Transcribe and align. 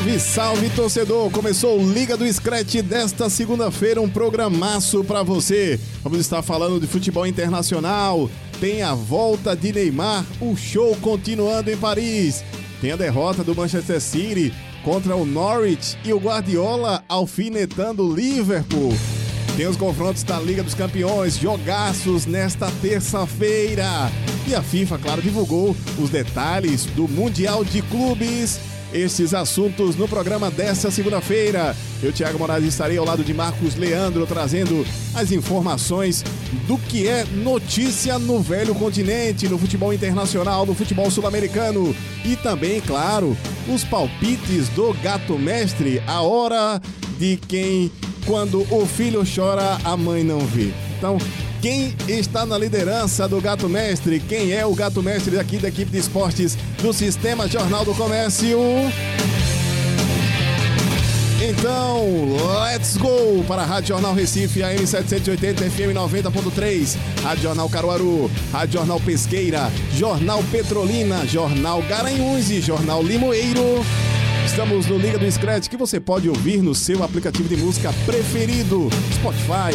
Salve, 0.00 0.18
salve 0.18 0.70
torcedor! 0.70 1.30
Começou 1.30 1.78
o 1.78 1.92
Liga 1.92 2.16
do 2.16 2.26
Scratch 2.32 2.76
desta 2.76 3.28
segunda-feira, 3.28 4.00
um 4.00 4.08
programaço 4.08 5.04
para 5.04 5.22
você. 5.22 5.78
Vamos 6.02 6.20
estar 6.20 6.40
falando 6.40 6.80
de 6.80 6.86
futebol 6.86 7.26
internacional, 7.26 8.30
tem 8.58 8.82
a 8.82 8.94
volta 8.94 9.54
de 9.54 9.70
Neymar, 9.70 10.24
o 10.40 10.56
show 10.56 10.96
continuando 11.02 11.70
em 11.70 11.76
Paris, 11.76 12.42
tem 12.80 12.92
a 12.92 12.96
derrota 12.96 13.44
do 13.44 13.54
Manchester 13.54 14.00
City 14.00 14.54
contra 14.82 15.14
o 15.14 15.26
Norwich 15.26 15.98
e 16.02 16.14
o 16.14 16.18
Guardiola 16.18 17.04
alfinetando 17.06 18.02
o 18.02 18.14
Liverpool. 18.14 18.94
Tem 19.54 19.66
os 19.66 19.76
confrontos 19.76 20.22
da 20.22 20.40
Liga 20.40 20.62
dos 20.62 20.72
Campeões, 20.72 21.36
jogaços 21.36 22.24
nesta 22.24 22.70
terça-feira. 22.80 24.10
E 24.48 24.54
a 24.54 24.62
FIFA, 24.62 24.98
claro, 24.98 25.20
divulgou 25.20 25.76
os 25.98 26.08
detalhes 26.08 26.86
do 26.86 27.06
Mundial 27.06 27.62
de 27.62 27.82
Clubes 27.82 28.58
esses 28.92 29.34
assuntos 29.34 29.96
no 29.96 30.08
programa 30.08 30.50
desta 30.50 30.90
segunda-feira. 30.90 31.76
Eu, 32.02 32.12
Thiago 32.12 32.38
Moraes, 32.38 32.64
estarei 32.64 32.98
ao 32.98 33.04
lado 33.04 33.22
de 33.22 33.32
Marcos 33.34 33.76
Leandro 33.76 34.26
trazendo 34.26 34.86
as 35.14 35.30
informações 35.32 36.24
do 36.66 36.78
que 36.78 37.06
é 37.06 37.24
notícia 37.24 38.18
no 38.18 38.40
velho 38.40 38.74
continente, 38.74 39.48
no 39.48 39.58
futebol 39.58 39.92
internacional, 39.92 40.64
no 40.66 40.74
futebol 40.74 41.10
sul-americano 41.10 41.94
e 42.24 42.36
também, 42.36 42.80
claro, 42.80 43.36
os 43.68 43.84
palpites 43.84 44.68
do 44.70 44.92
gato 45.02 45.38
mestre, 45.38 46.02
a 46.06 46.22
hora 46.22 46.80
de 47.18 47.36
quem 47.36 47.90
quando 48.26 48.66
o 48.70 48.86
filho 48.86 49.22
chora, 49.24 49.78
a 49.84 49.96
mãe 49.96 50.22
não 50.22 50.40
vê. 50.40 50.72
Então, 50.96 51.18
quem 51.60 51.94
está 52.08 52.46
na 52.46 52.56
liderança 52.56 53.28
do 53.28 53.40
Gato 53.40 53.68
Mestre? 53.68 54.20
Quem 54.20 54.52
é 54.52 54.64
o 54.64 54.74
Gato 54.74 55.02
Mestre 55.02 55.38
aqui 55.38 55.58
da 55.58 55.68
equipe 55.68 55.90
de 55.90 55.98
esportes 55.98 56.56
do 56.80 56.92
Sistema 56.92 57.46
Jornal 57.46 57.84
do 57.84 57.94
Comércio? 57.94 58.58
Então, 61.42 62.36
let's 62.64 62.96
go 62.96 63.44
para 63.46 63.62
a 63.62 63.64
Rádio 63.64 63.88
Jornal 63.88 64.14
Recife, 64.14 64.62
AM 64.62 64.86
780, 64.86 65.70
FM 65.70 65.94
90.3, 65.94 66.96
Rádio 67.22 67.42
Jornal 67.44 67.68
Caruaru, 67.68 68.30
Rádio 68.52 68.78
Jornal 68.78 69.00
Pesqueira, 69.00 69.70
Jornal 69.94 70.42
Petrolina, 70.50 71.26
Jornal 71.26 71.82
Garanhuns 71.82 72.50
e 72.50 72.60
Jornal 72.60 73.02
Limoeiro. 73.02 73.84
Estamos 74.60 74.86
no 74.88 74.98
Liga 74.98 75.18
do 75.18 75.32
Scratch 75.32 75.68
que 75.68 75.76
você 75.76 75.98
pode 75.98 76.28
ouvir 76.28 76.60
no 76.60 76.74
seu 76.74 77.02
aplicativo 77.02 77.48
de 77.48 77.56
música 77.56 77.94
preferido, 78.04 78.90
Spotify, 79.14 79.74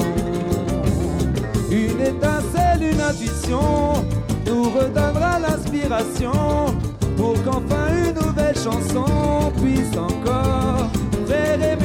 Une 1.72 2.02
étincelle, 2.02 2.84
une 2.84 3.02
intuition 3.02 4.06
Nous 4.46 4.64
redonnera 4.70 5.40
l'inspiration 5.40 6.76
Pour 7.18 7.34
qu'enfin 7.44 7.88
une 8.06 8.14
nouvelle 8.14 8.56
chanson 8.56 9.52
Puisse 9.60 9.98
encore 9.98 10.90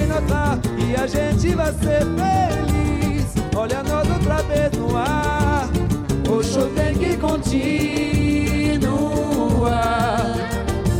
notre 0.08 0.60
E 0.78 0.96
a 0.96 1.06
gente 1.06 1.54
vai 1.54 1.72
ser 1.72 2.04
feliz 2.16 3.24
Olha 3.56 3.82
nós 3.82 4.06
outra 4.08 4.42
vez 4.42 4.70
no 4.78 4.96
ar 4.96 5.68
O 6.30 6.42
show 6.42 6.66
tem 6.74 6.94
que 6.94 7.16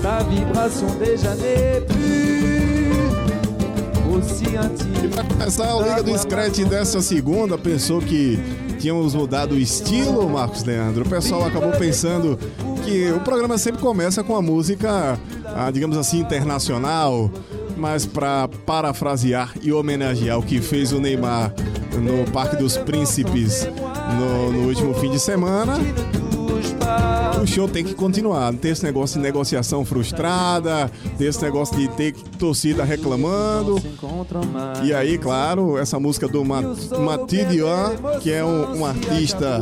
Ta 0.03 0.23
vibration 0.25 0.87
déjà 0.99 1.35
n'est 1.35 1.81
plus 1.87 2.68
Intime 4.33 5.09
Para 5.09 5.25
começar 5.25 5.75
Liga 5.83 6.03
do 6.03 6.19
Scratch 6.19 6.59
dessa 6.65 7.01
segunda, 7.01 7.57
pensou 7.57 8.01
que 8.01 8.39
tínhamos 8.79 9.15
mudado 9.15 9.55
o 9.55 9.59
estilo, 9.59 10.29
Marcos 10.29 10.65
Leandro. 10.65 11.05
O 11.05 11.09
pessoal 11.09 11.45
acabou 11.45 11.73
pensando 11.73 12.39
que 12.85 13.11
o 13.11 13.21
programa 13.21 13.57
sempre 13.59 13.81
começa 13.81 14.23
com 14.23 14.37
a 14.37 14.43
música, 14.43 15.19
ah, 15.47 15.71
digamos 15.71 15.97
assim, 15.97 16.21
internacional, 16.21 17.31
mas 17.77 18.05
para 18.05 18.49
parafrasear 18.67 19.55
e 19.63 19.73
homenagear 19.73 20.39
o 20.39 20.43
que 20.43 20.61
fez 20.61 20.93
o 20.93 21.01
Neymar 21.01 21.55
no 21.97 22.31
Parque 22.31 22.57
dos 22.57 22.77
Príncipes 22.77 23.67
no, 24.19 24.53
no 24.53 24.69
último 24.69 24.95
fim 24.95 25.11
de 25.11 25.19
semana, 25.19 25.75
o 27.43 27.47
show 27.47 27.69
tem 27.69 27.85
que 27.85 27.95
continuar. 27.95 28.53
Não 28.53 28.59
tem 28.59 28.73
esse 28.73 28.85
negócio 28.85 29.17
de 29.17 29.23
negociação 29.23 29.85
frustrada, 29.85 30.91
tem 31.17 31.27
esse 31.27 31.43
negócio 31.43 31.77
de 31.77 31.89
ter 31.89 32.13
torcida 32.39 32.85
reclamando. 32.85 33.81
E 34.85 34.93
aí, 34.93 35.19
claro, 35.19 35.79
essa 35.79 35.99
música 35.99 36.29
do 36.29 36.45
Ma 36.45 36.63
Mathilde 36.63 37.57
Dion, 37.57 37.97
que 38.21 38.33
é 38.33 38.45
um, 38.45 38.81
um 38.81 38.87
artista 38.87 39.61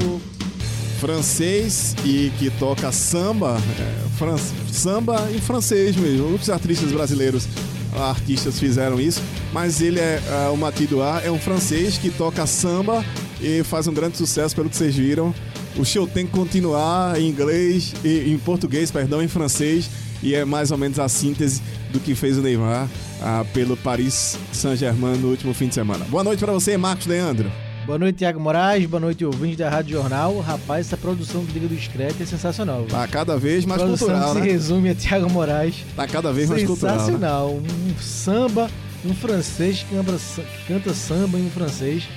francês 0.99 1.95
e 2.05 2.33
que 2.39 2.51
toca 2.51 2.91
samba, 2.91 3.59
é, 3.79 4.09
fran 4.17 4.37
samba 4.73 5.29
em 5.31 5.39
francês 5.39 5.95
mesmo. 5.97 6.29
Muitos 6.29 6.49
artistas 6.49 6.91
brasileiros, 6.91 7.47
artistas 7.95 8.59
fizeram 8.59 8.99
isso, 8.99 9.23
mas 9.53 9.81
ele 9.81 10.01
é, 10.01 10.21
é 10.47 10.49
o 10.49 10.57
Mathilde 10.57 10.95
Dion, 10.95 11.19
é 11.23 11.31
um 11.31 11.39
francês 11.39 11.99
que 11.99 12.11
toca 12.11 12.47
samba 12.47 13.05
e 13.41 13.63
faz 13.63 13.87
um 13.87 13.93
grande 13.93 14.17
sucesso, 14.17 14.55
pelo 14.55 14.71
que 14.71 14.77
vocês 14.77 14.97
viram. 14.97 15.35
O 15.79 15.85
show 15.85 16.07
tem 16.07 16.27
que 16.27 16.33
continuar 16.33 17.21
em 17.21 17.29
inglês, 17.29 17.95
e, 18.05 18.33
em 18.33 18.39
português, 18.39 18.91
perdão, 18.91 19.23
em 19.23 19.29
francês, 19.29 19.91
e 20.23 20.35
é 20.35 20.45
mais 20.45 20.71
ou 20.71 20.79
menos 20.79 20.99
a 20.99 21.09
síntese 21.09 21.63
do 21.93 22.01
que 22.01 22.15
fez 22.15 22.39
o 22.39 22.43
Neymar 22.43 22.89
ah, 23.23 23.45
pelo 23.53 23.77
Paris 23.77 24.39
Saint-Germain 24.53 25.19
no 25.19 25.29
último 25.29 25.53
fim 25.53 25.69
de 25.69 25.75
semana. 25.75 26.05
Boa 26.07 26.25
noite 26.25 26.41
para 26.41 26.53
você, 26.53 26.77
Marcos 26.77 27.07
Leandro. 27.07 27.51
Boa 27.85 27.99
noite, 27.99 28.17
Tiago 28.17 28.41
Moraes. 28.41 28.85
Boa 28.87 29.01
noite, 29.01 29.25
ouvintes 29.25 29.59
da 29.59 29.71
Rádio 29.71 29.93
Jornal. 29.93 30.41
Rapaz, 30.41 30.87
essa 30.87 30.97
produção 30.97 31.45
do 31.45 31.53
Liga 31.53 31.69
do 31.69 31.77
Discreto 31.77 32.21
é 32.21 32.27
sensacional. 32.27 32.79
viu? 32.79 32.89
Tá 32.89 33.07
cada 33.07 33.37
vez 33.37 33.65
mais 33.65 33.81
produção 33.81 34.09
cultural, 34.09 34.35
que 34.35 34.41
se 34.41 34.47
né? 34.47 34.53
resume 34.53 34.91
a 34.91 34.95
Tiago 34.95 35.31
Moraes. 35.31 35.77
Tá 35.95 36.07
cada 36.09 36.33
vez 36.33 36.49
mais 36.49 36.65
cultural. 36.65 36.97
né? 36.97 37.05
Sensacional. 37.05 37.51
Um 37.51 38.03
samba, 38.03 38.69
um 39.05 39.15
francês 39.15 39.85
que 39.85 39.95
canta, 39.95 40.13
que 40.19 40.67
canta 40.67 40.95
samba 40.95 41.39
em 41.39 41.49
francês. 41.49 42.09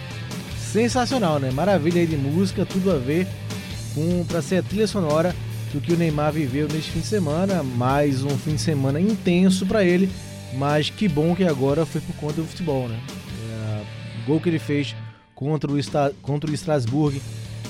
Sensacional, 0.71 1.39
né? 1.39 1.51
Maravilha 1.51 2.01
aí 2.01 2.07
de 2.07 2.17
música, 2.17 2.65
tudo 2.65 2.91
a 2.91 2.95
ver 2.95 3.27
para 4.27 4.41
ser 4.41 4.57
a 4.57 4.63
trilha 4.63 4.87
sonora 4.87 5.35
do 5.73 5.79
que 5.81 5.93
o 5.93 5.97
Neymar 5.97 6.31
viveu 6.31 6.67
neste 6.67 6.91
fim 6.91 6.99
de 6.99 7.07
semana. 7.07 7.63
Mais 7.63 8.23
um 8.23 8.37
fim 8.37 8.55
de 8.55 8.61
semana 8.61 8.99
intenso 8.99 9.65
para 9.65 9.83
ele, 9.83 10.09
mas 10.55 10.89
que 10.89 11.07
bom 11.07 11.35
que 11.35 11.43
agora 11.43 11.85
foi 11.85 12.01
por 12.01 12.15
conta 12.15 12.33
do 12.41 12.45
futebol, 12.47 12.87
né? 12.87 12.99
É, 13.51 13.81
o 14.23 14.25
gol 14.25 14.39
que 14.39 14.49
ele 14.49 14.59
fez 14.59 14.95
contra 15.35 15.71
o, 15.71 15.77
Sta- 15.79 16.11
contra 16.21 16.49
o 16.49 16.53
Strasbourg 16.53 17.21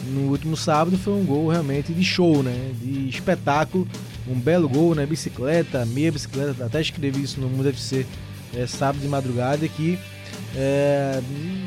no 0.07 0.29
último 0.31 0.55
sábado 0.55 0.97
foi 0.97 1.13
um 1.13 1.25
gol 1.25 1.47
realmente 1.49 1.93
de 1.93 2.03
show, 2.03 2.41
né? 2.43 2.71
De 2.81 3.09
espetáculo. 3.09 3.87
Um 4.27 4.39
belo 4.39 4.69
gol 4.69 4.93
na 4.93 5.05
bicicleta, 5.05 5.85
meia 5.85 6.11
bicicleta. 6.11 6.65
Até 6.65 6.79
escrevi 6.81 7.23
isso 7.23 7.39
no 7.41 7.49
Mundo 7.49 7.67
FC 7.69 8.05
é, 8.55 8.65
sábado 8.67 9.01
de 9.01 9.07
madrugada 9.07 9.67
que 9.67 9.97
é, 10.55 11.19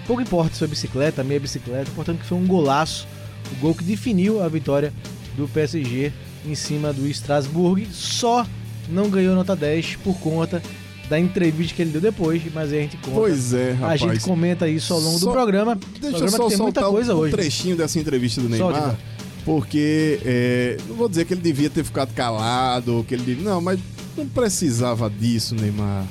pouco 0.06 0.22
importa 0.22 0.52
se 0.52 0.58
foi 0.60 0.68
bicicleta, 0.68 1.22
meia 1.24 1.40
bicicleta, 1.40 1.90
importante 1.90 2.20
que 2.20 2.26
foi 2.26 2.38
um 2.38 2.46
golaço. 2.46 3.06
O 3.50 3.56
gol 3.60 3.74
que 3.74 3.84
definiu 3.84 4.42
a 4.42 4.48
vitória 4.48 4.92
do 5.36 5.48
PSG 5.48 6.12
em 6.46 6.54
cima 6.54 6.92
do 6.92 7.06
Strasbourg. 7.08 7.86
Só 7.92 8.46
não 8.88 9.08
ganhou 9.08 9.34
nota 9.34 9.54
10 9.56 9.96
por 9.96 10.14
conta 10.18 10.62
da 11.08 11.18
entrevista 11.18 11.74
que 11.76 11.82
ele 11.82 11.90
deu 11.90 12.00
depois, 12.00 12.42
mas 12.54 12.72
aí 12.72 12.78
a 12.78 12.82
gente 12.82 12.96
conta. 12.98 13.16
Pois 13.16 13.52
é, 13.52 13.72
A 13.72 13.74
rapaz. 13.74 14.00
gente 14.00 14.20
comenta 14.20 14.68
isso 14.68 14.92
ao 14.94 15.00
longo 15.00 15.18
Só- 15.18 15.26
do 15.26 15.32
programa. 15.32 15.74
Deixa 15.74 16.06
eu 16.06 16.10
programa 16.10 16.30
só 16.36 16.42
que 16.44 16.48
tem 16.50 16.58
muita 16.58 16.80
soltar 16.80 16.90
coisa 16.90 17.14
um 17.14 17.18
hoje. 17.18 17.32
trechinho 17.32 17.76
dessa 17.76 17.98
entrevista 17.98 18.40
do 18.40 18.48
Neymar, 18.48 18.96
porque 19.44 20.18
é, 20.24 20.76
não 20.88 20.96
vou 20.96 21.08
dizer 21.08 21.24
que 21.26 21.34
ele 21.34 21.40
devia 21.42 21.68
ter 21.68 21.84
ficado 21.84 22.14
calado, 22.14 23.04
que 23.06 23.14
ele 23.14 23.36
não, 23.42 23.60
mas 23.60 23.78
não 24.16 24.26
precisava 24.26 25.10
disso, 25.10 25.54
Neymar. 25.54 26.06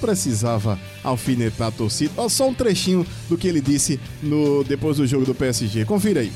Precisava 0.00 0.78
alfinetar 1.04 1.68
a 1.68 1.70
torcida. 1.70 2.10
Olha 2.16 2.28
só 2.30 2.48
um 2.48 2.54
trechinho 2.54 3.06
do 3.28 3.36
que 3.36 3.46
ele 3.46 3.60
disse 3.60 4.00
no 4.22 4.64
depois 4.64 4.96
do 4.96 5.06
jogo 5.06 5.26
do 5.26 5.34
PSG. 5.34 5.84
Confira 5.84 6.20
aí. 6.20 6.32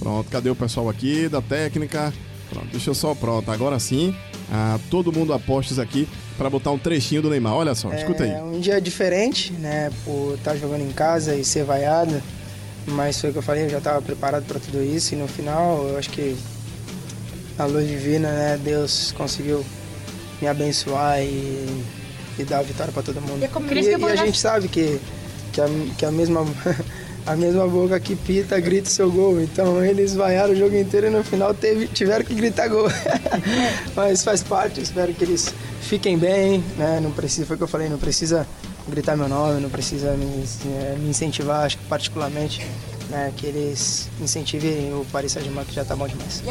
Pronto, 0.00 0.28
cadê 0.30 0.50
o 0.50 0.56
pessoal 0.56 0.88
aqui 0.88 1.28
da 1.28 1.40
técnica? 1.40 2.12
Pronto, 2.48 2.66
deixa 2.72 2.90
eu 2.90 2.94
só, 2.94 3.14
pronto, 3.14 3.48
agora 3.50 3.78
sim. 3.78 4.12
Ah, 4.50 4.78
todo 4.90 5.12
mundo 5.12 5.32
apostos 5.32 5.78
aqui 5.78 6.08
para 6.36 6.50
botar 6.50 6.72
um 6.72 6.78
trechinho 6.78 7.22
do 7.22 7.30
Neymar. 7.30 7.52
Olha 7.54 7.74
só, 7.74 7.92
escuta 7.92 8.24
aí. 8.24 8.30
É 8.32 8.42
um 8.42 8.58
dia 8.58 8.80
diferente, 8.80 9.52
né? 9.52 9.90
Por 10.04 10.34
estar 10.34 10.56
jogando 10.56 10.82
em 10.82 10.90
casa 10.90 11.36
e 11.36 11.44
ser 11.44 11.62
vaiado. 11.64 12.20
Mas 12.88 13.20
foi 13.20 13.30
o 13.30 13.32
que 13.32 13.38
eu 13.38 13.42
falei, 13.42 13.66
eu 13.66 13.70
já 13.70 13.78
estava 13.78 14.02
preparado 14.02 14.44
para 14.46 14.58
tudo 14.58 14.82
isso. 14.82 15.14
E 15.14 15.16
no 15.18 15.28
final, 15.28 15.86
eu 15.86 15.98
acho 15.98 16.10
que 16.10 16.34
a 17.58 17.66
luz 17.66 17.86
divina, 17.86 18.28
né? 18.32 18.58
Deus 18.64 19.12
conseguiu 19.16 19.64
me 20.40 20.48
abençoar 20.48 21.20
e, 21.22 21.84
e 22.38 22.44
dar 22.44 22.60
a 22.60 22.62
vitória 22.62 22.90
para 22.92 23.02
todo 23.02 23.20
mundo. 23.20 23.42
E 23.42 23.44
é 23.44 23.48
como- 23.48 23.70
E, 23.72 23.80
e 23.84 24.04
a 24.04 24.16
gente 24.16 24.40
sabe 24.40 24.66
que, 24.66 24.98
que, 25.52 25.60
a, 25.60 25.66
que 25.98 26.04
a 26.06 26.10
mesma. 26.10 26.44
A 27.26 27.36
mesma 27.36 27.66
boca 27.68 27.98
que 28.00 28.16
pita 28.16 28.58
grita 28.58 28.88
seu 28.88 29.10
gol. 29.10 29.40
Então 29.40 29.84
eles 29.84 30.14
vaiaram 30.14 30.52
o 30.52 30.56
jogo 30.56 30.76
inteiro 30.76 31.06
e 31.06 31.10
no 31.10 31.22
final 31.22 31.54
teve, 31.54 31.86
tiveram 31.88 32.24
que 32.24 32.34
gritar 32.34 32.68
gol. 32.68 32.88
Mas 33.94 34.24
faz 34.24 34.42
parte, 34.42 34.80
espero 34.80 35.12
que 35.12 35.24
eles 35.24 35.52
fiquem 35.82 36.18
bem, 36.18 36.62
né? 36.76 37.00
Não 37.00 37.10
precisa, 37.10 37.46
foi 37.46 37.54
o 37.54 37.58
que 37.58 37.64
eu 37.64 37.68
falei, 37.68 37.88
não 37.88 37.98
precisa 37.98 38.46
gritar 38.88 39.16
meu 39.16 39.28
nome, 39.28 39.60
não 39.60 39.70
precisa 39.70 40.12
me, 40.14 40.44
eh, 40.66 40.96
me 40.98 41.10
incentivar, 41.10 41.64
acho 41.66 41.78
que 41.78 41.84
particularmente, 41.84 42.66
né? 43.08 43.32
Que 43.36 43.46
eles 43.46 44.08
incentivem 44.20 44.92
o 44.92 45.06
Paris 45.12 45.32
Saint-Germain, 45.32 45.64
que 45.64 45.74
já 45.74 45.84
tá 45.84 45.94
bom 45.94 46.08
demais. 46.08 46.42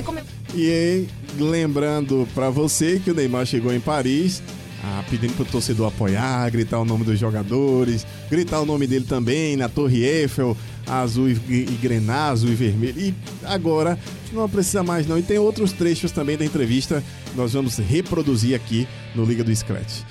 E 0.54 1.08
lembrando 1.38 2.28
pra 2.34 2.50
você 2.50 3.00
que 3.04 3.12
o 3.12 3.14
Neymar 3.14 3.46
chegou 3.46 3.74
em 3.74 3.80
Paris, 3.80 4.42
ah, 4.84 5.04
pedindo 5.10 5.34
pro 5.34 5.46
torcedor 5.46 5.88
apoiar, 5.88 6.50
gritar 6.50 6.80
o 6.80 6.86
nome 6.86 7.04
dos 7.04 7.20
jogadores, 7.20 8.06
gritar 8.30 8.62
o 8.62 8.66
nome 8.66 8.88
dele 8.88 9.06
também 9.06 9.58
na 9.58 9.68
Torre 9.68 10.04
Eiffel, 10.04 10.56
azul 10.88 11.30
e, 11.30 11.34
e 11.34 11.78
grená, 11.82 12.30
azul 12.30 12.50
e 12.50 12.56
vermelho. 12.56 13.00
E 13.00 13.14
agora 13.44 14.00
não 14.32 14.48
precisa 14.48 14.82
mais 14.84 15.06
não. 15.06 15.18
E 15.18 15.22
tem 15.22 15.38
outros 15.38 15.74
trechos 15.74 16.12
também 16.12 16.38
da 16.38 16.46
entrevista 16.46 17.04
que 17.30 17.38
nós 17.38 17.54
vamos 17.54 17.78
reproduzir 17.78 18.56
aqui 18.56 18.88
no 19.14 19.26
Liga 19.26 19.44
do 19.44 19.54
Scratch. 19.56 20.02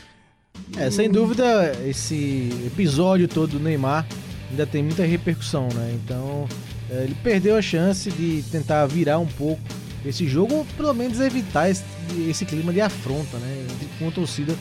É, 0.76 0.91
sem 0.91 1.11
dúvida, 1.11 1.73
esse 1.87 2.50
episódio 2.67 3.26
todo 3.26 3.53
do 3.53 3.61
Neymar 3.61 4.06
ainda 4.50 4.67
tem 4.67 4.82
muita 4.82 5.05
repercussão, 5.05 5.69
né? 5.75 5.99
Então, 6.05 6.47
é, 6.91 7.05
ele 7.05 7.17
perdeu 7.23 7.56
a 7.56 7.62
chance 7.62 8.11
de 8.11 8.43
tentar 8.50 8.87
virar 8.87 9.19
um 9.19 9.26
pouco 9.26 9.62
esse 10.05 10.27
jogo, 10.27 10.55
ou 10.55 10.65
pelo 10.77 10.93
menos 10.95 11.21
evitar 11.21 11.71
esse, 11.71 11.85
esse 12.29 12.45
clima 12.45 12.73
de 12.73 12.81
afronta, 12.81 13.39
né? 13.39 13.67
Com 13.99 14.09
a 14.09 14.11
torcida 14.11 14.55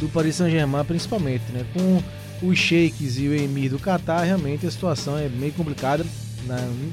do 0.00 0.08
Paris 0.08 0.36
Saint-Germain, 0.36 0.84
principalmente, 0.84 1.44
né? 1.52 1.64
Com 1.72 2.02
os 2.46 2.58
sheiks 2.58 3.18
e 3.18 3.28
o 3.28 3.34
emir 3.34 3.70
do 3.70 3.78
Qatar, 3.78 4.24
realmente 4.24 4.66
a 4.66 4.70
situação 4.70 5.18
é 5.18 5.28
meio 5.28 5.52
complicada. 5.52 6.04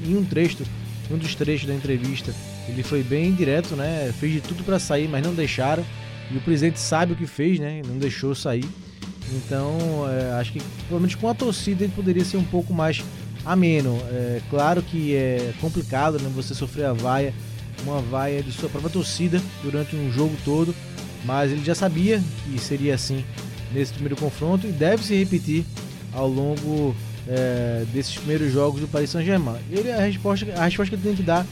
Em 0.06 0.16
um 0.16 0.26
trecho, 0.26 0.58
um 1.10 1.18
dos 1.18 1.36
trechos 1.36 1.68
da 1.68 1.74
entrevista, 1.74 2.34
ele 2.68 2.84
foi 2.84 3.04
bem 3.04 3.34
direto, 3.34 3.76
né? 3.76 4.12
Fez 4.20 4.34
de 4.34 4.42
tudo 4.42 4.64
para 4.64 4.80
sair, 4.80 5.08
mas 5.08 5.24
não 5.24 5.34
deixaram. 5.34 5.86
E 6.32 6.38
o 6.38 6.42
presidente 6.42 6.80
sabe 6.80 7.14
o 7.14 7.16
que 7.16 7.28
fez, 7.28 7.60
né? 7.60 7.82
Não 7.86 7.98
deixou 7.98 8.34
sair. 8.34 8.66
Então, 9.32 9.78
é, 10.10 10.40
acho 10.40 10.54
que 10.54 10.62
pelo 10.88 11.00
menos 11.00 11.16
com 11.16 11.30
a 11.30 11.34
torcida 11.34 11.84
ele 11.84 11.94
poderia 11.96 12.26
ser 12.26 12.38
um 12.38 12.44
pouco 12.44 12.74
mais 12.74 13.04
ameno. 13.46 13.98
É, 14.10 14.42
claro 14.50 14.82
que 14.82 15.16
é 15.16 15.54
complicado, 15.62 16.20
né? 16.20 16.30
Você 16.36 16.56
sofrer 16.56 16.86
a 16.86 16.94
vaia, 16.94 17.34
uma 17.86 18.02
vaia 18.02 18.42
de 18.42 18.52
sua 18.52 18.70
própria 18.70 18.90
torcida 18.92 19.42
durante 19.64 19.96
um 19.96 20.12
jogo 20.12 20.36
todo, 20.44 20.74
mas 21.24 21.52
ele 21.52 21.64
já 21.64 21.76
sabia 21.76 22.22
que 22.44 22.60
seria 22.60 22.96
assim 22.96 23.24
nesse 23.74 23.94
primeiro 23.94 24.16
confronto 24.16 24.68
e 24.68 24.72
deve 24.72 25.04
se 25.04 25.16
repetir 25.16 25.64
ao 26.14 26.28
longo 26.28 26.96
é, 27.28 27.86
desses 27.94 28.16
primeiros 28.16 28.52
jogos 28.52 28.82
do 28.82 28.88
Paris 28.88 29.10
Saint-Germain. 29.10 29.58
Ele 29.72 29.92
a 29.92 30.00
resposta, 30.02 30.46
a 30.56 30.66
resposta 30.66 30.90
que 30.90 30.96
ele 30.96 31.04
tem 31.10 31.16
que 31.16 31.24
dar 31.24 31.46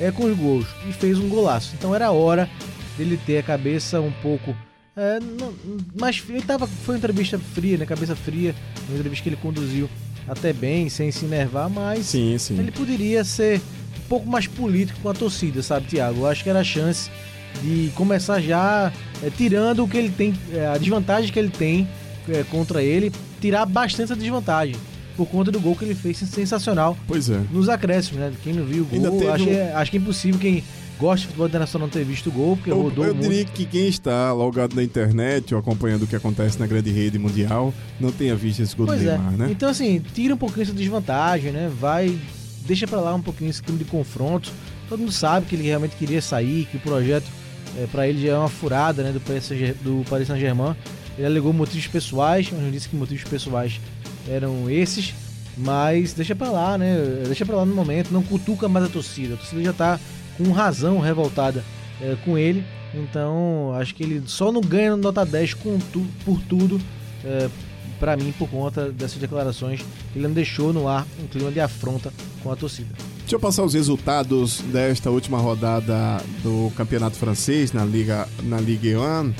é 0.00 0.10
com 0.10 0.24
os 0.24 0.36
gols 0.36 0.66
e 0.88 0.92
fez 0.92 1.18
um 1.18 1.28
golaço. 1.28 1.74
Então 1.78 1.94
era 1.94 2.10
hora 2.10 2.48
dele 2.96 3.18
ter 3.26 3.38
a 3.38 3.42
cabeça 3.42 4.00
um 4.00 4.12
pouco 4.22 4.54
é, 4.96 5.18
não- 5.20 5.54
mas 5.98 6.22
ele 6.28 6.42
tava, 6.42 6.66
foi 6.66 6.94
uma 6.94 6.98
entrevista 6.98 7.38
fria, 7.38 7.78
né? 7.78 7.86
Cabeça 7.86 8.14
fria, 8.16 8.54
uma 8.88 8.98
entrevista 8.98 9.22
que 9.22 9.28
ele 9.30 9.36
conduziu 9.36 9.88
até 10.28 10.52
bem, 10.52 10.88
sem 10.88 11.10
se 11.10 11.24
enervar, 11.24 11.70
mas 11.70 12.06
Sim, 12.06 12.36
sim. 12.38 12.58
ele 12.58 12.70
poderia 12.72 13.24
ser 13.24 13.60
pouco 14.10 14.28
mais 14.28 14.46
político 14.48 14.98
com 15.00 15.08
a 15.08 15.14
torcida, 15.14 15.62
sabe, 15.62 15.86
Thiago? 15.86 16.20
Eu 16.22 16.26
acho 16.26 16.42
que 16.42 16.50
era 16.50 16.58
a 16.60 16.64
chance 16.64 17.08
de 17.62 17.90
começar 17.94 18.40
já 18.40 18.92
é, 19.22 19.30
tirando 19.30 19.84
o 19.84 19.88
que 19.88 19.96
ele 19.96 20.10
tem, 20.10 20.34
é, 20.52 20.66
a 20.66 20.76
desvantagem 20.76 21.32
que 21.32 21.38
ele 21.38 21.48
tem 21.50 21.88
é, 22.28 22.42
contra 22.50 22.82
ele, 22.82 23.12
tirar 23.40 23.64
bastante 23.66 24.12
a 24.12 24.16
desvantagem. 24.16 24.74
Por 25.16 25.26
conta 25.26 25.50
do 25.52 25.60
gol 25.60 25.76
que 25.76 25.84
ele 25.84 25.94
fez 25.94 26.16
sensacional 26.18 26.96
Pois 27.06 27.28
é. 27.30 27.38
nos 27.52 27.68
acréscimos, 27.68 28.20
né? 28.20 28.32
Quem 28.42 28.52
não 28.54 28.64
viu 28.64 28.82
o 28.84 28.86
gol, 28.86 29.30
acho, 29.32 29.44
um- 29.44 29.46
que 29.46 29.52
é, 29.52 29.72
acho 29.74 29.90
que 29.90 29.96
é 29.96 30.00
impossível 30.00 30.40
quem 30.40 30.64
gosta 30.98 31.18
de 31.20 31.26
futebol 31.26 31.46
internacional 31.46 31.86
não 31.88 31.92
ter 31.92 32.04
visto 32.04 32.28
o 32.28 32.32
gol, 32.32 32.56
porque 32.56 32.70
Eu, 32.70 32.80
rodou 32.82 33.04
eu 33.04 33.14
muito. 33.14 33.28
diria 33.28 33.44
que 33.44 33.64
quem 33.66 33.88
está 33.88 34.32
logado 34.32 34.74
na 34.74 34.82
internet 34.82 35.54
ou 35.54 35.60
acompanhando 35.60 36.02
o 36.02 36.06
que 36.06 36.16
acontece 36.16 36.58
na 36.58 36.66
grande 36.66 36.90
rede 36.90 37.18
mundial 37.18 37.72
não 38.00 38.10
tenha 38.12 38.34
visto 38.34 38.60
esse 38.60 38.74
gol 38.74 38.86
Pois 38.86 39.02
do 39.02 39.08
é. 39.08 39.12
Neymar, 39.18 39.32
né? 39.36 39.48
Então, 39.50 39.68
assim, 39.68 40.00
tira 40.14 40.34
um 40.34 40.38
pouquinho 40.38 40.62
essa 40.62 40.72
desvantagem, 40.72 41.52
né? 41.52 41.70
Vai. 41.80 42.16
Deixa 42.70 42.86
pra 42.86 43.00
lá 43.00 43.12
um 43.12 43.20
pouquinho 43.20 43.50
esse 43.50 43.60
clima 43.60 43.80
de 43.80 43.84
confrontos. 43.84 44.52
Todo 44.88 45.00
mundo 45.00 45.10
sabe 45.10 45.44
que 45.46 45.56
ele 45.56 45.64
realmente 45.64 45.96
queria 45.96 46.22
sair, 46.22 46.68
que 46.70 46.76
o 46.76 46.80
projeto 46.80 47.26
é, 47.76 47.84
para 47.90 48.06
ele 48.06 48.24
já 48.24 48.34
é 48.34 48.38
uma 48.38 48.48
furada, 48.48 49.02
né? 49.02 49.10
Do 49.10 50.04
Paris 50.08 50.28
Saint-Germain. 50.28 50.76
Ele 51.18 51.26
alegou 51.26 51.52
motivos 51.52 51.88
pessoais, 51.88 52.48
mas 52.52 52.62
não 52.62 52.70
disse 52.70 52.88
que 52.88 52.94
motivos 52.94 53.24
pessoais 53.24 53.80
eram 54.28 54.70
esses. 54.70 55.12
Mas 55.56 56.12
deixa 56.12 56.36
pra 56.36 56.48
lá, 56.48 56.78
né? 56.78 56.96
Deixa 57.26 57.44
pra 57.44 57.56
lá 57.56 57.66
no 57.66 57.74
momento. 57.74 58.12
Não 58.12 58.22
cutuca 58.22 58.68
mais 58.68 58.86
a 58.86 58.88
torcida. 58.88 59.34
A 59.34 59.36
torcida 59.36 59.62
já 59.64 59.72
tá 59.72 59.98
com 60.38 60.52
razão 60.52 61.00
revoltada 61.00 61.64
é, 62.00 62.16
com 62.24 62.38
ele. 62.38 62.64
Então, 62.94 63.72
acho 63.74 63.96
que 63.96 64.04
ele 64.04 64.22
só 64.26 64.52
não 64.52 64.60
ganha 64.60 64.96
nota 64.96 65.26
10 65.26 65.54
com 65.54 65.76
tu- 65.92 66.06
por 66.24 66.40
tudo 66.42 66.80
é, 67.24 67.48
para 68.00 68.16
mim 68.16 68.32
por 68.38 68.48
conta 68.48 68.90
dessas 68.90 69.18
declarações 69.18 69.80
ele 70.16 70.26
não 70.26 70.32
deixou 70.34 70.72
no 70.72 70.88
ar 70.88 71.06
um 71.22 71.26
clima 71.28 71.52
de 71.52 71.60
afronta 71.60 72.12
com 72.42 72.50
a 72.50 72.56
torcida. 72.56 72.88
Deixa 73.20 73.36
eu 73.36 73.40
passar 73.40 73.62
os 73.62 73.74
resultados 73.74 74.60
desta 74.72 75.10
última 75.10 75.38
rodada 75.38 76.20
do 76.42 76.72
Campeonato 76.76 77.16
Francês 77.16 77.72
na 77.72 77.84
Liga 77.84 78.26
na 78.42 78.58
Ligue 78.60 78.96
1. 78.96 79.32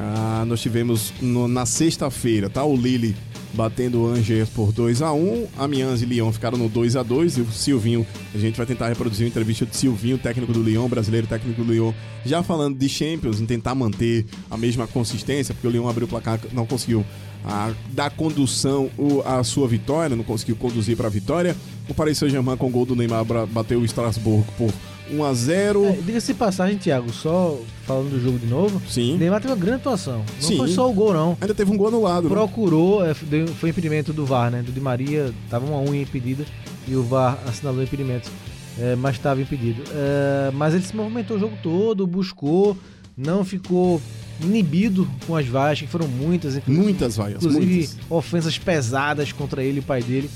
Ah, 0.00 0.44
nós 0.46 0.60
tivemos 0.60 1.12
no- 1.20 1.48
na 1.48 1.66
sexta-feira, 1.66 2.48
tá? 2.48 2.64
O 2.64 2.76
Lille 2.76 3.16
batendo 3.52 4.02
o 4.02 4.06
Angers 4.06 4.48
por 4.50 4.70
2 4.72 5.00
a 5.02 5.10
1 5.12 5.46
Amiens 5.58 6.02
e 6.02 6.04
Lyon 6.06 6.30
ficaram 6.30 6.56
no 6.58 6.68
2 6.68 6.94
a 6.96 7.02
2 7.02 7.38
E 7.38 7.40
o 7.40 7.50
Silvinho, 7.50 8.06
a 8.34 8.38
gente 8.38 8.56
vai 8.56 8.66
tentar 8.66 8.88
reproduzir 8.88 9.24
uma 9.24 9.30
entrevista 9.30 9.64
de 9.66 9.74
Silvinho, 9.74 10.18
técnico 10.18 10.52
do 10.52 10.62
Lyon, 10.62 10.86
brasileiro 10.88 11.26
técnico 11.26 11.64
do 11.64 11.72
Lyon, 11.72 11.92
já 12.24 12.42
falando 12.42 12.76
de 12.78 12.88
Champions, 12.88 13.40
em 13.40 13.46
tentar 13.46 13.74
manter 13.74 14.26
a 14.50 14.56
mesma 14.56 14.86
consistência, 14.86 15.54
porque 15.54 15.66
o 15.66 15.70
Lyon 15.70 15.88
abriu 15.88 16.06
o 16.06 16.08
placar, 16.08 16.38
não 16.52 16.66
conseguiu 16.66 17.04
a, 17.44 17.72
dar 17.92 18.10
condução 18.10 18.90
à 19.24 19.42
sua 19.44 19.66
vitória, 19.68 20.14
não 20.16 20.24
conseguiu 20.24 20.56
conduzir 20.56 20.96
para 20.96 21.06
a 21.06 21.10
vitória. 21.10 21.56
O 21.88 21.94
Paris 21.94 22.18
Saint-Germain 22.18 22.56
com 22.56 22.66
o 22.66 22.70
gol 22.70 22.84
do 22.84 22.94
Neymar 22.94 23.24
bateu 23.50 23.80
o 23.80 23.84
Strasbourg 23.84 24.44
por 24.58 24.70
1 25.10 25.24
a 25.24 25.32
0 25.32 25.86
É, 25.86 25.92
Diga-se 25.92 26.34
passagem, 26.34 26.76
Thiago, 26.76 27.10
só 27.10 27.58
falando 27.86 28.10
do 28.10 28.20
jogo 28.20 28.38
de 28.38 28.46
novo. 28.46 28.82
Sim. 28.86 29.16
Neymar 29.16 29.40
teve 29.40 29.54
uma 29.54 29.58
grande 29.58 29.76
atuação. 29.76 30.18
Não 30.18 30.48
Sim. 30.48 30.58
foi 30.58 30.68
só 30.68 30.90
o 30.90 30.92
gol, 30.92 31.14
não. 31.14 31.36
Ainda 31.40 31.54
teve 31.54 31.70
um 31.72 31.76
gol 31.78 31.88
anulado. 31.88 32.24
né? 32.24 32.34
Procurou, 32.34 33.02
é, 33.02 33.14
deu- 33.22 33.46
foi 33.48 33.70
impedimento 33.70 34.12
do 34.12 34.26
VAR, 34.26 34.50
né? 34.50 34.60
Do 34.62 34.70
Di 34.70 34.80
Maria, 34.80 35.32
tava 35.48 35.64
uma 35.64 35.80
unha 35.80 36.02
impedida 36.02 36.44
e 36.86 36.94
o 36.94 37.02
VAR 37.02 37.38
assinalou 37.46 37.80
o 37.80 37.84
impedimento, 37.84 38.30
é, 38.78 38.94
mas 38.96 39.16
estava 39.16 39.40
impedido. 39.40 39.82
É, 39.94 40.50
mas 40.52 40.74
ele 40.74 40.84
se 40.84 40.94
movimentou 40.94 41.38
o 41.38 41.40
jogo 41.40 41.56
todo, 41.62 42.06
buscou, 42.06 42.76
não 43.16 43.42
ficou 43.46 44.02
inibido 44.40 45.08
com 45.26 45.36
as 45.36 45.46
vaias, 45.46 45.80
que 45.80 45.86
foram 45.86 46.08
muitas. 46.08 46.60
Muitas 46.66 47.16
vaias, 47.16 47.44
inclusive 47.44 47.74
muitas. 47.74 47.96
ofensas 48.08 48.58
pesadas 48.58 49.32
contra 49.32 49.62
ele 49.62 49.78
e 49.78 49.80
o 49.80 49.82
pai 49.82 50.02
dele. 50.02 50.30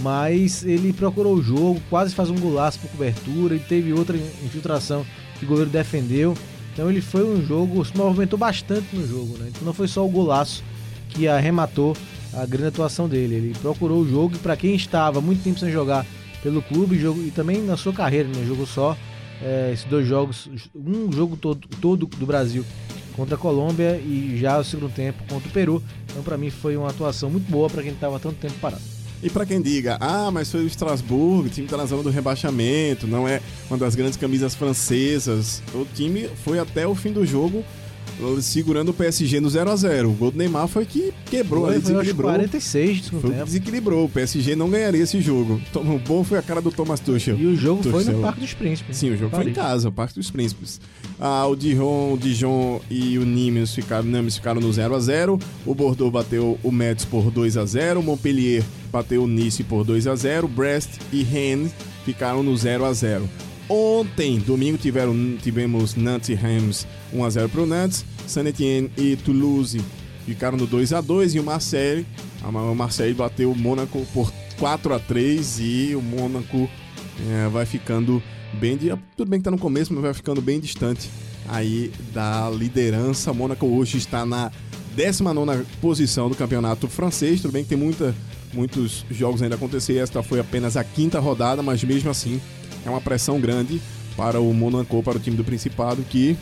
Mas 0.00 0.64
ele 0.64 0.92
procurou 0.92 1.34
o 1.34 1.42
jogo, 1.42 1.80
quase 1.88 2.14
faz 2.14 2.28
um 2.28 2.34
golaço 2.34 2.80
por 2.80 2.90
cobertura 2.90 3.54
e 3.54 3.60
teve 3.60 3.92
outra 3.92 4.16
infiltração 4.16 5.06
que 5.38 5.44
o 5.44 5.48
goleiro 5.48 5.70
defendeu. 5.70 6.36
Então 6.72 6.90
ele 6.90 7.00
foi 7.00 7.24
um 7.24 7.44
jogo, 7.46 7.84
se 7.84 7.96
movimentou 7.96 8.36
bastante 8.38 8.86
no 8.92 9.06
jogo, 9.06 9.38
né? 9.38 9.46
Então 9.48 9.62
não 9.64 9.72
foi 9.72 9.86
só 9.86 10.04
o 10.04 10.08
golaço 10.08 10.64
que 11.10 11.28
arrematou 11.28 11.96
a 12.32 12.44
grande 12.44 12.68
atuação 12.68 13.08
dele. 13.08 13.36
Ele 13.36 13.54
procurou 13.62 14.00
o 14.00 14.08
jogo 14.08 14.34
e 14.34 14.38
para 14.38 14.56
quem 14.56 14.74
estava 14.74 15.20
muito 15.20 15.44
tempo 15.44 15.60
sem 15.60 15.70
jogar 15.70 16.04
pelo 16.42 16.60
clube 16.60 16.98
jogo, 16.98 17.22
e 17.22 17.30
também 17.30 17.62
na 17.62 17.76
sua 17.76 17.92
carreira, 17.92 18.28
né? 18.28 18.44
Jogou 18.44 18.66
só 18.66 18.96
é, 19.40 19.70
esses 19.72 19.84
dois 19.86 20.06
jogos, 20.06 20.50
um 20.74 21.10
jogo 21.12 21.36
todo, 21.36 21.66
todo 21.80 22.06
do 22.06 22.26
Brasil 22.26 22.64
contra 23.16 23.34
a 23.34 23.38
Colômbia 23.38 23.96
e 23.98 24.36
já 24.38 24.58
o 24.58 24.64
segundo 24.64 24.92
tempo 24.92 25.22
contra 25.28 25.48
o 25.48 25.52
Peru. 25.52 25.82
Então 26.10 26.22
para 26.22 26.36
mim 26.36 26.50
foi 26.50 26.76
uma 26.76 26.90
atuação 26.90 27.30
muito 27.30 27.50
boa 27.50 27.68
para 27.68 27.82
quem 27.82 27.92
estava 27.92 28.18
tanto 28.18 28.36
tempo 28.36 28.54
parado. 28.60 28.82
E 29.22 29.30
pra 29.30 29.46
quem 29.46 29.62
diga, 29.62 29.96
ah, 30.00 30.30
mas 30.30 30.50
foi 30.50 30.64
o 30.64 30.66
Strasbourg, 30.66 31.46
o 31.46 31.50
time 31.50 31.66
tá 31.66 31.78
na 31.78 31.86
zona 31.86 32.02
do 32.02 32.10
rebaixamento, 32.10 33.06
não 33.06 33.26
é 33.26 33.40
uma 33.70 33.78
das 33.78 33.94
grandes 33.94 34.18
camisas 34.18 34.54
francesas. 34.54 35.62
O 35.72 35.86
time 35.94 36.28
foi 36.44 36.58
até 36.58 36.86
o 36.86 36.94
fim 36.94 37.10
do 37.10 37.24
jogo 37.24 37.64
segurando 38.40 38.90
o 38.90 38.94
PSG 38.94 39.40
no 39.40 39.48
0 39.50 39.70
a 39.70 39.76
0 39.76 40.10
O 40.10 40.12
gol 40.14 40.30
do 40.30 40.38
Neymar 40.38 40.68
foi 40.68 40.84
que 40.86 41.12
quebrou, 41.26 41.66
ali, 41.66 41.74
Foi, 41.74 41.82
foi 41.82 41.94
aos 41.94 42.02
desequilibrou. 42.04 42.30
46 42.30 43.00
do 43.10 43.20
Foi 43.20 43.30
tempo. 43.30 43.44
desequilibrou. 43.44 44.04
O 44.04 44.08
PSG 44.08 44.56
não 44.56 44.70
ganharia 44.70 45.02
esse 45.02 45.20
jogo. 45.20 45.60
O 45.74 45.98
bom 45.98 46.22
foi 46.24 46.38
a 46.38 46.42
cara 46.42 46.60
do 46.60 46.70
Thomas 46.70 47.00
Tuchel. 47.00 47.38
E 47.38 47.46
o 47.46 47.56
jogo 47.56 47.82
foi 47.82 47.92
no 47.92 47.98
Tuchel. 48.04 48.20
Parque 48.20 48.40
dos 48.40 48.54
Príncipes. 48.54 48.96
Sim, 48.96 49.10
o 49.10 49.16
jogo 49.16 49.30
foi 49.30 49.40
em 49.50 49.52
Paris. 49.52 49.56
casa, 49.56 49.88
o 49.88 49.92
Parque 49.92 50.14
dos 50.14 50.30
Príncipes. 50.30 50.80
Ah, 51.20 51.46
o 51.46 51.54
Dijon, 51.56 52.12
o 52.14 52.18
Dijon 52.18 52.80
e 52.90 53.18
o 53.18 53.24
Nimes 53.24 53.74
ficaram, 53.74 54.04
Nimes 54.04 54.36
ficaram 54.36 54.60
no 54.60 54.72
0 54.72 54.94
a 54.94 55.00
0 55.00 55.38
O 55.64 55.74
Bordeaux 55.74 56.12
bateu 56.12 56.58
o 56.62 56.72
Metz 56.72 57.04
por 57.04 57.30
2 57.30 57.56
a 57.56 57.64
0 57.64 58.00
O 58.00 58.02
Montpellier 58.02 58.64
bateu 58.90 59.22
o 59.22 59.26
Nice 59.28 59.62
por 59.62 59.84
2 59.84 60.06
a 60.08 60.16
0 60.16 60.48
Brest 60.48 60.88
e 61.12 61.22
Rennes 61.22 61.72
ficaram 62.04 62.42
no 62.42 62.56
0 62.56 62.84
a 62.84 62.92
0 62.92 63.28
Ontem, 63.68 64.38
domingo, 64.38 64.76
tiveram, 64.76 65.36
tivemos 65.42 65.94
Nantes 65.94 66.28
e 66.28 66.34
Reims 66.34 66.86
1 67.12 67.24
a 67.24 67.30
0 67.30 67.48
para 67.48 67.62
o 67.62 67.66
Nantes. 67.66 68.04
Saint-Étienne 68.26 68.90
e 68.96 69.16
Toulouse 69.16 69.80
ficaram 70.26 70.56
no 70.56 70.66
2 70.66 70.92
a 70.92 71.00
2 71.00 71.34
e 71.34 71.40
o 71.40 71.44
Marseille, 71.44 72.06
o 72.42 72.74
Marseille 72.74 73.14
bateu 73.14 73.50
o 73.50 73.56
Mônaco 73.56 74.06
por 74.12 74.32
4 74.58 74.94
a 74.94 74.98
3 74.98 75.60
e 75.60 75.94
o 75.94 76.02
Mônaco 76.02 76.68
é, 77.30 77.48
vai 77.48 77.66
ficando 77.66 78.22
bem 78.54 78.76
de, 78.76 78.88
tudo 79.16 79.28
bem 79.28 79.40
que 79.40 79.44
tá 79.44 79.50
no 79.50 79.58
começo, 79.58 79.92
mas 79.92 80.02
vai 80.02 80.14
ficando 80.14 80.40
bem 80.40 80.60
distante 80.60 81.10
aí 81.48 81.92
da 82.12 82.50
liderança. 82.50 83.32
O 83.32 83.34
Mônaco 83.34 83.66
hoje 83.66 83.98
está 83.98 84.24
na 84.24 84.50
19 84.94 85.64
posição 85.80 86.28
do 86.28 86.34
campeonato 86.34 86.88
francês. 86.88 87.40
Tudo 87.40 87.52
bem 87.52 87.62
que 87.62 87.70
tem 87.70 87.78
muita, 87.78 88.14
muitos 88.52 89.04
jogos 89.10 89.42
ainda 89.42 89.54
a 89.54 89.58
acontecer. 89.58 89.96
Esta 89.96 90.22
foi 90.22 90.40
apenas 90.40 90.76
a 90.76 90.84
quinta 90.84 91.18
rodada, 91.18 91.62
mas 91.62 91.82
mesmo 91.82 92.10
assim 92.10 92.40
é 92.84 92.90
uma 92.90 93.00
pressão 93.00 93.40
grande 93.40 93.80
para 94.16 94.40
o 94.40 94.52
Monaco, 94.54 95.02
para 95.02 95.16
o 95.16 95.20
time 95.20 95.36
do 95.36 95.44
Principado, 95.44 96.02
que 96.08 96.36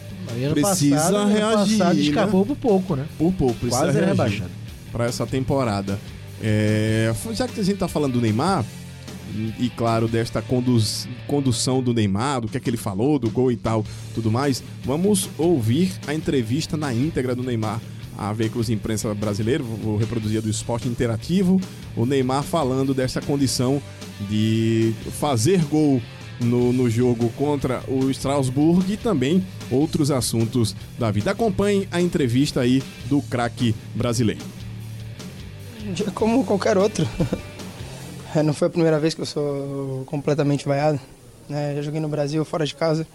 ano 0.45 0.53
Precisa 0.55 0.97
passado, 0.97 1.29
reagir, 1.29 1.79
passado 1.79 1.97
né? 1.97 2.03
escapou 2.03 2.47
por 2.47 2.57
pouco, 2.57 2.97
né? 2.97 3.07
por 3.19 3.33
pouco 3.33 3.55
precisa 3.55 3.85
Quase 3.85 4.01
rebaixado. 4.01 4.51
para 4.91 5.07
essa 5.07 5.27
temporada. 5.27 5.99
É, 6.43 7.13
já 7.33 7.47
que 7.49 7.61
a 7.61 7.65
gente 7.65 7.79
tá 7.79 7.89
falando 7.89 8.15
do 8.15 8.21
Neymar, 8.21 8.65
e 9.59 9.71
claro, 9.71 10.07
desta 10.09 10.43
conduz- 10.43 11.09
condução 11.27 11.83
do 11.83 11.95
Neymar, 11.95 12.43
do 12.43 12.49
que 12.49 12.57
é 12.57 12.61
que 12.61 12.69
ele 12.69 12.77
falou, 12.77 13.19
do 13.19 13.31
gol 13.31 13.51
e 13.51 13.57
tal, 13.57 13.85
tudo 14.15 14.31
mais, 14.31 14.63
vamos 14.85 15.31
ouvir 15.39 15.93
a 16.07 16.13
entrevista 16.13 16.77
na 16.77 16.93
íntegra 16.93 17.35
do 17.35 17.43
Neymar 17.43 17.81
a 18.19 18.31
veículos 18.33 18.67
de 18.67 18.75
imprensa 18.75 19.13
brasileiro, 19.15 19.65
vou 19.65 19.97
reproduzir 19.97 20.43
do 20.43 20.51
esporte 20.51 20.87
interativo, 20.87 21.59
o 21.97 22.05
Neymar 22.05 22.43
falando 22.43 22.93
dessa 22.93 23.23
condição 23.23 23.81
de 24.29 24.93
fazer 25.19 25.65
gol 25.65 26.01
no, 26.41 26.73
no 26.73 26.89
jogo 26.91 27.29
contra 27.31 27.83
o 27.89 28.11
Strasbourg 28.11 28.93
e 28.93 28.97
também 28.97 29.45
outros 29.71 30.11
assuntos 30.11 30.75
da 30.99 31.11
vida. 31.11 31.31
Acompanhe 31.31 31.89
a 31.91 32.01
entrevista 32.01 32.61
aí 32.61 32.83
do 33.07 33.21
craque 33.23 33.75
brasileiro. 33.95 34.43
como 36.15 36.45
qualquer 36.45 36.77
outro. 36.79 37.07
É, 38.35 38.43
Não 38.43 38.55
foi 38.55 38.69
a 38.69 38.71
primeira 38.71 38.99
vez 38.99 39.13
que 39.13 39.21
eu 39.21 39.27
sou 39.27 40.05
completamente 40.07 40.65
vaiado. 40.65 40.99
né? 41.51 41.75
Já 41.77 41.83
joguei 41.83 42.01
no 42.01 42.09
Brasil, 42.09 42.43
fora 42.47 42.65
de 42.65 42.75
casa, 42.75 43.07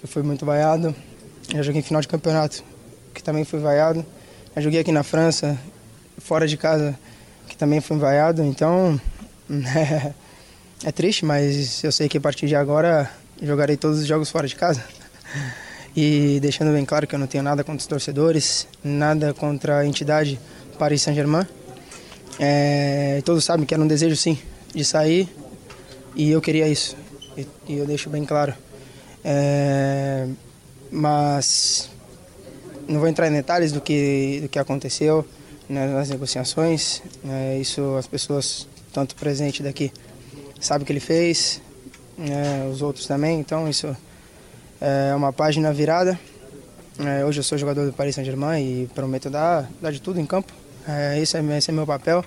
que 0.00 0.06
fui 0.06 0.22
muito 0.22 0.46
vaiado. 0.46 0.94
Já 1.54 1.60
joguei 1.60 1.80
em 1.80 1.84
final 1.84 2.00
de 2.00 2.08
campeonato, 2.08 2.64
que 3.12 3.22
também 3.22 3.44
fui 3.44 3.58
vaiado. 3.58 4.02
Já 4.56 4.62
joguei 4.62 4.80
aqui 4.80 4.90
na 4.90 5.02
França, 5.02 5.58
fora 6.16 6.48
de 6.48 6.56
casa, 6.56 6.98
que 7.46 7.54
também 7.58 7.82
fui 7.82 7.98
vaiado. 7.98 8.42
Então, 8.42 8.98
é, 9.76 10.14
é 10.84 10.90
triste, 10.90 11.24
mas 11.24 11.82
eu 11.84 11.92
sei 11.92 12.08
que 12.08 12.18
a 12.18 12.20
partir 12.20 12.46
de 12.46 12.56
agora 12.56 13.10
jogarei 13.40 13.76
todos 13.76 14.00
os 14.00 14.06
jogos 14.06 14.30
fora 14.30 14.46
de 14.46 14.56
casa. 14.56 14.84
E 15.94 16.38
deixando 16.40 16.72
bem 16.72 16.84
claro 16.84 17.06
que 17.06 17.14
eu 17.14 17.18
não 17.18 17.26
tenho 17.26 17.44
nada 17.44 17.62
contra 17.62 17.78
os 17.78 17.86
torcedores, 17.86 18.66
nada 18.82 19.34
contra 19.34 19.78
a 19.78 19.86
entidade 19.86 20.40
Paris 20.78 21.02
Saint-Germain. 21.02 21.46
É, 22.40 23.20
todos 23.24 23.44
sabem 23.44 23.66
que 23.66 23.74
era 23.74 23.82
um 23.82 23.86
desejo 23.86 24.16
sim 24.16 24.38
de 24.74 24.84
sair 24.84 25.28
e 26.16 26.30
eu 26.30 26.40
queria 26.40 26.66
isso. 26.66 26.96
E, 27.36 27.46
e 27.68 27.78
eu 27.78 27.86
deixo 27.86 28.08
bem 28.08 28.24
claro. 28.24 28.54
É, 29.22 30.26
mas 30.90 31.90
não 32.88 32.98
vou 32.98 33.08
entrar 33.08 33.28
em 33.28 33.32
detalhes 33.32 33.70
do 33.70 33.80
que, 33.80 34.40
do 34.42 34.48
que 34.48 34.58
aconteceu 34.58 35.26
né, 35.68 35.86
nas 35.86 36.08
negociações. 36.08 37.02
né, 37.22 37.58
isso 37.58 37.96
as 37.98 38.06
pessoas, 38.06 38.66
tanto 38.92 39.14
presente 39.14 39.62
daqui, 39.62 39.92
sabem 40.62 40.84
o 40.84 40.86
que 40.86 40.92
ele 40.92 41.00
fez, 41.00 41.60
né, 42.16 42.68
os 42.72 42.80
outros 42.80 43.06
também. 43.06 43.40
Então 43.40 43.68
isso 43.68 43.94
é 44.80 45.14
uma 45.14 45.32
página 45.32 45.72
virada. 45.72 46.18
É, 46.98 47.24
hoje 47.24 47.40
eu 47.40 47.42
sou 47.42 47.58
jogador 47.58 47.84
do 47.84 47.92
Paris 47.92 48.14
Saint-Germain 48.14 48.62
e 48.62 48.86
prometo 48.94 49.28
dar, 49.28 49.68
dar 49.80 49.90
de 49.90 50.00
tudo 50.00 50.20
em 50.20 50.26
campo. 50.26 50.52
É, 50.86 51.18
esse, 51.18 51.36
é, 51.36 51.58
esse 51.58 51.70
é 51.70 51.74
meu 51.74 51.86
papel. 51.86 52.24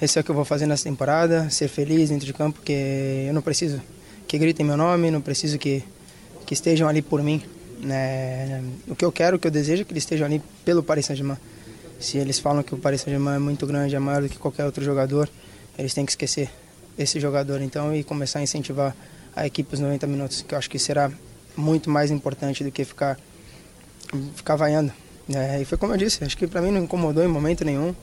Esse 0.00 0.18
é 0.18 0.20
o 0.20 0.24
que 0.24 0.30
eu 0.30 0.34
vou 0.34 0.44
fazer 0.44 0.66
nessa 0.66 0.84
temporada. 0.84 1.50
Ser 1.50 1.68
feliz 1.68 2.08
dentro 2.08 2.24
de 2.24 2.32
campo, 2.32 2.58
porque 2.58 3.24
eu 3.28 3.34
não 3.34 3.42
preciso 3.42 3.80
que 4.26 4.38
gritem 4.38 4.64
meu 4.64 4.76
nome, 4.76 5.10
não 5.10 5.20
preciso 5.20 5.58
que, 5.58 5.84
que 6.46 6.54
estejam 6.54 6.88
ali 6.88 7.02
por 7.02 7.22
mim. 7.22 7.42
né? 7.80 8.64
o 8.88 8.96
que 8.96 9.04
eu 9.04 9.12
quero, 9.12 9.36
o 9.36 9.38
que 9.38 9.46
eu 9.46 9.50
desejo 9.50 9.82
é 9.82 9.84
que 9.84 9.92
eles 9.92 10.02
estejam 10.02 10.26
ali 10.26 10.42
pelo 10.64 10.82
Paris 10.82 11.06
Saint-Germain. 11.06 11.38
Se 12.00 12.18
eles 12.18 12.38
falam 12.38 12.62
que 12.62 12.74
o 12.74 12.78
Paris 12.78 13.02
Saint-Germain 13.02 13.36
é 13.36 13.38
muito 13.38 13.66
grande, 13.66 13.94
é 13.94 13.98
maior 13.98 14.22
do 14.22 14.28
que 14.28 14.38
qualquer 14.38 14.64
outro 14.64 14.84
jogador, 14.84 15.28
eles 15.78 15.92
têm 15.92 16.04
que 16.04 16.12
esquecer 16.12 16.50
esse 16.98 17.20
jogador 17.20 17.60
então 17.60 17.94
e 17.94 18.02
começar 18.02 18.38
a 18.38 18.42
incentivar 18.42 18.94
a 19.34 19.46
equipe 19.46 19.74
os 19.74 19.80
90 19.80 20.06
minutos, 20.06 20.42
que 20.42 20.54
eu 20.54 20.58
acho 20.58 20.70
que 20.70 20.78
será 20.78 21.10
muito 21.56 21.90
mais 21.90 22.10
importante 22.10 22.64
do 22.64 22.70
que 22.70 22.84
ficar 22.84 23.18
ficar 24.34 24.56
vaiando. 24.56 24.92
É, 25.34 25.60
e 25.60 25.64
foi 25.64 25.76
como 25.76 25.92
eu 25.92 25.96
disse, 25.96 26.22
acho 26.24 26.36
que 26.36 26.46
para 26.46 26.62
mim 26.62 26.70
não 26.70 26.82
incomodou 26.82 27.22
em 27.22 27.28
momento 27.28 27.64
nenhum. 27.64 27.94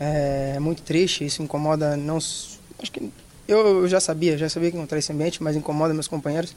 É, 0.00 0.54
é 0.56 0.60
muito 0.60 0.82
triste, 0.82 1.24
isso 1.24 1.42
incomoda 1.42 1.96
não. 1.96 2.16
Acho 2.16 2.90
que 2.90 3.10
eu, 3.46 3.82
eu 3.82 3.88
já 3.88 4.00
sabia, 4.00 4.36
já 4.36 4.48
sabia 4.48 4.70
que 4.70 4.76
encontrar 4.76 4.98
esse 4.98 5.12
ambiente, 5.12 5.42
mas 5.42 5.56
incomoda 5.56 5.94
meus 5.94 6.08
companheiros. 6.08 6.54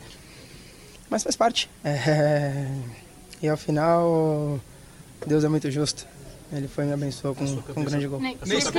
Mas 1.10 1.24
faz 1.24 1.36
parte. 1.36 1.70
É, 1.86 2.68
e 3.42 3.50
ao 3.50 3.58
final, 3.58 4.60
Deus 5.28 5.44
é 5.44 5.50
muito 5.50 5.70
justo. 5.70 6.08
Ele 6.52 6.68
foi 6.68 6.84
e 6.84 6.88
me 6.88 6.94
abençoou 6.94 7.34
com, 7.34 7.46
com 7.62 7.82
um 7.82 7.84
grande 7.84 8.08
gol. 8.08 8.20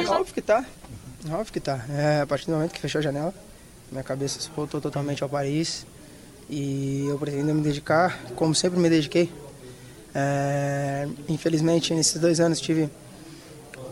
Óbvio 0.09 0.35
que 0.35 0.43
tá. 0.43 0.65
Óbvio 1.31 1.53
que 1.53 1.61
tá. 1.61 1.85
É, 1.91 2.21
a 2.21 2.27
partir 2.27 2.47
do 2.47 2.53
momento 2.53 2.73
que 2.73 2.81
fechou 2.81 3.01
a 3.01 3.03
janela, 3.03 3.35
minha 3.91 4.05
cabeça 4.05 4.41
se 4.41 4.49
voltou 4.55 4.81
totalmente 4.81 5.23
ao 5.23 5.29
Paris. 5.29 5.87
E 6.49 7.07
eu 7.09 7.19
pretendo 7.19 7.53
me 7.53 7.61
dedicar, 7.61 8.19
como 8.37 8.55
sempre 8.55 8.79
me 8.79 8.89
dediquei. 8.89 9.33
É, 10.15 11.09
infelizmente, 11.29 11.93
nesses 11.93 12.21
dois 12.21 12.39
anos 12.39 12.61
tive 12.61 12.89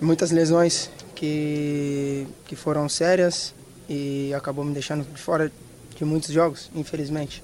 muitas 0.00 0.31
lesões 0.31 0.88
que, 1.14 2.26
que 2.47 2.54
foram 2.54 2.88
sérias 2.88 3.54
e 3.88 4.33
acabou 4.35 4.64
me 4.64 4.73
deixando 4.73 5.04
de 5.04 5.21
fora 5.21 5.50
de 5.97 6.04
muitos 6.04 6.31
jogos, 6.31 6.71
infelizmente. 6.75 7.43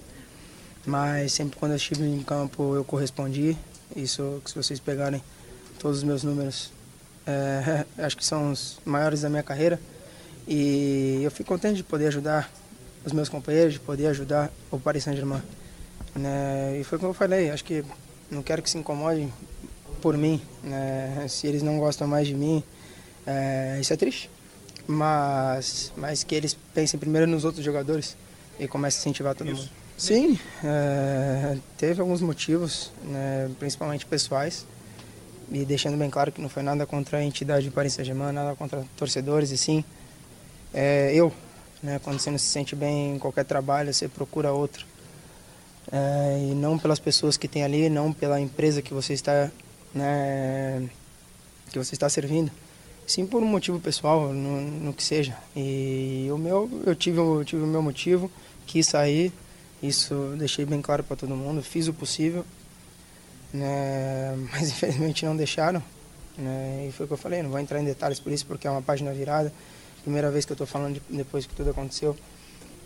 Mas 0.87 1.33
sempre 1.33 1.59
quando 1.59 1.73
eu 1.73 1.77
estive 1.77 2.05
em 2.05 2.23
campo 2.23 2.75
eu 2.75 2.85
correspondi. 2.85 3.57
Isso, 3.95 4.41
se 4.47 4.55
vocês 4.55 4.79
pegarem 4.79 5.23
todos 5.81 5.99
os 5.99 6.05
meus 6.05 6.23
números, 6.23 6.71
é, 7.27 7.85
acho 8.05 8.17
que 8.17 8.25
são 8.25 8.53
os 8.53 8.79
maiores 8.85 9.23
da 9.23 9.29
minha 9.29 9.43
carreira. 9.43 9.81
E 10.47 11.21
eu 11.23 11.31
fico 11.31 11.49
contente 11.49 11.77
de 11.77 11.83
poder 11.83 12.09
ajudar 12.09 12.51
os 13.05 13.13
meus 13.13 13.29
companheiros, 13.29 13.75
de 13.75 13.81
poder 13.81 14.07
ajudar 14.09 14.51
o 14.71 14.79
Paris 14.79 15.05
Saint-Germain. 15.05 15.43
Né? 16.15 16.79
E 16.81 16.85
foi 16.85 16.99
como 16.99 17.11
eu 17.11 17.15
falei, 17.15 17.51
acho 17.51 17.65
que 17.65 17.85
não 18.31 18.43
quero 18.43 18.63
que 18.63 18.71
se 18.71 18.77
incomodem 18.79 19.33
por 20.03 20.17
mim. 20.17 20.41
Né? 20.63 21.27
Se 21.29 21.47
eles 21.47 21.63
não 21.63 21.79
gostam 21.79 22.07
mais 22.07 22.27
de 22.27 22.35
mim, 22.35 22.63
é, 23.27 23.79
isso 23.81 23.93
é 23.93 23.97
triste. 23.97 24.31
Mas, 24.87 25.93
mas 25.97 26.25
que 26.25 26.35
eles 26.35 26.57
pensem 26.75 26.99
primeiro 26.99 27.27
nos 27.27 27.45
outros 27.45 27.65
jogadores 27.65 28.17
e 28.59 28.67
comecem 28.67 28.99
a 28.99 29.01
incentivar 29.01 29.35
todo 29.35 29.49
mundo. 29.49 29.71
Sim, 29.97 30.39
é, 30.65 31.59
teve 31.77 32.01
alguns 32.01 32.23
motivos, 32.23 32.91
né, 33.05 33.51
principalmente 33.59 34.07
pessoais, 34.07 34.67
e 35.51 35.65
deixando 35.65 35.97
bem 35.97 36.09
claro 36.09 36.31
que 36.31 36.41
não 36.41 36.49
foi 36.49 36.63
nada 36.63 36.87
contra 36.87 37.19
a 37.19 37.25
entidade 37.25 37.65
de 37.65 37.71
Paris 37.71 37.95
Saint-Germain, 37.95 38.33
nada 38.33 38.55
contra 38.55 38.85
torcedores, 38.97 39.51
e 39.51 39.59
sim 39.59 39.85
é, 40.73 41.13
eu. 41.15 41.33
Né, 41.83 41.99
quando 42.03 42.19
você 42.19 42.31
não 42.31 42.39
se 42.39 42.47
sente 42.47 42.77
bem 42.77 43.15
em 43.15 43.19
qualquer 43.19 43.45
trabalho, 43.45 43.93
você 43.93 44.07
procura 44.07 44.53
outro. 44.53 44.87
É, 45.91 46.51
e 46.51 46.55
não 46.55 46.79
pelas 46.79 46.99
pessoas 46.99 47.37
que 47.37 47.49
tem 47.49 47.65
ali, 47.65 47.89
não 47.89 48.13
pela 48.13 48.41
empresa 48.41 48.83
que 48.83 48.93
você 48.93 49.15
está, 49.15 49.51
né, 49.95 50.89
que 51.71 51.79
você 51.79 51.95
está 51.95 52.09
servindo, 52.09 52.51
sim 53.07 53.27
por 53.27 53.43
um 53.43 53.47
motivo 53.47 53.81
pessoal, 53.81 54.33
no, 54.33 54.61
no 54.61 54.93
que 54.93 55.03
seja. 55.03 55.37
E 55.57 56.29
o 56.31 56.39
meu, 56.39 56.71
eu 56.87 56.95
tive, 56.95 57.19
eu 57.19 57.45
tive 57.45 57.63
o 57.63 57.67
meu 57.67 57.83
motivo, 57.83 58.31
quis 58.67 58.87
sair, 58.87 59.33
isso 59.83 60.35
deixei 60.39 60.65
bem 60.65 60.83
claro 60.83 61.03
para 61.03 61.17
todo 61.17 61.35
mundo, 61.35 61.63
fiz 61.63 61.89
o 61.89 61.93
possível, 61.93 62.45
né, 63.53 64.37
mas 64.53 64.69
infelizmente 64.71 65.25
não 65.25 65.37
deixaram. 65.37 65.83
Né, 66.39 66.87
e 66.89 66.93
foi 66.93 67.05
o 67.05 67.07
que 67.07 67.15
eu 67.15 67.19
falei, 67.19 67.43
não 67.43 67.51
vou 67.51 67.59
entrar 67.59 67.81
em 67.81 67.85
detalhes 67.85 68.21
por 68.21 68.33
isso, 68.33 68.47
porque 68.47 68.67
é 68.67 68.71
uma 68.71 68.83
página 68.83 69.13
virada. 69.13 69.53
Primeira 70.03 70.31
vez 70.31 70.45
que 70.45 70.53
eu 70.53 70.55
estou 70.55 70.67
falando 70.67 70.95
de, 70.95 71.03
depois 71.11 71.47
que 71.47 71.55
tudo 71.55 71.71
aconteceu. 71.71 72.17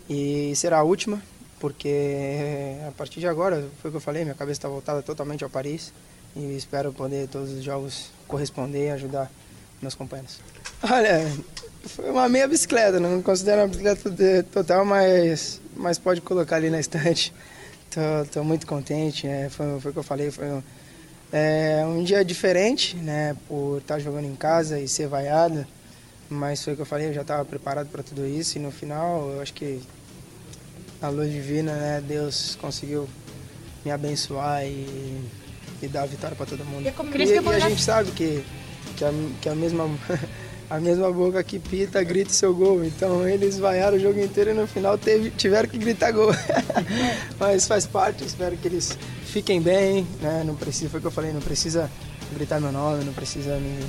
E 0.09 0.53
será 0.55 0.79
a 0.79 0.83
última, 0.83 1.21
porque 1.59 2.75
a 2.87 2.91
partir 2.91 3.19
de 3.19 3.27
agora, 3.27 3.67
foi 3.81 3.89
o 3.89 3.91
que 3.91 3.97
eu 3.97 4.01
falei, 4.01 4.23
minha 4.23 4.35
cabeça 4.35 4.59
está 4.59 4.69
voltada 4.69 5.01
totalmente 5.01 5.43
ao 5.43 5.49
Paris. 5.49 5.93
E 6.35 6.57
espero 6.57 6.91
poder 6.91 7.29
todos 7.29 7.51
os 7.51 7.63
jogos 7.63 8.09
corresponder 8.27 8.87
e 8.87 8.89
ajudar 8.89 9.31
meus 9.81 9.95
companheiros. 9.95 10.39
Olha, 10.83 11.31
foi 11.85 12.09
uma 12.09 12.27
meia 12.27 12.47
bicicleta, 12.47 12.99
não 12.99 13.21
considero 13.21 13.61
uma 13.61 13.67
bicicleta 13.67 14.43
total, 14.51 14.83
mas, 14.83 15.61
mas 15.75 15.97
pode 15.97 16.19
colocar 16.21 16.57
ali 16.57 16.69
na 16.69 16.79
estante. 16.79 17.33
Tô 18.31 18.43
muito 18.43 18.67
contente, 18.67 19.27
né? 19.27 19.49
foi, 19.49 19.79
foi 19.79 19.91
o 19.91 19.93
que 19.93 19.99
eu 19.99 20.03
falei, 20.03 20.31
foi 20.31 20.47
um, 20.47 20.63
é, 21.31 21.83
um 21.85 22.03
dia 22.03 22.23
diferente, 22.23 22.95
né? 22.95 23.35
Por 23.47 23.79
estar 23.79 23.99
jogando 23.99 24.25
em 24.25 24.35
casa 24.35 24.79
e 24.79 24.87
ser 24.87 25.07
vaiado, 25.07 25.65
mas 26.29 26.63
foi 26.63 26.73
o 26.73 26.75
que 26.75 26.81
eu 26.81 26.85
falei, 26.85 27.09
eu 27.09 27.13
já 27.13 27.21
estava 27.21 27.45
preparado 27.45 27.87
para 27.87 28.03
tudo 28.03 28.25
isso 28.25 28.57
e 28.57 28.61
no 28.61 28.71
final 28.71 29.29
eu 29.31 29.41
acho 29.41 29.53
que 29.53 29.81
a 31.01 31.09
luz 31.09 31.31
divina, 31.31 31.73
né? 31.73 32.03
Deus 32.05 32.57
conseguiu 32.59 33.07
me 33.83 33.91
abençoar 33.91 34.65
e, 34.65 35.21
e 35.81 35.87
dar 35.87 36.03
a 36.03 36.05
vitória 36.05 36.35
para 36.35 36.45
todo 36.45 36.65
mundo. 36.65 36.85
E, 36.85 36.89
e, 36.89 37.59
e 37.59 37.63
a 37.63 37.69
gente 37.69 37.81
sabe 37.81 38.11
que, 38.11 38.43
que, 38.97 39.05
a, 39.05 39.11
que 39.41 39.49
a 39.49 39.55
mesma 39.55 39.85
a 40.69 40.79
mesma 40.79 41.11
boca 41.11 41.43
que 41.43 41.59
pita 41.59 42.03
grita 42.03 42.31
seu 42.31 42.53
gol. 42.53 42.83
Então 42.83 43.27
eles 43.27 43.57
vaiaram 43.57 43.97
o 43.97 43.99
jogo 43.99 44.19
inteiro 44.19 44.51
e 44.51 44.53
no 44.53 44.67
final 44.67 44.97
teve, 44.97 45.29
tiveram 45.31 45.69
que 45.69 45.77
gritar 45.77 46.11
gol. 46.11 46.31
Mas 47.39 47.67
faz 47.67 47.85
parte, 47.85 48.23
espero 48.23 48.57
que 48.57 48.67
eles 48.67 48.97
fiquem 49.25 49.61
bem, 49.61 50.07
né? 50.21 50.43
Não 50.45 50.55
precisa, 50.55 50.89
foi 50.89 50.99
o 50.99 51.01
que 51.01 51.07
eu 51.07 51.11
falei, 51.11 51.31
não 51.31 51.41
precisa 51.41 51.89
gritar 52.33 52.59
meu 52.59 52.71
nome, 52.71 53.03
não 53.03 53.13
precisa 53.13 53.57
me, 53.57 53.79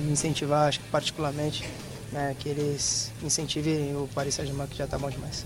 me 0.00 0.12
incentivar, 0.12 0.68
acho 0.68 0.80
que 0.80 0.88
particularmente, 0.88 1.64
né, 2.10 2.34
que 2.38 2.48
eles 2.48 3.12
incentivem 3.22 3.94
o 3.94 4.08
Paris 4.14 4.34
Saint-Germain 4.34 4.66
que 4.66 4.76
já 4.76 4.86
tá 4.86 4.98
bom 4.98 5.10
demais. 5.10 5.44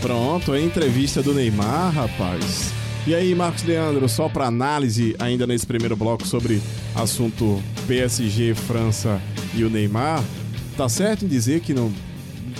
Pronto, 0.00 0.52
a 0.52 0.60
entrevista 0.60 1.22
do 1.22 1.34
Neymar, 1.34 1.92
rapaz. 1.92 2.72
E 3.06 3.14
aí, 3.14 3.34
Marcos 3.34 3.62
Leandro, 3.62 4.08
só 4.08 4.28
para 4.28 4.46
análise 4.46 5.16
ainda 5.18 5.46
nesse 5.46 5.66
primeiro 5.66 5.96
bloco 5.96 6.26
sobre 6.26 6.60
assunto 6.94 7.62
PSG, 7.86 8.54
França 8.54 9.20
e 9.54 9.64
o 9.64 9.70
Neymar, 9.70 10.22
tá 10.76 10.88
certo 10.88 11.24
em 11.24 11.28
dizer 11.28 11.60
que 11.60 11.72
não 11.72 11.92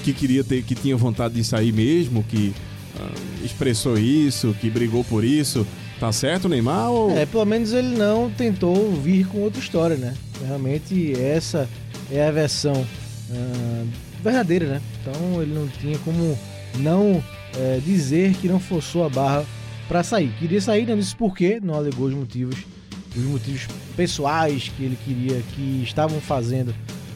que 0.02 0.12
queria 0.12 0.42
ter 0.42 0.62
que 0.62 0.74
tinha 0.74 0.96
vontade 0.96 1.34
de 1.34 1.44
sair 1.44 1.72
mesmo, 1.72 2.22
que 2.22 2.54
uh, 2.96 3.44
expressou 3.44 3.98
isso, 3.98 4.56
que 4.60 4.70
brigou 4.70 5.04
por 5.04 5.22
isso. 5.22 5.66
Tá 6.00 6.12
certo 6.12 6.48
Neymar? 6.48 6.90
Ou... 6.90 7.10
É, 7.16 7.26
pelo 7.26 7.44
menos 7.44 7.72
ele 7.72 7.96
não 7.96 8.30
tentou 8.30 8.92
vir 8.92 9.26
com 9.26 9.40
outra 9.40 9.60
história, 9.60 9.96
né? 9.96 10.14
Realmente 10.46 11.12
essa 11.20 11.68
é 12.10 12.26
a 12.26 12.30
versão 12.30 12.86
uh, 13.30 13.88
verdadeira, 14.22 14.66
né? 14.66 14.82
Então 15.00 15.42
ele 15.42 15.52
não 15.52 15.68
tinha 15.68 15.98
como 15.98 16.38
não 16.78 17.16
uh, 17.16 17.80
dizer 17.84 18.34
que 18.34 18.48
não 18.48 18.60
forçou 18.60 19.04
a 19.04 19.08
barra 19.08 19.44
para 19.88 20.02
sair. 20.02 20.30
Queria 20.38 20.60
sair, 20.60 20.86
não 20.86 20.96
disse 20.96 21.16
por 21.16 21.34
quê, 21.34 21.58
não 21.62 21.74
alegou 21.74 22.06
os 22.06 22.14
motivos, 22.14 22.56
os 23.16 23.24
motivos 23.24 23.66
pessoais 23.96 24.70
que 24.76 24.84
ele 24.84 24.98
queria, 25.04 25.42
que 25.54 25.82
estavam 25.82 26.20
fazendo 26.20 26.74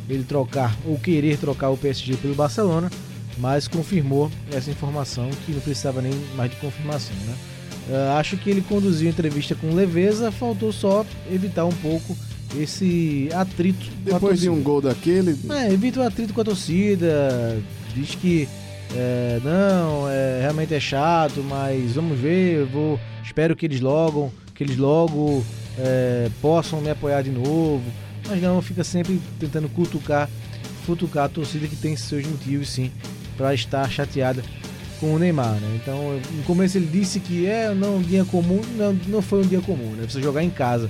ele 0.08 0.24
trocar 0.24 0.76
ou 0.84 0.98
querer 0.98 1.38
trocar 1.38 1.70
o 1.70 1.76
PSG 1.76 2.16
pelo 2.16 2.34
Barcelona, 2.34 2.90
mas 3.38 3.68
confirmou 3.68 4.30
essa 4.52 4.70
informação 4.70 5.30
que 5.44 5.52
não 5.52 5.60
precisava 5.60 6.02
nem 6.02 6.12
mais 6.36 6.50
de 6.50 6.56
confirmação, 6.56 7.14
né? 7.26 7.34
Uh, 7.88 8.18
acho 8.18 8.36
que 8.36 8.48
ele 8.48 8.62
conduziu 8.62 9.08
a 9.08 9.10
entrevista 9.10 9.54
com 9.54 9.74
leveza, 9.74 10.30
faltou 10.30 10.72
só 10.72 11.04
evitar 11.30 11.64
um 11.64 11.72
pouco 11.72 12.16
esse 12.56 13.28
atrito. 13.34 13.90
Depois 14.04 14.40
de 14.40 14.48
um 14.48 14.62
gol 14.62 14.80
daquele. 14.80 15.36
É, 15.50 15.72
evita 15.72 16.00
o 16.00 16.02
atrito 16.04 16.32
com 16.32 16.40
a 16.40 16.44
torcida, 16.44 17.60
diz 17.94 18.14
que 18.14 18.48
é, 18.94 19.40
não, 19.42 20.08
é, 20.08 20.40
realmente 20.40 20.74
é 20.74 20.80
chato, 20.80 21.42
mas 21.42 21.92
vamos 21.92 22.18
ver, 22.18 22.64
vou, 22.66 23.00
espero 23.24 23.56
que 23.56 23.66
eles 23.66 23.80
logo, 23.80 24.32
que 24.54 24.62
eles 24.62 24.76
logo 24.76 25.44
é, 25.78 26.28
possam 26.40 26.80
me 26.80 26.90
apoiar 26.90 27.22
de 27.22 27.30
novo. 27.30 27.82
Mas 28.28 28.40
não, 28.40 28.60
fica 28.62 28.84
sempre 28.84 29.20
tentando 29.40 29.68
cutucar, 29.68 30.28
futucar 30.84 31.24
a 31.24 31.28
torcida 31.28 31.66
que 31.66 31.76
tem 31.76 31.96
seus 31.96 32.26
motivos 32.26 32.68
sim 32.68 32.90
para 33.36 33.54
estar 33.54 33.88
chateada 33.90 34.42
com 35.00 35.14
o 35.14 35.18
Neymar, 35.18 35.54
né? 35.54 35.80
Então, 35.82 36.20
no 36.36 36.42
começo 36.44 36.78
ele 36.78 36.86
disse 36.86 37.18
que 37.18 37.46
é 37.46 37.74
não 37.74 37.96
um 37.96 38.02
dia 38.02 38.24
comum, 38.24 38.60
não, 38.76 38.92
não 39.08 39.22
foi 39.22 39.40
um 39.40 39.46
dia 39.46 39.60
comum, 39.60 39.90
né? 39.96 40.06
Você 40.08 40.22
jogar 40.22 40.44
em 40.44 40.50
casa 40.50 40.88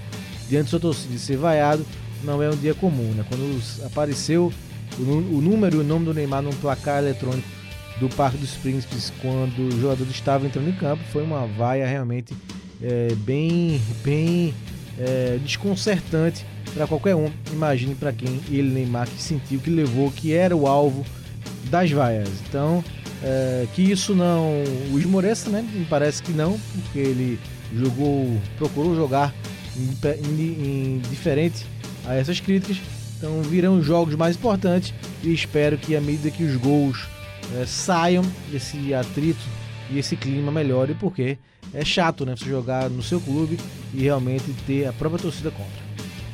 diante 0.49 0.65
da 0.65 0.71
sua 0.71 0.81
torcida 0.81 1.17
ser 1.17 1.37
vaiado 1.37 1.87
não 2.23 2.43
é 2.43 2.51
um 2.51 2.57
dia 2.57 2.75
comum, 2.75 3.11
né? 3.15 3.25
Quando 3.29 3.62
apareceu 3.87 4.53
o, 4.99 5.03
o 5.03 5.41
número 5.41 5.77
e 5.77 5.81
o 5.81 5.85
nome 5.85 6.05
do 6.05 6.12
Neymar 6.12 6.43
num 6.43 6.51
placar 6.51 6.99
eletrônico 6.99 7.62
do 8.03 8.09
Parque 8.17 8.37
dos 8.37 8.55
Príncipes 8.55 9.12
quando 9.23 9.69
o 9.69 9.81
jogador 9.81 10.07
estava 10.09 10.45
entrando 10.45 10.69
em 10.69 10.73
campo. 10.73 11.03
Foi 11.12 11.23
uma 11.23 11.47
vaia 11.47 11.87
realmente 11.87 12.35
é, 12.83 13.15
bem, 13.15 13.81
bem 14.03 14.53
é, 14.99 15.38
desconcertante 15.43 16.45
para 16.75 16.87
qualquer 16.88 17.15
um. 17.15 17.31
Imagine 17.53 17.95
para 17.95 18.12
quem 18.12 18.41
ele, 18.51 18.71
Neymar, 18.71 19.09
que 19.09 19.23
sentiu, 19.23 19.61
que 19.61 19.71
levou, 19.71 20.11
que 20.11 20.33
era 20.33 20.57
o 20.57 20.67
alvo 20.67 21.07
das 21.71 21.93
vaias. 21.93 22.29
Então, 22.49 22.83
é, 23.23 23.69
que 23.73 23.83
isso 23.83 24.17
não 24.17 24.65
o 24.93 24.99
esmoreça, 24.99 25.49
né? 25.49 25.65
Me 25.73 25.85
parece 25.85 26.21
que 26.23 26.33
não, 26.33 26.59
porque 26.75 26.99
ele 26.99 27.38
jogou, 27.73 28.37
procurou 28.59 28.97
jogar 28.97 29.33
indiferente 29.77 31.65
a 32.05 32.15
essas 32.15 32.41
críticas. 32.41 32.79
Então 33.17 33.41
virão 33.43 33.81
jogos 33.81 34.17
mais 34.17 34.35
importantes 34.35 34.93
e 35.23 35.33
espero 35.33 35.79
que 35.79 35.95
à 35.95 36.01
medida 36.01 36.29
que 36.29 36.43
os 36.43 36.57
gols 36.57 37.07
é, 37.57 37.67
saiam 37.67 38.25
desse 38.51 38.95
atrito 38.95 39.41
e 39.91 39.99
esse 39.99 40.17
clima 40.17 40.51
melhore, 40.51 40.95
porque 40.95 41.38
é 41.75 41.85
chato, 41.85 42.25
né? 42.25 42.35
Você 42.37 42.47
jogar 42.47 42.88
no 42.91 43.03
seu 43.03 43.21
clube 43.21 43.59
e 43.95 44.03
realmente 44.03 44.53
ter 44.67 44.87
a 44.87 44.93
própria 44.93 45.23
torcida 45.23 45.51
contra. 45.51 45.83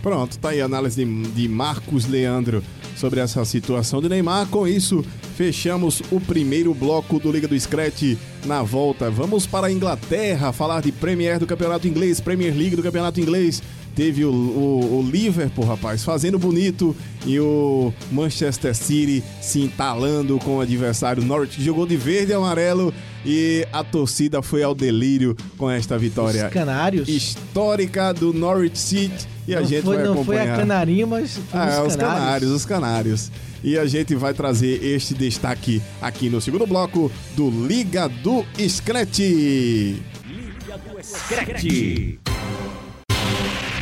Pronto, 0.03 0.39
tá 0.39 0.51
aí 0.51 0.61
a 0.61 0.65
análise 0.65 1.05
de, 1.05 1.23
de 1.33 1.49
Marcos 1.49 2.07
Leandro 2.07 2.63
sobre 2.97 3.21
essa 3.21 3.45
situação 3.45 4.01
de 4.01 4.09
Neymar. 4.09 4.47
Com 4.49 4.67
isso, 4.67 5.05
fechamos 5.37 6.03
o 6.11 6.21
primeiro 6.21 6.73
bloco 6.75 7.19
do 7.19 7.31
Liga 7.31 7.49
do 7.49 7.59
Scratch. 7.59 8.17
Na 8.45 8.63
volta, 8.63 9.11
vamos 9.11 9.47
para 9.47 9.67
a 9.67 9.73
Inglaterra 9.73 10.53
falar 10.53 10.83
de 10.83 10.93
Premier 10.93 11.39
do 11.39 11.47
Campeonato 11.47 11.87
Inglês, 11.87 12.21
Premier 12.21 12.55
League 12.57 12.77
do 12.77 12.83
Campeonato 12.83 13.21
Inglês 13.21 13.63
teve 13.99 14.25
o, 14.25 14.31
o, 14.31 15.01
o, 15.01 15.11
Liverpool, 15.11 15.65
rapaz, 15.65 16.05
fazendo 16.05 16.39
bonito 16.39 16.95
e 17.27 17.41
o 17.41 17.93
Manchester 18.13 18.73
City 18.73 19.25
se 19.43 19.61
entalando 19.61 20.39
com 20.39 20.59
o 20.59 20.61
adversário 20.61 21.21
Norwich, 21.21 21.57
que 21.57 21.65
jogou 21.65 21.85
de 21.85 21.97
verde 21.97 22.31
e 22.31 22.35
amarelo 22.37 22.95
e 23.27 23.67
a 23.73 23.83
torcida 23.83 24.41
foi 24.41 24.63
ao 24.63 24.73
delírio 24.73 25.37
com 25.57 25.69
esta 25.69 25.99
vitória 25.99 26.47
Os 26.47 26.53
canários. 26.53 27.09
histórica 27.09 28.15
do 28.15 28.33
Norwich 28.33 28.79
City 28.79 29.27
e 29.49 29.57
a 29.57 29.63
não 29.63 29.67
gente 29.67 29.83
foi, 29.83 29.97
vai 29.97 30.05
não 30.05 30.25
foi 30.25 30.37
acompanhar. 30.37 30.55
a 30.55 30.59
canarinha, 30.59 31.05
mas 31.05 31.33
foi 31.37 31.61
Ah, 31.61 31.83
os 31.83 31.89
os 31.89 31.97
canários, 31.97 32.51
os 32.53 32.65
canários. 32.65 33.33
E 33.65 33.77
a 33.77 33.85
gente 33.85 34.15
vai 34.15 34.33
trazer 34.33 34.81
este 34.81 35.13
destaque 35.13 35.83
aqui 36.01 36.31
no 36.31 36.41
segundo 36.41 36.69
bloco 36.69 37.11
do 37.35 37.51
Liga 37.67 38.07
do 38.09 38.45
Scratch. 38.69 39.19
Liga 39.19 40.79
do 40.87 41.03
Screte. 41.03 42.21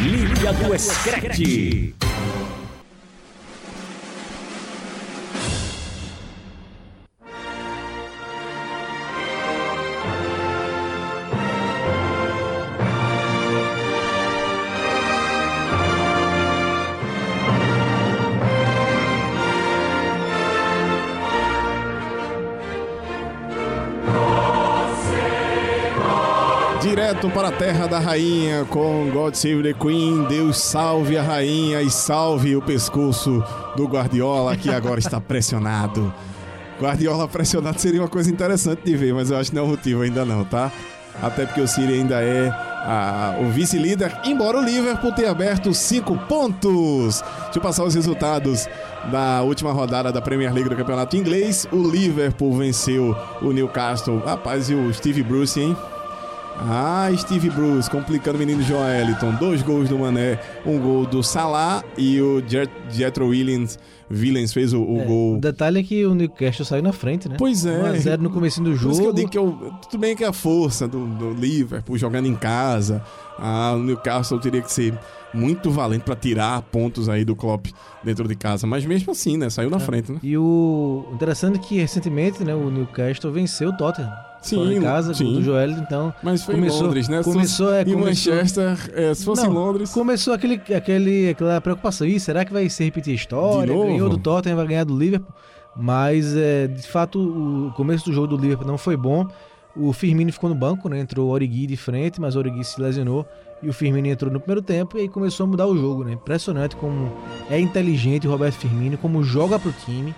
Liga 0.01 0.53
do 0.53 0.79
Screte. 0.79 2.06
Para 27.37 27.49
a 27.49 27.53
terra 27.53 27.87
da 27.87 27.99
rainha 27.99 28.65
com 28.71 29.11
God 29.13 29.35
Save 29.35 29.63
the 29.63 29.73
Queen. 29.75 30.25
Deus 30.25 30.57
salve 30.57 31.19
a 31.19 31.23
rainha 31.23 31.83
e 31.83 31.91
salve 31.91 32.57
o 32.57 32.63
pescoço 32.63 33.45
do 33.77 33.85
Guardiola 33.87 34.57
que 34.57 34.71
agora 34.71 34.99
está 34.99 35.21
pressionado. 35.21 36.11
Guardiola 36.81 37.29
pressionado 37.29 37.79
seria 37.79 38.01
uma 38.01 38.09
coisa 38.09 38.31
interessante 38.31 38.81
de 38.87 38.97
ver, 38.97 39.13
mas 39.13 39.31
eu 39.31 39.37
acho 39.37 39.51
que 39.51 39.57
não 39.57 39.65
é 39.65 39.67
o 39.67 39.69
motivo 39.69 40.01
ainda 40.01 40.25
não, 40.25 40.45
tá? 40.47 40.73
Até 41.23 41.45
porque 41.45 41.61
o 41.61 41.69
City 41.69 41.93
ainda 41.93 42.23
é 42.23 42.49
a- 42.49 43.37
o 43.43 43.51
vice-líder, 43.51 44.19
embora 44.25 44.59
o 44.59 44.65
Liverpool 44.65 45.13
tenha 45.13 45.31
aberto 45.31 45.75
cinco 45.75 46.17
pontos. 46.29 47.21
Deixa 47.45 47.59
eu 47.59 47.61
passar 47.63 47.85
os 47.85 47.95
resultados 47.95 48.67
da 49.13 49.43
última 49.43 49.73
rodada 49.73 50.11
da 50.11 50.23
Premier 50.23 50.55
League 50.55 50.71
do 50.71 50.77
Campeonato 50.77 51.17
Inglês. 51.19 51.69
O 51.71 51.87
Liverpool 51.87 52.57
venceu 52.57 53.15
o 53.43 53.53
Newcastle. 53.53 54.23
Rapaz, 54.25 54.71
e 54.71 54.75
o 54.75 54.93
Steve 54.95 55.23
Bruce, 55.23 55.61
hein? 55.61 55.77
Ah, 56.59 57.09
Steve 57.17 57.51
Bruce 57.51 57.91
complicando 57.91 58.37
o 58.37 58.39
menino 58.39 58.63
Joeliton. 58.63 59.35
Dois 59.35 59.63
gols 59.63 59.89
do 59.89 59.99
Mané, 59.99 60.39
um 60.65 60.79
gol 60.79 61.07
do 61.07 61.23
Salah 61.23 61.85
e 61.99 62.21
o 62.21 62.43
Jet, 62.47 62.71
Jetro 62.91 63.29
Williams, 63.29 63.79
Williams 64.11 64.53
fez 64.53 64.73
o, 64.73 64.83
o 64.83 65.01
É, 65.01 65.05
gol. 65.05 65.37
O 65.37 65.41
detalhe 65.41 65.81
é 65.81 65.83
que 65.83 66.07
o 66.07 66.15
Newcastle 66.15 66.65
saiu 66.65 66.83
na 66.83 66.93
frente, 66.93 67.29
né? 67.29 67.37
Pois 67.39 67.67
é. 67.67 67.93
1x0 67.93 68.19
no 68.19 68.31
começo 68.31 68.63
do 68.63 68.71
Por 68.71 68.77
jogo. 68.77 68.93
isso 68.93 69.03
que 69.03 69.07
eu 69.09 69.13
digo 69.13 69.31
que 69.31 69.39
eu, 69.39 69.73
tudo 69.83 70.01
bem 70.01 70.17
que 70.17 70.25
a 70.25 70.33
força 70.33 70.89
do, 70.89 71.07
do 71.07 71.33
Liverpool 71.35 71.99
jogando 71.99 72.27
em 72.27 72.35
casa, 72.35 73.03
ah, 73.39 73.75
o 73.77 73.79
Newcastle 73.79 74.39
teria 74.41 74.63
que 74.63 74.73
ser 74.73 74.95
muito 75.35 75.71
valente 75.71 76.05
para 76.05 76.17
tirar 76.17 76.63
pontos 76.63 77.09
aí 77.09 77.23
do 77.25 77.37
Klopp 77.37 77.67
dentro 78.03 78.27
de 78.27 78.35
casa, 78.35 78.67
mas 78.67 78.87
mesmo 78.87 79.13
assim, 79.13 79.37
né, 79.37 79.51
saiu 79.51 79.69
na 79.69 79.79
frente, 79.79 80.11
né? 80.11 80.19
E 80.23 80.39
o 80.39 81.05
interessante 81.13 81.57
é 81.57 81.59
que 81.59 81.77
recentemente, 81.79 82.43
né, 82.43 82.55
o 82.55 82.71
Newcastle 82.71 83.31
venceu 83.31 83.69
o 83.69 83.77
Tottenham. 83.77 84.11
Sim, 84.49 84.69
de 84.69 84.81
casa, 84.81 85.13
sim. 85.15 85.33
do 85.35 85.43
Joel, 85.43 85.71
então 85.73 86.13
Mas 86.23 86.43
foi 86.43 86.55
Começou- 86.55 86.81
em 86.81 86.83
Londres, 86.85 87.09
né? 87.09 87.23
Começou, 87.23 87.73
é, 87.75 87.83
em 87.83 87.93
começou- 87.93 88.35
Manchester, 88.35 88.91
é, 88.95 89.15
se 89.15 89.25
fosse 89.25 89.43
Não, 89.45 89.51
em 89.51 89.55
Londres, 89.55 89.93
começou 89.93 90.33
aquele, 90.35 90.61
aquele, 90.75 91.31
aquela 91.31 91.61
preocupação. 91.61 92.07
Ih, 92.07 92.19
será 92.21 92.45
que 92.45 92.53
vai 92.53 92.69
se 92.69 92.85
repetir 92.85 93.13
a 93.13 93.17
história? 93.17 93.75
Ganhou 93.75 94.09
do 94.09 94.19
Tottenham, 94.19 94.57
vai 94.57 94.67
ganhar 94.67 94.85
do 94.85 94.97
Liverpool. 94.97 95.33
Mas, 95.75 96.35
é, 96.37 96.67
de 96.67 96.87
fato, 96.87 97.19
o 97.19 97.73
começo 97.77 98.07
do 98.07 98.13
jogo 98.13 98.29
do 98.29 98.37
Liverpool 98.37 98.67
não 98.67 98.79
foi 98.79 98.97
bom. 98.97 99.27
O 99.77 99.93
Firmino 99.93 100.33
ficou 100.33 100.49
no 100.49 100.55
banco, 100.57 100.89
né? 100.89 100.99
Entrou 101.01 101.29
o 101.29 101.31
Origi 101.31 101.67
de 101.67 101.77
frente, 101.77 102.19
mas 102.19 102.35
o 102.35 102.39
Origi 102.39 102.65
se 102.65 102.81
lesionou. 102.81 103.27
E 103.63 103.69
o 103.69 103.73
Firmino 103.75 104.07
entrou 104.07 104.31
no 104.33 104.39
primeiro 104.41 104.63
tempo 104.63 104.97
e 104.97 105.03
aí 105.03 105.09
começou 105.09 105.45
a 105.45 105.47
mudar 105.47 105.67
o 105.67 105.77
jogo, 105.77 106.03
né? 106.05 106.13
Impressionante 106.13 106.75
como 106.77 107.13
é 107.51 107.59
inteligente 107.61 108.27
o 108.27 108.31
Roberto 108.31 108.55
Firmino, 108.57 108.97
como 108.97 109.23
joga 109.23 109.59
pro 109.59 109.73
time. 109.85 110.15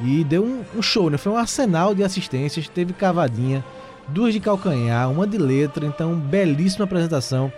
E 0.00 0.24
deu 0.24 0.44
um, 0.44 0.62
um 0.76 0.82
show, 0.82 1.08
né? 1.10 1.16
Foi 1.16 1.30
um 1.32 1.36
arsenal 1.36 1.94
de 1.94 2.02
assistências, 2.02 2.68
teve 2.68 2.92
cavadinha, 2.92 3.64
duas 4.08 4.32
de 4.34 4.40
calcanhar, 4.40 5.10
uma 5.10 5.26
de 5.26 5.38
letra. 5.38 5.86
Então, 5.86 6.14
belíssima 6.16 6.84
apresentação 6.84 7.52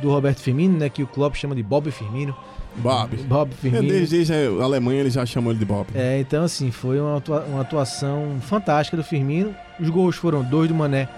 do 0.00 0.10
Roberto 0.10 0.40
Firmino, 0.40 0.78
né? 0.78 0.88
Que 0.88 1.02
o 1.02 1.06
Klopp 1.06 1.34
chama 1.36 1.54
de 1.54 1.62
Bob 1.62 1.90
Firmino. 1.90 2.34
Bob. 2.76 3.16
Bob 3.28 3.50
É, 3.52 3.54
Firmino. 3.60 3.86
Desde, 3.88 4.16
desde 4.16 4.32
a 4.32 4.64
Alemanha 4.64 5.00
ele 5.00 5.10
já 5.10 5.24
chamou 5.26 5.52
ele 5.52 5.58
de 5.58 5.64
Bob. 5.64 5.86
É, 5.94 6.18
então 6.18 6.42
assim, 6.44 6.70
foi 6.70 6.98
uma, 6.98 7.18
atua- 7.18 7.44
uma 7.48 7.60
atuação 7.60 8.38
fantástica 8.40 8.96
do 8.96 9.04
Firmino. 9.04 9.54
Os 9.78 9.88
gols 9.90 10.16
foram 10.16 10.42
dois 10.42 10.68
do 10.68 10.74
Mané 10.74 11.08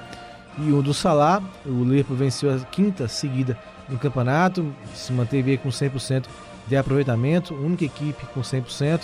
e 0.58 0.72
um 0.72 0.82
do 0.82 0.92
Salah. 0.92 1.42
O 1.64 1.84
Liverpool 1.84 2.16
venceu 2.16 2.52
a 2.54 2.58
quinta 2.58 3.08
seguida 3.08 3.56
no 3.88 3.96
campeonato, 3.98 4.70
se 4.94 5.12
manteve 5.12 5.52
aí 5.52 5.56
com 5.56 5.68
100% 5.68 6.24
de 6.66 6.76
aproveitamento, 6.76 7.54
única 7.54 7.84
equipe 7.84 8.26
com 8.34 8.40
100% 8.40 9.02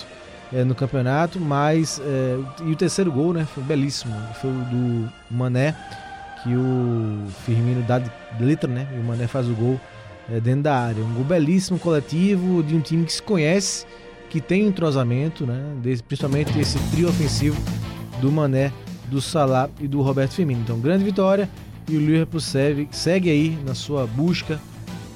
é, 0.53 0.65
no 0.65 0.75
campeonato, 0.75 1.41
mas 1.41 2.01
é, 2.05 2.39
e 2.65 2.73
o 2.73 2.77
terceiro 2.77 3.11
gol, 3.11 3.33
né, 3.33 3.47
foi 3.55 3.63
belíssimo, 3.63 4.15
foi 4.41 4.51
o 4.51 4.65
do 4.65 5.13
Mané, 5.31 5.75
que 6.43 6.55
o 6.55 7.27
Firmino 7.45 7.83
dá 7.83 7.99
de 7.99 8.11
letra, 8.41 8.71
né, 8.71 8.87
e 8.95 8.99
o 8.99 9.05
Mané 9.05 9.27
faz 9.27 9.49
o 9.49 9.55
gol 9.55 9.81
é, 10.31 10.41
dentro 10.41 10.63
da 10.63 10.77
área. 10.77 11.03
Um 11.03 11.15
gol 11.15 11.25
belíssimo, 11.25 11.79
coletivo, 11.79 12.63
de 12.63 12.75
um 12.75 12.81
time 12.81 13.05
que 13.05 13.13
se 13.13 13.23
conhece, 13.23 13.87
que 14.29 14.41
tem 14.41 14.67
entrosamento, 14.67 15.47
né? 15.47 15.63
Desse, 15.83 16.03
principalmente 16.03 16.59
esse 16.59 16.79
trio 16.91 17.09
ofensivo 17.09 17.61
do 18.21 18.33
Mané, 18.33 18.73
do 19.09 19.21
Salah 19.21 19.69
e 19.79 19.87
do 19.87 20.01
Roberto 20.01 20.33
Firmino. 20.33 20.63
Então, 20.63 20.79
grande 20.81 21.05
vitória 21.05 21.49
e 21.89 21.97
o 21.97 22.01
Liverpool 22.01 22.41
segue, 22.41 22.89
segue 22.91 23.29
aí 23.29 23.59
na 23.67 23.75
sua 23.75 24.07
busca 24.07 24.59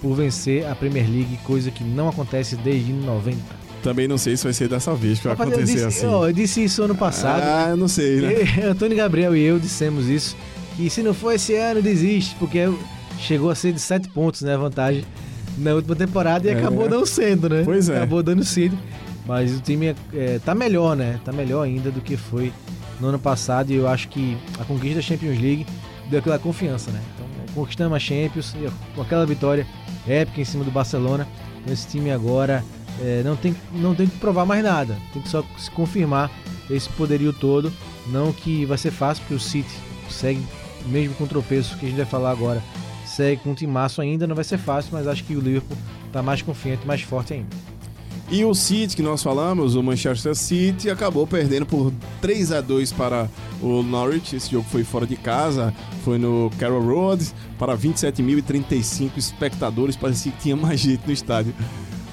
por 0.03 0.15
vencer 0.15 0.67
a 0.67 0.75
Premier 0.75 1.09
League, 1.09 1.39
coisa 1.45 1.71
que 1.71 1.83
não 1.83 2.09
acontece 2.09 2.57
desde 2.57 2.93
90. 2.93 3.66
Também 3.87 4.09
não 4.09 4.19
sei 4.19 4.37
se 4.37 4.43
vai 4.43 4.53
ser 4.53 4.69
dessa 4.69 4.93
vez 4.97 5.19
que 5.19 5.25
vai 5.29 5.35
Rapaz, 5.35 5.49
eu 5.51 5.57
acontecer 5.59 5.87
disse, 5.87 5.99
assim. 6.05 6.07
ó, 6.13 6.27
eu 6.29 6.33
disse 6.33 6.65
isso 6.65 6.83
ano 6.83 6.95
passado. 6.97 7.41
Ah, 7.41 7.69
eu 7.71 7.77
não 7.77 7.87
sei, 7.87 8.21
né? 8.21 8.33
Eu, 8.65 8.73
Antônio 8.73 8.97
Gabriel 8.97 9.37
e 9.37 9.43
eu 9.43 9.61
dissemos 9.61 10.09
isso. 10.09 10.37
Que 10.77 10.91
se 10.91 11.05
não 11.05 11.15
for 11.15 11.33
esse 11.33 11.55
ano, 11.55 11.81
desiste, 11.81 12.35
porque 12.37 12.69
chegou 13.21 13.49
a 13.49 13.55
ser 13.55 13.73
de 13.73 13.79
7 13.79 14.09
pontos, 14.09 14.43
né? 14.43 14.55
A 14.55 14.59
vantagem 14.59 15.05
na 15.57 15.73
última 15.73 15.95
temporada 15.95 16.49
e 16.49 16.51
É. 16.51 16.59
acabou 16.59 16.89
não 16.91 17.07
sendo, 17.07 17.49
né? 17.49 17.63
Pois 17.65 17.89
é. 17.89 17.99
Acabou 17.99 18.25
dando 18.25 18.43
cedo. 18.45 18.77
Mas 19.25 19.57
o 19.57 19.61
time 19.61 19.87
é, 19.87 19.95
é, 20.13 20.41
tá 20.45 20.53
melhor, 20.53 20.97
né? 20.97 21.21
Tá 21.25 21.31
melhor 21.31 21.63
ainda 21.63 21.89
do 21.93 22.01
que 22.01 22.17
foi 22.17 22.53
no 23.01 23.07
ano 23.07 23.21
passado. 23.21 23.71
E 23.71 23.77
eu 23.77 23.87
acho 23.87 24.09
que 24.09 24.37
a 24.59 24.65
conquista 24.65 24.97
da 24.97 25.03
Champions 25.03 25.41
League 25.41 25.65
deu 26.11 26.19
aquela 26.19 26.41
confiança, 26.41 26.91
né? 26.91 27.01
Então, 27.15 27.27
conquistamos 27.55 27.95
a 27.95 28.01
Champions 28.01 28.53
e 28.57 28.69
com 28.97 29.03
aquela 29.03 29.25
vitória 29.25 29.65
épica 30.09 30.41
em 30.41 30.45
cima 30.45 30.65
do 30.65 30.73
Barcelona. 30.73 31.25
Esse 31.71 31.87
time 31.87 32.11
agora 32.11 32.65
é, 33.01 33.23
não, 33.25 33.37
tem, 33.37 33.55
não 33.73 33.95
tem 33.95 34.07
que 34.07 34.19
provar 34.19 34.45
mais 34.45 34.63
nada. 34.63 34.97
Tem 35.13 35.23
que 35.23 35.29
só 35.29 35.45
se 35.59 35.71
confirmar 35.71 36.31
esse 36.71 36.89
poderio 36.91 37.33
todo. 37.33 37.73
Não 38.07 38.33
que 38.33 38.65
vai 38.65 38.79
ser 38.79 38.91
fácil, 38.91 39.23
porque 39.23 39.35
o 39.35 39.41
City 39.41 39.71
segue, 40.09 40.43
mesmo 40.87 41.15
com 41.15 41.27
tropeço 41.27 41.77
que 41.77 41.87
a 41.87 41.89
gente 41.89 41.97
vai 41.97 42.07
falar 42.07 42.31
agora, 42.31 42.63
segue 43.05 43.43
com 43.43 43.51
um 43.51 43.55
timaço 43.55 44.01
ainda. 44.01 44.27
Não 44.27 44.35
vai 44.35 44.45
ser 44.45 44.59
fácil, 44.59 44.91
mas 44.93 45.07
acho 45.07 45.25
que 45.25 45.35
o 45.35 45.41
Liverpool 45.41 45.77
tá 46.13 46.23
mais 46.23 46.43
confiante, 46.43 46.87
mais 46.87 47.03
forte 47.03 47.35
ainda. 47.35 47.49
E 48.29 48.45
o 48.45 48.53
City 48.55 48.97
que 48.97 49.03
nós 49.03 49.23
falamos, 49.23 49.77
o 49.77 49.83
Manchester 49.83 50.35
City, 50.35 50.91
acabou 50.91 51.29
perdendo 51.29 51.65
por 51.65 51.93
3 52.21 52.51
a 52.51 52.61
2 52.61 52.93
para 52.93 53.29
o 53.63 53.85
Norwich. 53.85 54.35
Esse 54.35 54.51
jogo 54.51 54.67
foi 54.69 54.83
fora 54.83 55.07
de 55.07 55.15
casa, 55.15 55.73
foi 56.05 56.19
no 56.19 56.51
Carroll 56.59 56.83
Road, 56.83 57.25
para 57.57 57.77
27.035 57.79 59.17
espectadores. 59.17 59.95
Parecia 59.95 60.33
que 60.33 60.43
tinha 60.43 60.57
mais 60.57 60.81
gente 60.81 61.07
no 61.07 61.13
estádio. 61.13 61.55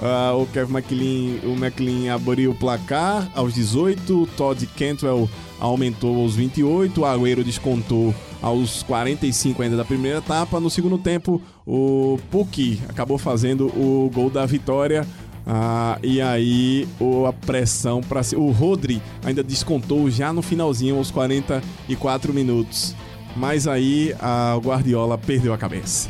Ah, 0.06 0.34
o 0.36 0.46
Kevin 0.48 0.74
McLean, 0.74 1.40
o 1.46 1.54
McLean 1.54 2.14
abriu 2.14 2.52
o 2.52 2.56
placar 2.56 3.32
aos 3.34 3.54
18, 3.54 4.24
o 4.24 4.28
Todd 4.28 4.68
Cantwell 4.78 5.30
aumentou 5.62 6.20
aos 6.20 6.36
28, 6.36 7.00
o 7.00 7.06
Agüero 7.06 7.42
descontou 7.42 8.14
aos 8.42 8.84
45 8.84 9.62
ainda 9.62 9.78
da 9.78 9.86
primeira 9.86 10.18
etapa. 10.18 10.60
No 10.60 10.70
segundo 10.70 10.98
tempo, 10.98 11.42
o 11.66 12.20
Puki 12.30 12.82
acabou 12.90 13.18
fazendo 13.18 13.68
o 13.68 14.12
gol 14.14 14.30
da 14.30 14.46
vitória. 14.46 15.08
Ah, 15.48 15.98
e 16.04 16.20
aí 16.20 16.86
o, 17.00 17.26
a 17.26 17.32
pressão 17.32 18.02
para 18.02 18.20
o 18.36 18.52
Rodri 18.52 19.02
ainda 19.24 19.42
descontou 19.42 20.10
já 20.10 20.34
no 20.34 20.42
finalzinho 20.42 20.98
aos 20.98 21.12
44 21.12 22.34
minutos. 22.34 22.94
Mas 23.38 23.70
aí 23.70 24.14
a 24.20 24.60
Guardiola 24.62 25.18
perdeu 25.18 25.54
a 25.54 25.58
cabeça. 25.58 26.10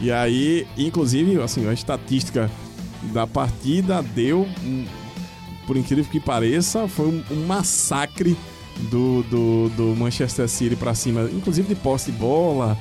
E 0.00 0.10
aí, 0.10 0.66
inclusive, 0.76 1.40
assim, 1.40 1.68
a 1.68 1.72
estatística 1.72 2.50
da 3.12 3.26
partida 3.26 4.02
deu, 4.02 4.46
um- 4.64 4.84
por 5.66 5.76
incrível 5.76 6.04
que 6.04 6.18
pareça, 6.20 6.88
foi 6.88 7.06
um, 7.06 7.22
um 7.30 7.46
massacre 7.46 8.36
do, 8.90 9.22
do, 9.24 9.68
do 9.70 9.96
Manchester 9.96 10.48
City 10.48 10.76
para 10.76 10.94
cima, 10.94 11.28
inclusive 11.32 11.68
de 11.68 11.74
posse 11.74 12.10
de 12.10 12.16
bola, 12.18 12.76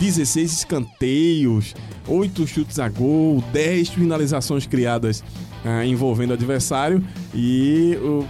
16 0.00 0.52
escanteios, 0.52 1.74
8 2.08 2.46
chutes 2.46 2.78
a 2.78 2.88
gol, 2.88 3.42
10 3.52 3.90
finalizações 3.90 4.66
criadas 4.66 5.22
ah, 5.64 5.84
envolvendo 5.86 6.30
o 6.30 6.34
adversário. 6.34 7.04
E 7.34 7.96
o, 8.02 8.24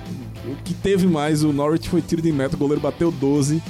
o 0.51 0.57
que 0.65 0.75
teve 0.75 1.07
mais 1.07 1.43
o 1.45 1.53
Norwich 1.53 1.89
foi 1.89 2.03
tiro 2.03 2.21
de 2.21 2.33
meta, 2.33 2.57
o 2.57 2.59
goleiro 2.59 2.81
bateu 2.83 3.11
12. 3.11 3.63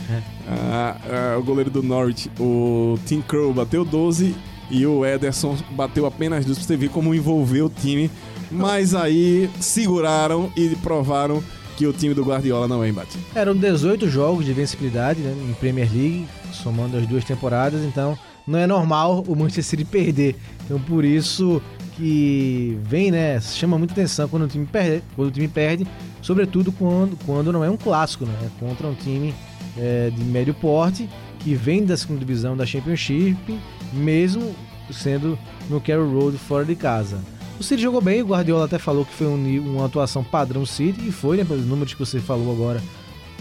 Ah, 0.48 0.96
ah, 1.35 1.38
o 1.38 1.44
goleiro 1.44 1.70
do 1.70 1.82
Norwich, 1.82 2.30
o 2.40 2.98
Tim 3.06 3.20
Crow, 3.20 3.52
bateu 3.54 3.85
12 3.85 4.35
e 4.72 4.87
o 4.87 5.04
Ederson 5.04 5.56
bateu 5.70 6.06
apenas 6.06 6.44
duas 6.44 6.58
pra 6.58 6.66
você 6.66 6.76
ver 6.76 6.88
como 6.88 7.14
envolveu 7.14 7.66
o 7.66 7.70
time. 7.70 8.11
Mas 8.50 8.94
aí 8.94 9.48
seguraram 9.61 10.50
e 10.56 10.70
provaram 10.76 11.42
que 11.76 11.87
o 11.87 11.92
time 11.92 12.14
do 12.14 12.24
Guardiola 12.24 12.66
não 12.66 12.82
é 12.82 12.88
imbatível. 12.88 13.26
Eram 13.35 13.54
18 13.54 14.08
jogos 14.08 14.44
de 14.44 14.52
vencibilidade 14.52 15.20
né, 15.20 15.35
em 15.48 15.52
Premier 15.54 15.88
League, 15.92 16.26
somando 16.52 16.96
as 16.96 17.06
duas 17.06 17.24
temporadas, 17.24 17.82
então 17.82 18.18
não 18.46 18.58
é 18.58 18.66
normal 18.66 19.22
o 19.26 19.37
Manchester 19.37 19.64
City 19.64 19.85
perder. 19.85 20.37
Então 20.64 20.80
por 20.80 21.04
isso 21.04 21.62
que 21.96 22.78
vem, 22.82 23.11
né, 23.11 23.40
chama 23.40 23.78
muita 23.78 23.92
atenção 23.92 24.28
quando 24.28 24.44
o 24.44 24.48
time 24.48 24.66
perde, 24.66 25.02
quando 25.14 25.28
o 25.28 25.30
time 25.30 25.48
perde 25.48 25.87
sobretudo 26.22 26.72
quando, 26.72 27.18
quando 27.26 27.52
não 27.52 27.62
é 27.62 27.68
um 27.68 27.76
clássico, 27.76 28.24
né, 28.24 28.35
é 28.42 28.64
contra 28.64 28.87
um 28.87 28.94
time 28.94 29.35
é, 29.76 30.11
de 30.11 30.24
médio 30.24 30.54
porte 30.54 31.08
que 31.40 31.54
vem 31.54 31.85
da 31.85 31.96
segunda 31.96 32.20
divisão 32.20 32.56
da 32.56 32.64
Championship, 32.64 33.58
mesmo 33.92 34.55
sendo 34.90 35.38
no 35.70 35.81
Carroll 35.81 36.11
Road 36.12 36.38
fora 36.38 36.64
de 36.64 36.74
casa. 36.74 37.18
O 37.59 37.62
City 37.62 37.83
jogou 37.83 38.00
bem, 38.00 38.22
o 38.22 38.26
Guardiola 38.26 38.64
até 38.64 38.78
falou 38.78 39.05
que 39.05 39.12
foi 39.12 39.26
um 39.26 39.61
uma 39.74 39.87
atuação 39.87 40.24
padrão 40.24 40.66
City, 40.66 41.09
e 41.09 41.12
foi, 41.12 41.37
né, 41.37 41.44
pelos 41.44 41.64
números 41.64 41.94
que 41.94 42.00
você 42.00 42.18
falou 42.18 42.52
agora, 42.52 42.83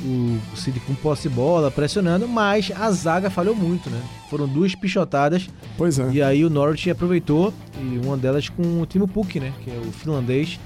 o 0.03 0.37
City 0.55 0.79
com 0.81 0.93
posse 0.95 1.27
de 1.27 1.35
bola, 1.35 1.69
pressionando, 1.71 2.27
mas 2.27 2.71
a 2.75 2.89
zaga 2.91 3.29
falhou 3.29 3.55
muito, 3.55 3.89
né? 3.89 4.01
Foram 4.29 4.47
duas 4.47 4.73
pichotadas, 4.75 5.47
Pois 5.77 5.99
é. 5.99 6.09
e 6.11 6.21
aí 6.21 6.45
o 6.45 6.49
Norwich 6.49 6.89
aproveitou, 6.89 7.53
e 7.79 8.05
uma 8.05 8.17
delas 8.17 8.49
com 8.49 8.81
o 8.81 8.85
Timo 8.85 9.07
Pukki, 9.07 9.39
né, 9.39 9.53
que 9.63 9.69
é 9.69 9.77
o 9.77 9.91
finlandês, 9.91 10.59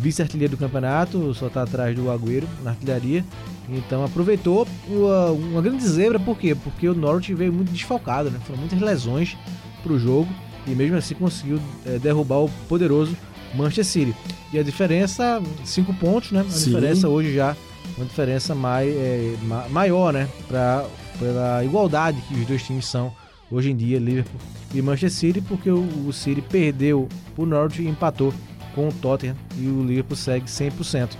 vice-artilheiro 0.00 0.52
do 0.56 0.58
campeonato, 0.58 1.32
só 1.34 1.48
tá 1.48 1.62
atrás 1.62 1.94
do 1.96 2.10
Agüero 2.10 2.46
na 2.62 2.70
artilharia. 2.70 3.24
Então 3.68 4.04
aproveitou 4.04 4.66
uma, 4.88 5.30
uma 5.30 5.62
grande 5.62 5.86
zebra, 5.86 6.18
por 6.20 6.36
quê? 6.36 6.54
Porque 6.54 6.88
o 6.88 6.94
Norwich 6.94 7.32
veio 7.34 7.52
muito 7.52 7.70
desfalcado, 7.72 8.30
né? 8.30 8.38
Foram 8.46 8.60
muitas 8.60 8.80
lesões 8.80 9.36
pro 9.82 9.98
jogo 9.98 10.28
e 10.66 10.70
mesmo 10.70 10.96
assim 10.96 11.14
conseguiu 11.14 11.58
eh, 11.86 11.98
derrubar 11.98 12.40
o 12.44 12.50
poderoso 12.68 13.16
Manchester 13.54 13.84
City. 13.84 14.14
E 14.52 14.58
a 14.58 14.62
diferença, 14.62 15.42
cinco 15.64 15.94
pontos, 15.94 16.30
né? 16.32 16.40
A 16.40 16.50
Sim. 16.50 16.66
diferença 16.72 17.08
hoje 17.08 17.34
já, 17.34 17.56
uma 17.96 18.04
diferença 18.06 18.54
mai, 18.54 18.88
eh, 18.88 19.34
ma- 19.44 19.68
maior, 19.70 20.12
né? 20.12 20.28
Pra, 20.46 20.84
pela 21.18 21.64
igualdade 21.64 22.20
que 22.28 22.34
os 22.34 22.46
dois 22.46 22.62
times 22.62 22.84
são 22.86 23.12
hoje 23.50 23.70
em 23.70 23.76
dia, 23.76 23.98
Liverpool 23.98 24.40
e 24.74 24.82
Manchester 24.82 25.10
City, 25.10 25.40
porque 25.40 25.70
o, 25.70 25.86
o 26.06 26.12
City 26.12 26.42
perdeu 26.42 27.08
o 27.36 27.46
Norwich 27.46 27.80
e 27.80 27.88
empatou 27.88 28.34
com 28.74 28.88
o 28.88 28.92
Tottenham 28.92 29.36
e 29.58 29.66
o 29.66 29.84
Liverpool 29.84 30.16
segue 30.16 30.46
100%. 30.46 31.10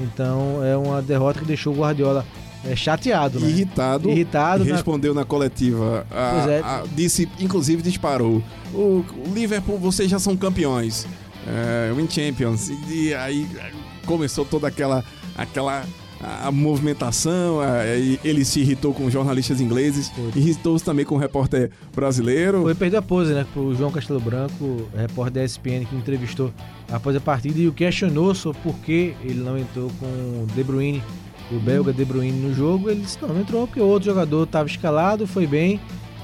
Então 0.00 0.62
é 0.64 0.76
uma 0.76 1.02
derrota 1.02 1.40
que 1.40 1.44
deixou 1.44 1.74
o 1.74 1.78
Guardiola 1.78 2.24
eh, 2.64 2.76
chateado, 2.76 3.40
né? 3.40 3.48
Irritado, 3.48 4.08
Irritado, 4.10 4.64
e 4.64 4.68
na- 4.68 4.74
respondeu 4.74 5.12
na 5.14 5.24
coletiva. 5.24 6.06
a- 6.10 6.46
é. 6.50 6.60
a- 6.60 6.84
disse, 6.94 7.28
inclusive 7.40 7.82
disparou. 7.82 8.42
O, 8.72 9.04
o 9.26 9.32
Liverpool, 9.34 9.78
vocês 9.78 10.10
já 10.10 10.18
são 10.18 10.36
campeões. 10.36 11.06
É, 11.46 11.92
win 11.94 12.08
Champions. 12.10 12.68
E, 12.88 13.14
aí 13.14 13.46
é, 13.56 13.70
começou 14.06 14.44
toda 14.44 14.68
aquela, 14.68 15.02
aquela 15.36 15.82
a, 16.20 16.50
movimentação. 16.50 17.60
a- 17.60 17.84
ele 18.24 18.44
se 18.44 18.60
irritou 18.60 18.92
com 18.94 19.08
jornalistas 19.10 19.60
ingleses, 19.60 20.10
irritou-se 20.34 20.84
também 20.84 21.04
com 21.04 21.14
o 21.14 21.18
repórter 21.18 21.70
brasileiro. 21.94 22.62
Foi 22.62 22.74
perder 22.74 22.96
a 22.98 23.02
pose, 23.02 23.32
né? 23.32 23.46
Pro 23.52 23.74
João 23.74 23.90
Castelo 23.90 24.20
Branco, 24.20 24.88
repórter 24.96 25.34
da 25.34 25.44
ESPN, 25.44 25.84
que 25.88 25.96
entrevistou 25.96 26.52
após 26.90 27.14
a 27.16 27.20
partida 27.20 27.58
e 27.58 27.68
o 27.68 27.72
questionou 27.72 28.34
sobre 28.34 28.60
por 28.62 28.74
que 28.80 29.14
ele 29.22 29.40
não 29.40 29.56
entrou 29.58 29.90
com 30.00 30.06
o 30.06 30.46
De 30.54 30.62
Bruyne, 30.64 31.02
o 31.50 31.58
belga 31.58 31.92
De 31.92 32.04
Bruyne 32.04 32.38
no 32.40 32.54
jogo. 32.54 32.90
Ele 32.90 33.00
disse: 33.02 33.18
não, 33.20 33.28
não 33.28 33.40
entrou 33.40 33.66
porque 33.66 33.80
o 33.80 33.86
outro 33.86 34.08
jogador 34.10 34.44
estava 34.44 34.68
escalado, 34.68 35.26
foi 35.26 35.46
bem. 35.46 35.80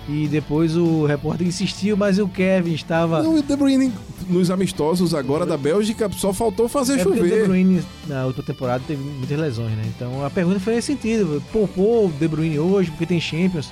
E 0.09 0.29
depois 0.29 0.77
o 0.77 1.07
repórter 1.07 1.47
insistiu, 1.47 1.97
mas 1.97 2.19
o 2.19 2.29
Kevin 2.29 2.75
estava. 2.75 3.23
Não, 3.23 3.37
e 3.37 3.41
o 3.41 3.43
De 3.43 3.57
Bruyne 3.57 3.91
nos 4.29 4.51
amistosos 4.51 5.15
agora 5.15 5.47
da 5.47 5.57
Bélgica 5.57 6.11
só 6.13 6.33
faltou 6.33 6.69
fazer 6.69 7.01
É 7.01 7.03
porque 7.03 7.21
o 7.21 7.23
De 7.23 7.29
chover. 7.31 7.45
Bruyne 7.45 7.83
na 8.07 8.27
outra 8.27 8.43
temporada 8.43 8.85
teve 8.87 9.03
muitas 9.03 9.39
lesões, 9.39 9.73
né? 9.73 9.83
Então 9.97 10.25
a 10.25 10.29
pergunta 10.29 10.61
foi 10.61 10.75
nesse 10.75 10.89
sentido: 10.89 11.43
poupou 11.53 12.07
o 12.07 12.13
De 12.13 12.29
Bruyne 12.29 12.59
hoje 12.59 12.91
porque 12.91 13.07
tem 13.07 13.21
Champions 13.21 13.71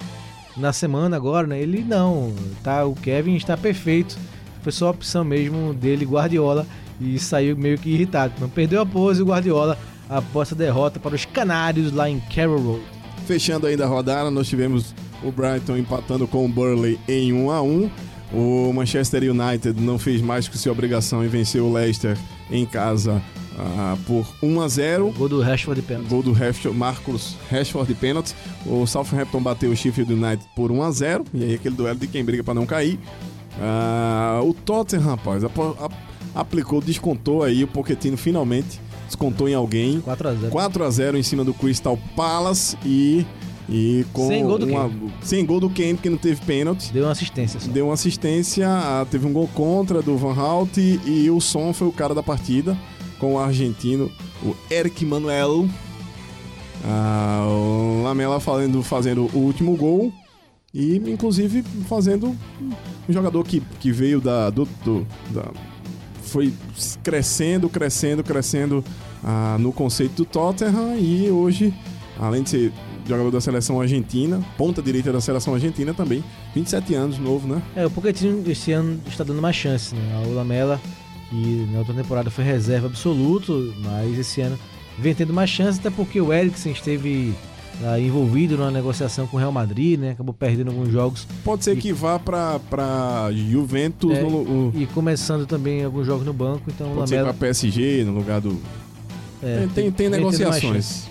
na 0.57 0.73
semana 0.73 1.17
agora, 1.17 1.47
né? 1.47 1.61
Ele 1.61 1.85
não, 1.87 2.33
tá? 2.63 2.85
O 2.85 2.95
Kevin 2.95 3.35
está 3.37 3.57
perfeito. 3.57 4.19
Foi 4.63 4.73
só 4.73 4.89
a 4.89 4.91
opção 4.91 5.25
mesmo 5.25 5.75
dele, 5.75 6.05
Guardiola, 6.05 6.67
e 7.01 7.19
saiu 7.19 7.57
meio 7.57 7.77
que 7.77 7.91
irritado. 7.91 8.33
Não 8.41 8.49
perdeu 8.49 8.81
a 8.81 8.87
pose 8.87 9.21
o 9.21 9.27
Guardiola 9.27 9.77
após 10.09 10.53
a 10.53 10.57
derrota 10.57 11.01
para 11.01 11.15
os 11.15 11.25
Canários 11.25 11.93
lá 11.93 12.09
em 12.09 12.21
Carroll 12.21 12.61
Road. 12.61 12.83
Fechando 13.27 13.67
ainda 13.67 13.85
a 13.85 13.89
rodada, 13.89 14.31
nós 14.31 14.49
tivemos 14.49 14.95
o 15.25 15.31
Brighton 15.33 15.77
empatando 15.77 16.27
com 16.27 16.45
o 16.45 16.49
Burley 16.49 16.99
em 17.09 17.33
1 17.33 17.51
a 17.51 17.63
1 17.63 17.91
O 18.33 18.73
Manchester 18.73 19.23
United 19.23 19.81
não 19.81 19.99
fez 19.99 20.21
mais 20.21 20.49
que 20.49 20.57
sua 20.59 20.73
obrigação 20.73 21.25
e 21.25 21.29
venceu 21.29 21.67
o 21.67 21.73
Leicester 21.73 22.17
em 22.51 22.65
casa 22.67 23.21
ah, 23.59 23.97
por 24.07 24.27
1 24.43 24.61
a 24.63 24.69
0 24.69 25.13
Gol 25.17 25.29
do 25.29 25.41
Rashford 25.43 25.81
de 25.81 25.87
pênalti. 25.87 26.09
Gol 26.09 26.23
do 26.23 26.33
Rashford, 26.33 26.77
Marcos 26.79 27.37
Rashford 27.51 27.93
de 27.93 27.95
pênalti. 27.99 28.35
O 28.67 28.87
Southampton 28.87 29.43
bateu 29.43 29.71
o 29.71 29.77
Sheffield 29.77 30.13
United 30.15 30.45
por 30.57 30.73
1 30.73 30.83
a 30.83 30.91
0 30.91 31.25
E 31.35 31.45
aí 31.45 31.55
aquele 31.55 31.75
duelo 31.77 31.99
de 31.99 32.07
quem 32.07 32.25
briga 32.25 32.43
para 32.43 32.55
não 32.55 32.65
cair. 32.67 32.99
Ah, 33.61 34.41
o 34.43 34.55
Tottenham, 34.55 35.03
rapaz, 35.05 35.45
a- 35.45 35.51
aplicou, 36.35 36.81
descontou 36.81 37.43
aí. 37.43 37.63
O 37.65 37.69
Pochettino 37.69 38.17
finalmente 38.17 38.81
descontou 39.07 39.49
em 39.49 39.55
alguém. 39.55 40.01
4x0. 40.01 40.49
4 40.49 40.85
a 40.85 40.91
0 40.91 41.19
em 41.19 41.23
cima 41.23 41.45
do 41.45 41.53
Crystal 41.53 41.99
Palace 42.17 42.77
e, 42.85 43.27
e 43.69 44.05
com 44.13 44.27
Sem 44.29 44.45
gol 44.45 44.59
do 44.59 44.67
uma, 44.67 44.91
sem 45.23 45.47
gol 45.47 45.61
do 45.61 45.71
Kane, 45.71 45.95
porque 45.95 46.11
não 46.11 46.19
teve 46.19 46.41
pênalti. 46.45 46.93
Deu 46.93 47.05
uma 47.05 47.13
assistência 47.13 47.61
só. 47.61 47.71
Deu 47.71 47.87
uma 47.87 47.95
assistência, 47.95 48.69
teve 49.11 49.27
um 49.27 49.33
gol 49.33 49.49
contra 49.55 50.03
do 50.03 50.17
Van 50.17 50.35
Hout 50.35 50.81
e 50.81 51.31
o 51.31 51.41
Son 51.41 51.73
foi 51.73 51.87
o 51.89 51.93
cara 51.93 52.15
da 52.15 52.23
partida 52.23 52.77
com 53.19 53.35
o 53.35 53.39
argentino, 53.39 54.11
o 54.45 54.55
Eric 54.71 55.05
Manuel. 55.05 55.69
Ah, 56.85 57.45
o 57.47 58.03
Lamela 58.03 58.41
fazendo, 58.41 58.83
fazendo 58.83 59.31
o 59.33 59.39
último 59.39 59.77
gol 59.77 60.13
e 60.75 60.97
inclusive 60.97 61.63
fazendo 61.89 62.37
um 63.09 63.13
jogador 63.13 63.45
que, 63.45 63.63
que 63.79 63.93
veio 63.93 64.21
da, 64.21 64.51
do, 64.51 64.67
do- 64.85 65.07
da- 65.31 65.51
foi 66.23 66.53
crescendo, 67.05 67.69
crescendo, 67.69 68.25
crescendo 68.25 68.83
ah, 69.23 69.57
no 69.61 69.73
conceito 69.73 70.15
do 70.17 70.25
Tottenham 70.25 70.97
e 70.99 71.31
hoje, 71.31 71.73
além 72.19 72.43
de 72.43 72.51
ser 72.51 72.73
jogador 73.07 73.31
da 73.31 73.41
seleção 73.41 73.81
argentina, 73.81 74.41
ponta 74.57 74.81
direita 74.83 75.13
da 75.13 75.21
seleção 75.21 75.55
argentina 75.55 75.93
também, 75.93 76.23
27 76.55 76.95
anos, 76.95 77.19
novo, 77.19 77.47
né? 77.49 77.63
É, 77.77 77.87
o 77.87 77.91
Pochettino 77.91 78.43
esse 78.51 78.73
ano 78.73 79.01
está 79.09 79.25
dando 79.25 79.41
mais 79.43 79.57
chance, 79.57 79.95
né? 79.95 80.23
O 80.27 80.35
Lamela, 80.35 80.81
que 81.31 81.67
na 81.73 81.79
outra 81.81 81.95
temporada 81.95 82.31
foi 82.31 82.45
reserva 82.45 82.87
absoluto, 82.87 83.75
mas 83.83 84.19
esse 84.19 84.41
ano 84.41 84.59
vem 84.99 85.15
tendo 85.15 85.33
mais 85.33 85.51
chance, 85.51 85.79
até 85.79 85.91
porque 85.91 86.21
o 86.21 86.33
Eriksen 86.33 86.73
esteve 86.73 87.35
ah, 87.85 87.99
envolvido 87.99 88.57
numa 88.57 88.71
negociação 88.71 89.27
com 89.27 89.37
o 89.37 89.41
Real 89.41 89.51
Madrid, 89.51 89.99
né? 89.99 90.11
Acabou 90.11 90.35
perdendo 90.35 90.69
alguns 90.71 90.91
jogos 90.93 91.27
Pode 91.43 91.65
ser 91.65 91.77
E- 91.77 91.81
que 91.81 91.93
vá 91.93 92.19
pra 92.19 92.61
Juventus, 93.33 94.11
É, 94.13 94.23
no, 94.23 94.29
o- 94.29 94.73
e 94.75 94.87
começando 94.87 95.47
também 95.47 95.83
alguns 95.83 96.07
jogos 96.07 96.25
no 96.27 96.33
banco, 96.33 96.65
então 96.69 96.93
o 96.93 96.95
pode 96.97 97.09
ser 97.09 97.17
Lamela 97.17 97.35
pra 97.35 97.47
PSG, 97.49 98.05
no 98.05 98.13
lugar 98.13 98.41
do... 98.41 98.57
é, 99.43 99.67
tem, 99.75 99.91
tem, 99.91 99.91
tem 99.93 100.09
mais 100.11 100.23
negociações. 100.23 101.11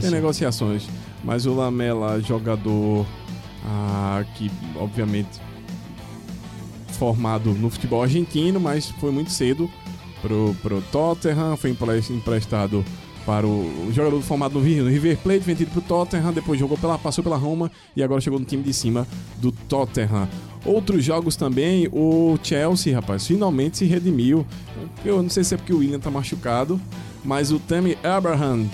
Tem 0.00 0.10
negociações. 0.10 0.88
Mas 1.24 1.46
o 1.46 1.54
Lamela, 1.54 2.20
jogador 2.20 3.06
ah, 3.64 4.24
que, 4.36 4.50
obviamente, 4.76 5.40
formado 6.98 7.52
no 7.52 7.70
futebol 7.70 8.02
argentino, 8.02 8.60
mas 8.60 8.90
foi 8.90 9.10
muito 9.10 9.30
cedo 9.30 9.70
pro, 10.20 10.54
pro 10.62 10.82
Tottenham, 10.92 11.56
foi 11.56 11.70
empre- 11.70 11.98
emprestado 12.10 12.84
para 13.24 13.46
o, 13.46 13.86
o 13.86 13.92
jogador 13.92 14.20
formado 14.22 14.58
no 14.58 14.60
River 14.64 15.16
Plate, 15.18 15.40
vendido 15.40 15.70
pro 15.70 15.82
Tottenham, 15.82 16.32
depois 16.32 16.58
jogou 16.58 16.76
pela, 16.78 16.98
passou 16.98 17.22
pela 17.22 17.36
Roma 17.36 17.70
e 17.94 18.02
agora 18.02 18.20
chegou 18.20 18.38
no 18.38 18.44
time 18.44 18.62
de 18.62 18.72
cima 18.72 19.06
do 19.36 19.52
Tottenham. 19.52 20.28
Outros 20.64 21.04
jogos 21.04 21.36
também, 21.36 21.88
o 21.92 22.38
Chelsea, 22.42 22.94
rapaz, 22.94 23.26
finalmente 23.26 23.78
se 23.78 23.84
redimiu. 23.86 24.46
Eu 25.04 25.22
não 25.22 25.30
sei 25.30 25.44
se 25.44 25.54
é 25.54 25.56
porque 25.56 25.72
o 25.72 25.78
William 25.78 25.98
tá 25.98 26.10
machucado, 26.10 26.78
mas 27.24 27.50
o 27.50 27.58
Tammy 27.58 27.96
Abraham 28.02 28.66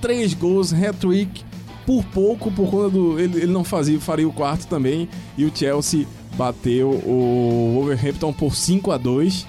três 0.00 0.34
gols, 0.34 0.72
hat-trick, 0.72 1.44
por 1.86 2.04
pouco, 2.04 2.50
por 2.50 2.70
conta 2.70 2.90
do. 2.90 3.18
Ele, 3.18 3.38
ele 3.38 3.52
não 3.52 3.64
fazia, 3.64 3.98
faria 4.00 4.28
o 4.28 4.32
quarto 4.32 4.66
também. 4.66 5.08
E 5.36 5.44
o 5.44 5.52
Chelsea 5.54 6.06
bateu 6.36 6.90
o 6.90 7.72
Wolverhampton 7.74 8.32
por 8.32 8.54
5 8.54 8.92
a 8.92 8.96
2 8.96 9.46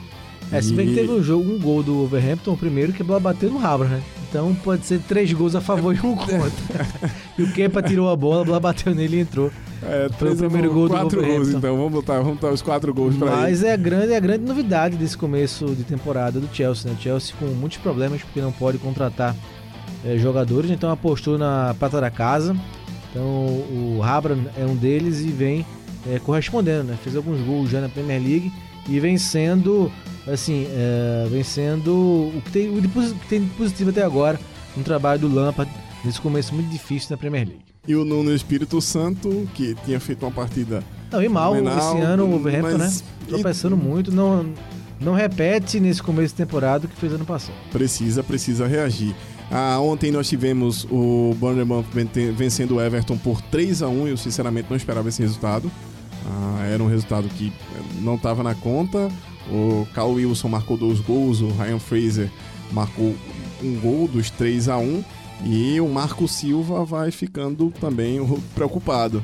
É, 0.51 0.61
se 0.61 0.73
bem 0.73 0.87
que 0.87 0.95
teve 0.95 1.11
um 1.11 1.21
jogo, 1.21 1.51
um 1.51 1.59
gol 1.59 1.83
do 1.83 1.93
Wolverhampton, 1.95 2.53
o 2.53 2.57
primeiro, 2.57 2.91
que 2.91 3.03
bateu 3.03 3.49
no 3.49 3.57
Rabra, 3.57 3.87
né? 3.87 4.01
Então 4.27 4.55
pode 4.63 4.85
ser 4.85 4.99
três 5.01 5.31
gols 5.33 5.55
a 5.55 5.61
favor 5.61 5.93
e 5.93 5.99
um 5.99 6.15
contra. 6.15 6.87
e 7.37 7.43
o 7.43 7.51
Kepa 7.51 7.81
tirou 7.81 8.09
a 8.09 8.15
bola, 8.15 8.41
a 8.41 8.45
bola 8.45 8.59
bateu 8.59 8.95
nele 8.95 9.17
e 9.17 9.19
entrou. 9.19 9.51
É, 9.83 10.09
Foi 10.17 10.31
o 10.31 10.35
primeiro 10.37 10.73
gol 10.73 10.87
do 10.87 10.93
Quatro 10.93 11.19
gols, 11.19 11.27
Wolverhampton. 11.27 11.57
então. 11.57 11.75
Vamos 11.77 11.91
botar, 11.91 12.19
vamos 12.19 12.33
botar 12.35 12.53
os 12.53 12.61
quatro 12.61 12.93
gols 12.93 13.15
pra 13.17 13.27
ele. 13.27 13.35
Mas 13.35 13.63
é 13.63 13.73
a 13.73 13.77
grande, 13.77 14.13
é 14.13 14.17
a 14.17 14.19
grande 14.19 14.45
novidade 14.45 14.95
desse 14.95 15.17
começo 15.17 15.75
de 15.75 15.83
temporada 15.83 16.39
do 16.39 16.47
Chelsea, 16.53 16.89
né? 16.89 16.97
O 16.97 17.01
Chelsea 17.01 17.35
com 17.37 17.45
muitos 17.47 17.77
problemas 17.79 18.21
porque 18.21 18.41
não 18.41 18.51
pode 18.51 18.77
contratar 18.77 19.35
eh, 20.05 20.17
jogadores, 20.17 20.71
então 20.71 20.91
apostou 20.91 21.37
na 21.37 21.75
prata 21.77 21.99
da 22.01 22.09
casa. 22.09 22.55
Então 23.09 23.23
o 23.23 23.99
Rabra 24.01 24.37
é 24.57 24.65
um 24.65 24.75
deles 24.75 25.19
e 25.19 25.27
vem 25.27 25.65
eh, 26.07 26.19
correspondendo, 26.19 26.85
né? 26.85 26.97
Fez 27.03 27.15
alguns 27.15 27.41
gols 27.41 27.69
já 27.69 27.81
na 27.81 27.89
Premier 27.89 28.21
League 28.21 28.51
e 28.89 28.99
vem 28.99 29.17
sendo, 29.17 29.91
assim, 30.27 30.65
vem 31.29 31.43
sendo 31.43 32.31
o 32.35 32.41
que 32.45 32.51
tem, 32.51 32.69
o 32.69 32.81
que 32.81 33.27
tem 33.27 33.41
de 33.41 33.49
positivo 33.51 33.91
até 33.91 34.01
agora 34.01 34.39
no 34.75 34.83
trabalho 34.83 35.21
do 35.21 35.27
Lampard 35.27 35.71
nesse 36.03 36.19
começo 36.19 36.53
muito 36.53 36.69
difícil 36.69 37.09
na 37.11 37.17
Premier 37.17 37.47
League. 37.47 37.61
E 37.87 37.95
o 37.95 38.05
Nuno 38.05 38.33
Espírito 38.33 38.79
Santo, 38.79 39.47
que 39.55 39.75
tinha 39.85 39.99
feito 39.99 40.23
uma 40.23 40.31
partida 40.31 40.83
Não, 41.11 41.23
e 41.23 41.27
mal 41.27 41.55
esse 41.55 41.97
ano 41.99 42.25
o 42.25 42.29
Wolverhampton, 42.29 42.77
né? 42.77 42.91
Tropeçando 43.27 43.75
muito, 43.75 44.11
não, 44.11 44.53
não 44.99 45.13
repete 45.13 45.79
nesse 45.79 46.01
começo 46.01 46.29
de 46.29 46.35
temporada 46.35 46.85
o 46.85 46.89
que 46.89 46.95
fez 46.95 47.11
ano 47.13 47.25
passado. 47.25 47.55
Precisa, 47.71 48.23
precisa 48.23 48.67
reagir. 48.67 49.15
Ah, 49.53 49.77
ontem 49.81 50.11
nós 50.11 50.29
tivemos 50.29 50.87
o 50.89 51.35
Bournemouth 51.37 51.83
vencendo 52.33 52.75
o 52.75 52.81
Everton 52.81 53.17
por 53.17 53.41
3 53.41 53.81
a 53.81 53.89
1 53.89 54.07
eu 54.07 54.15
sinceramente 54.15 54.69
não 54.69 54.77
esperava 54.77 55.09
esse 55.09 55.21
resultado. 55.21 55.69
Ah, 56.25 56.65
era 56.71 56.81
um 56.81 56.87
resultado 56.87 57.27
que 57.27 57.47
eh, 57.49 57.81
não 57.99 58.15
estava 58.15 58.43
na 58.43 58.55
conta. 58.55 59.09
O 59.49 59.85
Carl 59.93 60.13
Wilson 60.13 60.47
marcou 60.47 60.77
dois 60.77 61.01
gols, 61.01 61.41
o 61.41 61.49
Ryan 61.49 61.79
Fraser 61.79 62.31
marcou 62.71 63.13
um 63.61 63.77
gol 63.81 64.07
dos 64.07 64.29
3 64.29 64.69
a 64.69 64.77
1 64.77 65.03
e 65.43 65.81
o 65.81 65.89
Marco 65.89 66.29
Silva 66.29 66.85
vai 66.85 67.11
ficando 67.11 67.73
também 67.81 68.25
preocupado. 68.55 69.21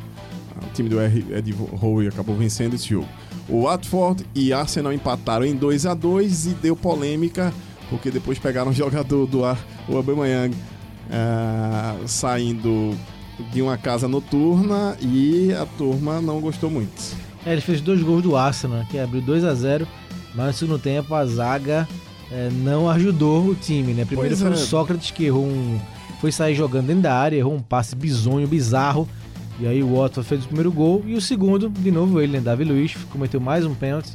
Ah, 0.58 0.66
O 0.70 0.74
time 0.74 0.90
do 0.90 1.02
Ed 1.02 1.56
Howe 1.82 2.06
acabou 2.06 2.36
vencendo 2.36 2.74
esse 2.74 2.90
jogo. 2.90 3.08
O 3.48 3.62
Watford 3.62 4.26
e 4.36 4.52
Arsenal 4.52 4.92
empataram 4.92 5.46
em 5.46 5.56
2 5.56 5.86
a 5.86 5.94
2 5.94 6.48
e 6.48 6.50
deu 6.50 6.76
polêmica 6.76 7.54
porque 7.90 8.12
depois 8.12 8.40
pegaram 8.40 8.70
o 8.72 8.74
jogador 8.74 9.26
do 9.26 9.44
ar, 9.44 9.58
o 9.88 9.96
Aubameyang, 9.96 10.56
ah, 11.12 11.96
saindo 12.06 12.98
de 13.52 13.62
uma 13.62 13.78
casa 13.78 14.08
noturna 14.08 14.98
e 15.00 15.54
a 15.54 15.66
turma 15.66 16.20
não 16.20 16.40
gostou 16.42 16.70
muito. 16.70 17.16
É, 17.46 17.54
ele 17.54 17.62
fez 17.62 17.80
dois 17.82 18.02
gols 18.02 18.24
do 18.24 18.36
Arsenal, 18.36 18.84
que 18.90 19.00
abriu 19.00 19.22
2 19.22 19.46
a 19.46 19.54
0 19.54 19.88
mas 20.36 20.48
no 20.48 20.54
segundo 20.54 20.80
tempo 20.80 21.16
a 21.16 21.26
zaga 21.26 21.88
é, 22.32 22.50
não 22.52 22.90
ajudou 22.90 23.48
o 23.48 23.56
time, 23.56 23.94
né? 23.94 24.06
Primeiro 24.06 24.36
Pois 24.36 24.42
foi 24.42 24.52
é. 24.52 24.54
o 24.54 24.58
Sócrates 24.58 25.12
que 25.12 25.26
errou 25.26 25.46
um. 25.46 25.80
Foi 26.20 26.32
sair 26.32 26.56
jogando 26.56 26.88
dentro 26.88 27.04
da 27.04 27.16
área, 27.16 27.38
errou 27.38 27.54
um 27.54 27.62
passe 27.62 27.96
bizonho, 27.96 28.48
bizarro. 28.48 29.08
E 29.60 29.66
aí 29.66 29.82
o 29.82 29.96
Watford 29.96 30.28
fez 30.28 30.44
o 30.44 30.48
primeiro 30.48 30.72
gol. 30.72 31.04
E 31.08 31.16
o 31.16 31.22
segundo, 31.22 31.70
de 31.70 31.92
novo 31.92 32.22
ele, 32.22 32.34
né? 32.34 32.40
Davi 32.40 32.64
Luiz, 32.64 32.96
cometeu 33.12 33.40
mais 33.40 33.66
um 33.66 33.74
pênalti. 33.74 34.12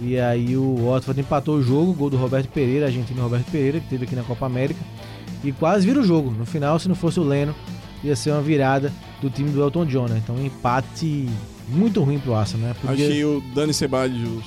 E 0.00 0.18
aí 0.18 0.56
o 0.56 0.90
Watford 0.90 1.20
empatou 1.20 1.56
o 1.56 1.62
jogo, 1.62 1.92
gol 1.92 2.08
do 2.10 2.16
Roberto 2.16 2.48
Pereira, 2.48 2.86
argentino 2.86 3.20
Roberto 3.22 3.50
Pereira, 3.50 3.80
que 3.80 3.88
teve 3.88 4.04
aqui 4.04 4.14
na 4.14 4.22
Copa 4.22 4.46
América. 4.46 4.80
E 5.42 5.50
quase 5.52 5.86
vira 5.86 6.00
o 6.00 6.04
jogo. 6.04 6.30
No 6.30 6.46
final, 6.46 6.78
se 6.78 6.88
não 6.88 6.94
fosse 6.94 7.18
o 7.18 7.24
Leno, 7.24 7.54
ia 8.04 8.14
ser 8.14 8.30
uma 8.30 8.40
virada 8.42 8.92
do 9.20 9.28
time 9.28 9.50
do 9.50 9.60
Elton 9.60 9.84
John, 9.86 10.06
né? 10.06 10.20
Então 10.22 10.36
um 10.36 10.44
empate 10.46 11.28
muito 11.68 12.00
ruim 12.02 12.18
pro 12.18 12.34
Arsenal, 12.34 12.68
né? 12.68 12.76
Podia- 12.80 13.06
Achei 13.06 13.24
o 13.24 13.42
Dani 13.54 13.74
Ceballos 13.74 14.44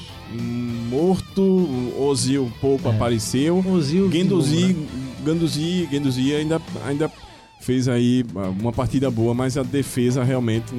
morto, 0.90 1.42
o 1.42 2.06
Ozil 2.08 2.52
pouco 2.62 2.88
É. 2.88 2.92
apareceu. 2.92 3.64
Ozil 3.68 4.08
Guendouzi, 4.10 4.74
né? 4.74 4.86
Guendouzi, 5.26 5.88
Guendouzi 5.92 6.34
ainda, 6.34 6.62
ainda 6.88 7.12
fez 7.60 7.88
aí 7.88 8.26
uma 8.60 8.72
partida 8.72 9.12
boa, 9.12 9.34
mas 9.34 9.58
a 9.58 9.64
defesa 9.64 10.24
realmente 10.24 10.74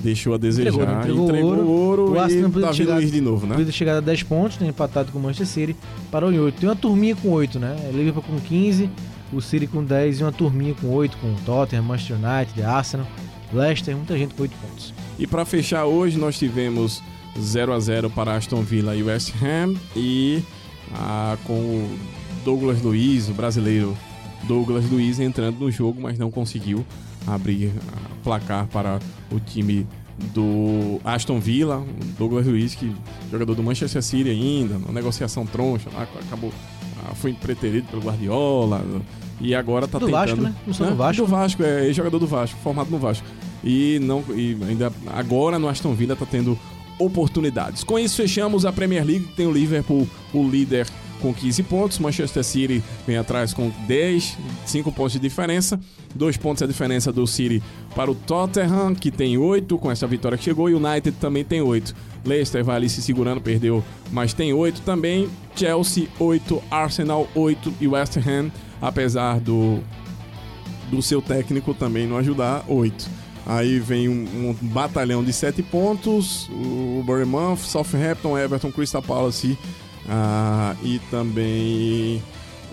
deixou 0.00 0.34
a 0.34 0.36
desejar. 0.36 0.70
Entregou, 0.70 0.86
né? 0.94 1.00
Entregou 1.00 1.24
Entregou 1.28 1.50
ouro. 1.50 1.62
o 1.62 1.70
ouro 1.70 2.12
O 2.12 2.18
Arsenal 2.18 2.50
e 2.72 2.74
chegar- 2.74 2.96
Luiz 2.96 3.10
de 3.12 3.20
novo, 3.20 3.46
né? 3.46 3.52
Podia 3.54 3.66
ter 3.66 3.72
chegado 3.72 3.96
a 3.98 4.00
10 4.00 4.22
pontos, 4.22 4.58
né, 4.58 4.68
empatado 4.68 5.10
com 5.12 5.18
o 5.18 5.22
Manchester 5.22 5.46
City, 5.46 5.76
parou 6.10 6.32
em 6.32 6.38
8. 6.38 6.60
Tem 6.60 6.68
uma 6.68 6.76
turminha 6.76 7.16
com 7.16 7.30
8, 7.30 7.58
né? 7.58 7.76
Liverpool 7.92 8.22
com 8.22 8.38
15, 8.40 8.90
o 9.32 9.40
City 9.40 9.66
com 9.66 9.82
10 9.82 10.20
e 10.20 10.22
uma 10.24 10.32
turminha 10.32 10.74
com 10.74 10.88
8, 10.88 11.16
com 11.18 11.34
Tottenham, 11.46 11.82
Manchester 11.82 12.16
United, 12.16 12.62
Arsenal, 12.62 13.06
Leicester, 13.52 13.96
muita 13.96 14.16
gente 14.18 14.34
com 14.34 14.42
8 14.42 14.54
pontos. 14.60 14.92
E 15.18 15.26
para 15.26 15.44
fechar 15.44 15.84
hoje, 15.86 16.18
nós 16.18 16.38
tivemos 16.38 17.02
0 17.40 17.72
a 17.72 17.80
0 17.80 18.10
para 18.10 18.34
Aston 18.36 18.62
Villa 18.62 18.94
e 18.96 19.02
West 19.02 19.32
Ham 19.42 19.74
e 19.96 20.42
ah, 20.94 21.36
com 21.44 21.54
o 21.54 21.98
Douglas 22.44 22.82
Luiz, 22.82 23.28
o 23.28 23.32
brasileiro 23.32 23.96
Douglas 24.44 24.88
Luiz 24.90 25.18
entrando 25.18 25.58
no 25.60 25.70
jogo, 25.70 26.00
mas 26.00 26.18
não 26.18 26.30
conseguiu 26.30 26.84
abrir 27.26 27.72
placar 28.22 28.66
para 28.66 28.98
o 29.30 29.40
time 29.40 29.86
do 30.32 31.00
Aston 31.04 31.40
Villa, 31.40 31.78
o 31.78 32.04
Douglas 32.18 32.46
Luiz, 32.46 32.74
que 32.74 32.86
é 32.86 33.30
jogador 33.30 33.54
do 33.54 33.62
Manchester 33.62 34.02
City 34.02 34.30
ainda, 34.30 34.76
uma 34.76 34.92
negociação 34.92 35.44
troncha, 35.44 35.90
acabou 35.96 36.52
ah, 37.04 37.14
foi 37.14 37.32
preterido 37.32 37.88
pelo 37.88 38.02
Guardiola 38.02 38.84
e 39.40 39.54
agora 39.54 39.88
tá 39.88 39.98
Do 39.98 40.06
tentando 40.06 40.26
Vasco, 40.26 40.40
né? 40.40 40.54
Não 40.66 40.74
sou 40.74 40.86
do 40.86 40.94
Vasco. 40.94 41.22
do 41.22 41.28
Vasco, 41.28 41.62
é 41.62 41.92
jogador 41.92 42.18
do 42.18 42.26
Vasco, 42.26 42.58
formado 42.62 42.90
no 42.90 42.98
Vasco. 42.98 43.26
E 43.62 43.98
não 44.02 44.22
e 44.30 44.56
ainda 44.68 44.92
agora 45.08 45.58
no 45.58 45.68
Aston 45.68 45.94
Villa 45.94 46.14
tá 46.14 46.26
tendo 46.26 46.58
oportunidades. 46.98 47.82
Com 47.82 47.98
isso 47.98 48.16
fechamos 48.16 48.64
a 48.64 48.72
Premier 48.72 49.04
League, 49.04 49.24
que 49.24 49.34
tem 49.34 49.46
o 49.46 49.52
Liverpool, 49.52 50.06
o 50.32 50.48
líder 50.48 50.86
com 51.24 51.32
15 51.32 51.62
pontos, 51.62 51.98
Manchester 51.98 52.44
City 52.44 52.82
vem 53.06 53.16
atrás 53.16 53.54
com 53.54 53.72
10, 53.88 54.36
5 54.66 54.92
pontos 54.92 55.14
de 55.14 55.18
diferença, 55.18 55.80
2 56.14 56.36
pontos 56.36 56.62
a 56.62 56.66
diferença 56.66 57.10
do 57.10 57.26
City 57.26 57.62
para 57.96 58.10
o 58.10 58.14
Tottenham, 58.14 58.94
que 58.94 59.10
tem 59.10 59.38
8 59.38 59.78
com 59.78 59.90
essa 59.90 60.06
vitória 60.06 60.36
que 60.36 60.44
chegou, 60.44 60.68
e 60.68 60.74
o 60.74 60.86
United 60.86 61.16
também 61.18 61.42
tem 61.42 61.62
8. 61.62 61.96
Leicester 62.26 62.62
vai 62.62 62.76
ali 62.76 62.90
se 62.90 63.00
segurando, 63.00 63.40
perdeu, 63.40 63.82
mas 64.12 64.34
tem 64.34 64.52
8 64.52 64.82
também. 64.82 65.30
Chelsea 65.56 66.08
8, 66.18 66.62
Arsenal 66.70 67.26
8 67.34 67.72
e 67.80 67.88
West 67.88 68.18
Ham, 68.18 68.50
apesar 68.82 69.40
do 69.40 69.82
do 70.90 71.00
seu 71.00 71.22
técnico 71.22 71.72
também 71.72 72.06
não 72.06 72.18
ajudar, 72.18 72.62
8. 72.68 73.08
Aí 73.46 73.78
vem 73.78 74.10
um, 74.10 74.50
um 74.50 74.52
batalhão 74.68 75.24
de 75.24 75.32
7 75.32 75.62
pontos, 75.62 76.50
o 76.50 77.02
Bournemouth, 77.04 77.56
Southampton, 77.56 78.38
Everton, 78.38 78.70
Crystal 78.70 79.02
Palace 79.02 79.58
ah, 80.08 80.74
e 80.82 80.98
também 81.10 82.22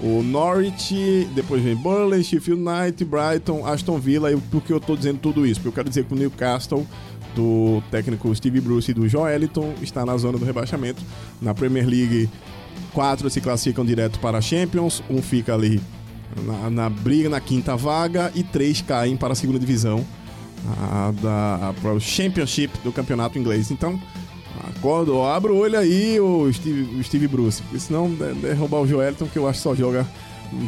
o 0.02 0.24
Norwich, 0.24 1.28
depois 1.36 1.62
vem 1.62 1.76
Burnley, 1.76 2.24
Sheffield 2.24 2.62
United, 2.62 3.06
Brighton, 3.06 3.66
Aston 3.66 4.00
Villa. 4.00 4.32
E 4.32 4.38
por 4.38 4.62
que 4.62 4.74
eu 4.74 4.80
tô 4.80 4.96
dizendo 4.96 5.20
tudo 5.20 5.46
isso? 5.46 5.60
Porque 5.60 5.70
eu 5.70 5.74
quero 5.74 5.90
dizer 5.90 6.06
que 6.06 6.14
o 6.14 6.18
Newcastle, 6.18 6.86
do 7.36 7.82
técnico 7.92 8.34
Steve 8.36 8.60
Bruce 8.60 8.92
e 8.92 8.94
do 8.94 9.08
Joeliton, 9.08 9.74
está 9.82 10.06
na 10.06 10.18
zona 10.18 10.38
do 10.38 10.46
rebaixamento. 10.46 11.02
Na 11.42 11.54
Premier 11.54 11.88
League, 11.88 12.30
quatro 12.94 13.30
se 13.30 13.40
classificam 13.40 13.86
direto 13.86 14.20
para 14.20 14.40
a 14.40 14.42
Champions, 14.42 15.04
um 15.10 15.22
fica 15.22 15.54
ali 15.54 15.80
na, 16.46 16.70
na 16.70 16.90
briga 16.90 17.30
na 17.30 17.40
quinta 17.40 17.76
vaga 17.76 18.32
e 18.34 18.44
três 18.44 18.82
caem 18.82 19.18
para 19.18 19.34
a 19.34 19.36
segunda 19.36 19.60
divisão 19.60 20.06
a, 20.80 21.12
da, 21.22 21.74
para 21.82 21.94
o 21.94 22.00
Championship 22.00 22.78
do 22.84 22.92
campeonato 22.92 23.38
inglês. 23.38 23.72
Então, 23.72 24.00
acorda, 24.70 25.12
ó, 25.12 25.32
abre 25.34 25.52
o 25.52 25.58
olho 25.58 25.78
aí, 25.78 26.20
o 26.20 26.52
Steve, 26.52 26.82
o 27.00 27.04
Steve 27.04 27.28
Bruce, 27.28 27.62
porque 27.64 27.80
senão 27.80 28.10
de- 28.10 28.34
derrubar 28.36 28.82
o 28.82 28.88
Joelton, 28.88 29.28
que 29.28 29.38
eu 29.38 29.48
acho 29.48 29.60
que 29.60 29.64
só 29.64 29.76
joga 29.76 30.06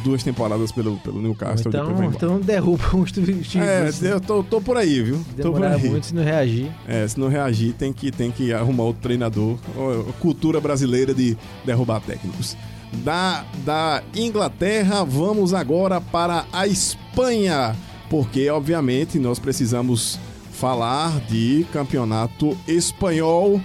duas 0.03 0.23
temporadas 0.23 0.71
pelo, 0.71 0.97
pelo 0.97 1.21
Newcastle. 1.21 1.69
Então, 1.69 2.03
então 2.05 2.39
derruba 2.39 2.83
o 2.95 3.05
Steve 3.05 3.31
é, 3.55 3.83
Bruce, 3.83 4.03
né? 4.03 4.13
eu 4.13 4.21
tô, 4.21 4.43
tô 4.43 4.61
por 4.61 4.77
aí, 4.77 5.01
viu? 5.01 5.19
Tô 5.41 5.51
por 5.51 5.63
aí. 5.63 5.89
muito 5.89 6.05
se 6.07 6.15
não 6.15 6.23
reagir. 6.23 6.71
É, 6.87 7.07
se 7.07 7.19
não 7.19 7.27
reagir, 7.27 7.73
tem 7.73 7.91
que, 7.91 8.11
tem 8.11 8.31
que 8.31 8.53
arrumar 8.53 8.83
outro 8.83 9.01
treinador. 9.01 9.57
Cultura 10.19 10.59
brasileira 10.61 11.13
de 11.13 11.37
derrubar 11.65 12.01
técnicos. 12.01 12.55
Da, 13.03 13.43
da 13.65 14.03
Inglaterra, 14.15 15.03
vamos 15.03 15.53
agora 15.53 15.99
para 15.99 16.45
a 16.53 16.67
Espanha. 16.67 17.75
Porque, 18.09 18.49
obviamente, 18.49 19.17
nós 19.17 19.39
precisamos 19.39 20.19
falar 20.51 21.19
de 21.21 21.65
campeonato 21.73 22.55
espanhol 22.67 23.59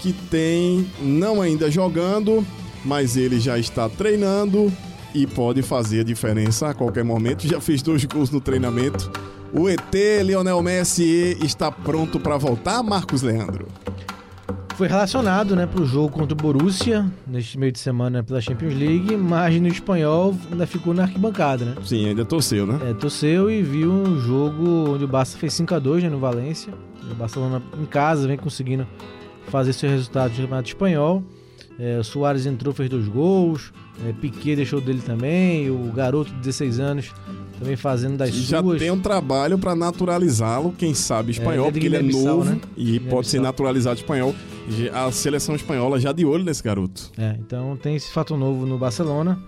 que 0.00 0.12
tem, 0.12 0.86
não 1.00 1.42
ainda 1.42 1.70
jogando, 1.70 2.44
mas 2.84 3.16
ele 3.16 3.38
já 3.38 3.58
está 3.58 3.88
treinando 3.88 4.72
e 5.14 5.26
pode 5.26 5.62
fazer 5.62 6.00
a 6.00 6.04
diferença 6.04 6.70
a 6.70 6.74
qualquer 6.74 7.04
momento. 7.04 7.46
Já 7.46 7.60
fez 7.60 7.82
dois 7.82 8.04
gols 8.04 8.30
no 8.30 8.40
treinamento. 8.40 9.10
O 9.52 9.68
ET 9.68 9.94
Lionel 10.24 10.62
Messi 10.62 11.36
está 11.42 11.70
pronto 11.70 12.18
para 12.20 12.36
voltar, 12.36 12.82
Marcos 12.82 13.20
Leandro. 13.20 13.66
Foi 14.76 14.88
relacionado, 14.88 15.54
né, 15.54 15.66
pro 15.66 15.84
jogo 15.84 16.08
contra 16.08 16.32
o 16.32 16.36
Borussia, 16.36 17.04
neste 17.26 17.58
meio 17.58 17.70
de 17.70 17.78
semana 17.78 18.22
pela 18.22 18.40
Champions 18.40 18.72
League, 18.72 19.14
mas 19.14 19.60
no 19.60 19.68
espanhol 19.68 20.34
ainda 20.50 20.66
ficou 20.66 20.94
na 20.94 21.02
arquibancada, 21.02 21.66
né? 21.66 21.74
Sim, 21.84 22.08
ainda 22.08 22.24
torceu, 22.24 22.66
né? 22.66 22.78
É, 22.88 22.94
torceu 22.94 23.50
e 23.50 23.62
viu 23.62 23.92
um 23.92 24.18
jogo 24.20 24.94
onde 24.94 25.04
o 25.04 25.08
Barça 25.08 25.36
fez 25.36 25.52
5 25.52 25.74
a 25.74 25.78
2 25.78 26.04
né, 26.04 26.08
no 26.08 26.18
Valência. 26.18 26.72
O 27.10 27.14
Barcelona 27.14 27.60
em 27.78 27.84
casa 27.84 28.26
vem 28.26 28.38
conseguindo 28.38 28.86
fazer 29.48 29.72
seu 29.72 29.88
resultado 29.90 30.30
no 30.32 30.36
Campeonato 30.42 30.68
Espanhol. 30.68 31.22
É, 31.78 32.02
Soares 32.02 32.44
entrou, 32.46 32.74
fez 32.74 32.88
dois 32.90 33.08
gols. 33.08 33.72
É, 34.06 34.12
Piquet 34.12 34.56
deixou 34.56 34.80
dele 34.80 35.00
também. 35.04 35.70
O 35.70 35.90
garoto 35.92 36.30
de 36.30 36.38
16 36.40 36.78
anos 36.80 37.12
também 37.58 37.76
fazendo 37.76 38.16
das 38.16 38.34
Já 38.34 38.62
suas. 38.62 38.78
tem 38.78 38.90
um 38.90 39.00
trabalho 39.00 39.58
para 39.58 39.74
naturalizá-lo, 39.74 40.72
quem 40.78 40.94
sabe 40.94 41.32
espanhol, 41.32 41.66
ele 41.66 41.68
é 41.68 41.72
porque 41.72 41.86
ele 41.86 41.96
é 41.96 42.02
novo 42.02 42.44
né? 42.44 42.58
e 42.76 42.98
pode 43.00 43.28
ser 43.28 43.40
naturalizado 43.40 43.98
espanhol. 44.00 44.34
A 44.94 45.10
seleção 45.12 45.54
espanhola 45.54 46.00
já 46.00 46.10
de 46.12 46.24
olho 46.24 46.42
nesse 46.44 46.62
garoto. 46.62 47.10
É, 47.18 47.36
então 47.38 47.76
tem 47.76 47.96
esse 47.96 48.10
fato 48.10 48.36
novo 48.36 48.64
no 48.64 48.78
Barcelona. 48.78 49.38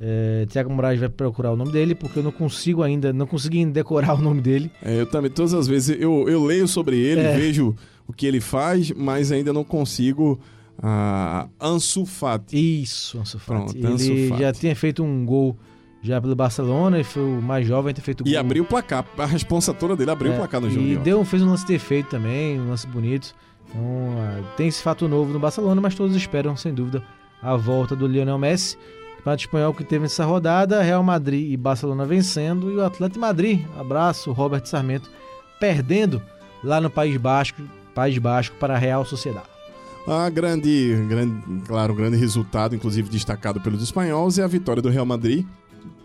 É, 0.00 0.46
Thiago 0.48 0.72
Moraes 0.72 0.98
vai 0.98 1.08
procurar 1.08 1.52
o 1.52 1.56
nome 1.56 1.72
dele, 1.72 1.94
porque 1.94 2.20
eu 2.20 2.22
não 2.22 2.32
consigo 2.32 2.82
ainda, 2.82 3.12
não 3.12 3.26
consegui 3.26 3.64
decorar 3.66 4.14
o 4.14 4.22
nome 4.22 4.40
dele. 4.40 4.70
É, 4.82 5.00
eu 5.00 5.06
também, 5.06 5.30
todas 5.30 5.52
as 5.52 5.66
vezes, 5.66 6.00
eu, 6.00 6.26
eu 6.28 6.42
leio 6.44 6.66
sobre 6.66 6.98
ele, 6.98 7.20
É. 7.20 7.36
vejo 7.36 7.74
o 8.10 8.12
que 8.12 8.26
ele 8.26 8.40
faz, 8.40 8.90
mas 8.92 9.32
ainda 9.32 9.52
não 9.52 9.64
consigo. 9.64 10.38
Ah, 10.82 11.48
Ansu 11.60 12.04
Fati. 12.06 12.82
Isso, 12.82 13.18
Ansu 13.18 13.38
Fati. 13.38 13.74
Pronto, 13.78 14.02
Ele 14.02 14.28
já 14.38 14.52
tinha 14.52 14.74
feito 14.74 15.02
um 15.02 15.24
gol 15.24 15.56
já 16.02 16.20
pelo 16.20 16.34
Barcelona 16.34 16.98
e 16.98 17.04
foi 17.04 17.22
o 17.22 17.42
mais 17.42 17.66
jovem 17.66 17.90
a 17.90 17.94
ter 17.94 18.00
feito 18.00 18.24
E 18.26 18.30
gol. 18.32 18.40
abriu 18.40 18.64
o 18.64 18.66
placar. 18.66 19.04
A 19.18 19.26
responsa 19.26 19.74
toda 19.74 19.94
dele 19.94 20.10
abriu 20.10 20.32
É, 20.32 20.34
o 20.34 20.38
placar 20.38 20.60
no 20.60 20.70
jogo. 20.70 20.86
E 20.86 20.96
deu, 20.96 21.24
fez 21.24 21.42
um 21.42 21.50
lance 21.50 21.66
de 21.66 21.74
efeito 21.74 22.08
também, 22.08 22.58
um 22.60 22.70
lance 22.70 22.86
bonito. 22.86 23.34
Então 23.68 23.82
ah, 24.18 24.54
tem 24.56 24.68
esse 24.68 24.82
fato 24.82 25.06
novo 25.06 25.32
no 25.32 25.38
Barcelona, 25.38 25.80
mas 25.80 25.94
todos 25.94 26.16
esperam, 26.16 26.56
sem 26.56 26.72
dúvida, 26.72 27.02
a 27.42 27.54
volta 27.56 27.94
do 27.94 28.06
Lionel 28.06 28.38
Messi. 28.38 28.76
Campeonato 29.18 29.42
espanhol 29.42 29.74
que 29.74 29.84
teve 29.84 30.04
nessa 30.04 30.24
rodada, 30.24 30.80
Real 30.80 31.02
Madrid 31.02 31.52
e 31.52 31.56
Barcelona 31.58 32.06
vencendo, 32.06 32.70
e 32.70 32.76
o 32.76 32.82
Atlético 32.84 33.20
Madrid, 33.20 33.60
abraço, 33.78 34.32
Robert 34.32 34.64
Sarmento, 34.64 35.10
perdendo 35.60 36.22
lá 36.64 36.80
no 36.80 36.88
País 36.88 37.18
Basco, 37.18 37.60
País 37.90 38.16
Basco 38.18 38.56
para 38.58 38.74
a 38.74 38.78
Real 38.78 39.04
Sociedade. 39.04 39.46
A 40.06 40.28
grande, 40.30 40.96
grande, 41.08 41.34
claro, 41.66 41.94
grande 41.94 42.16
resultado, 42.16 42.74
inclusive 42.74 43.08
destacado 43.10 43.60
pelos 43.60 43.82
espanhóis, 43.82 44.38
é 44.38 44.42
a 44.42 44.46
vitória 44.46 44.80
do 44.82 44.88
Real 44.88 45.04
Madrid. 45.06 45.44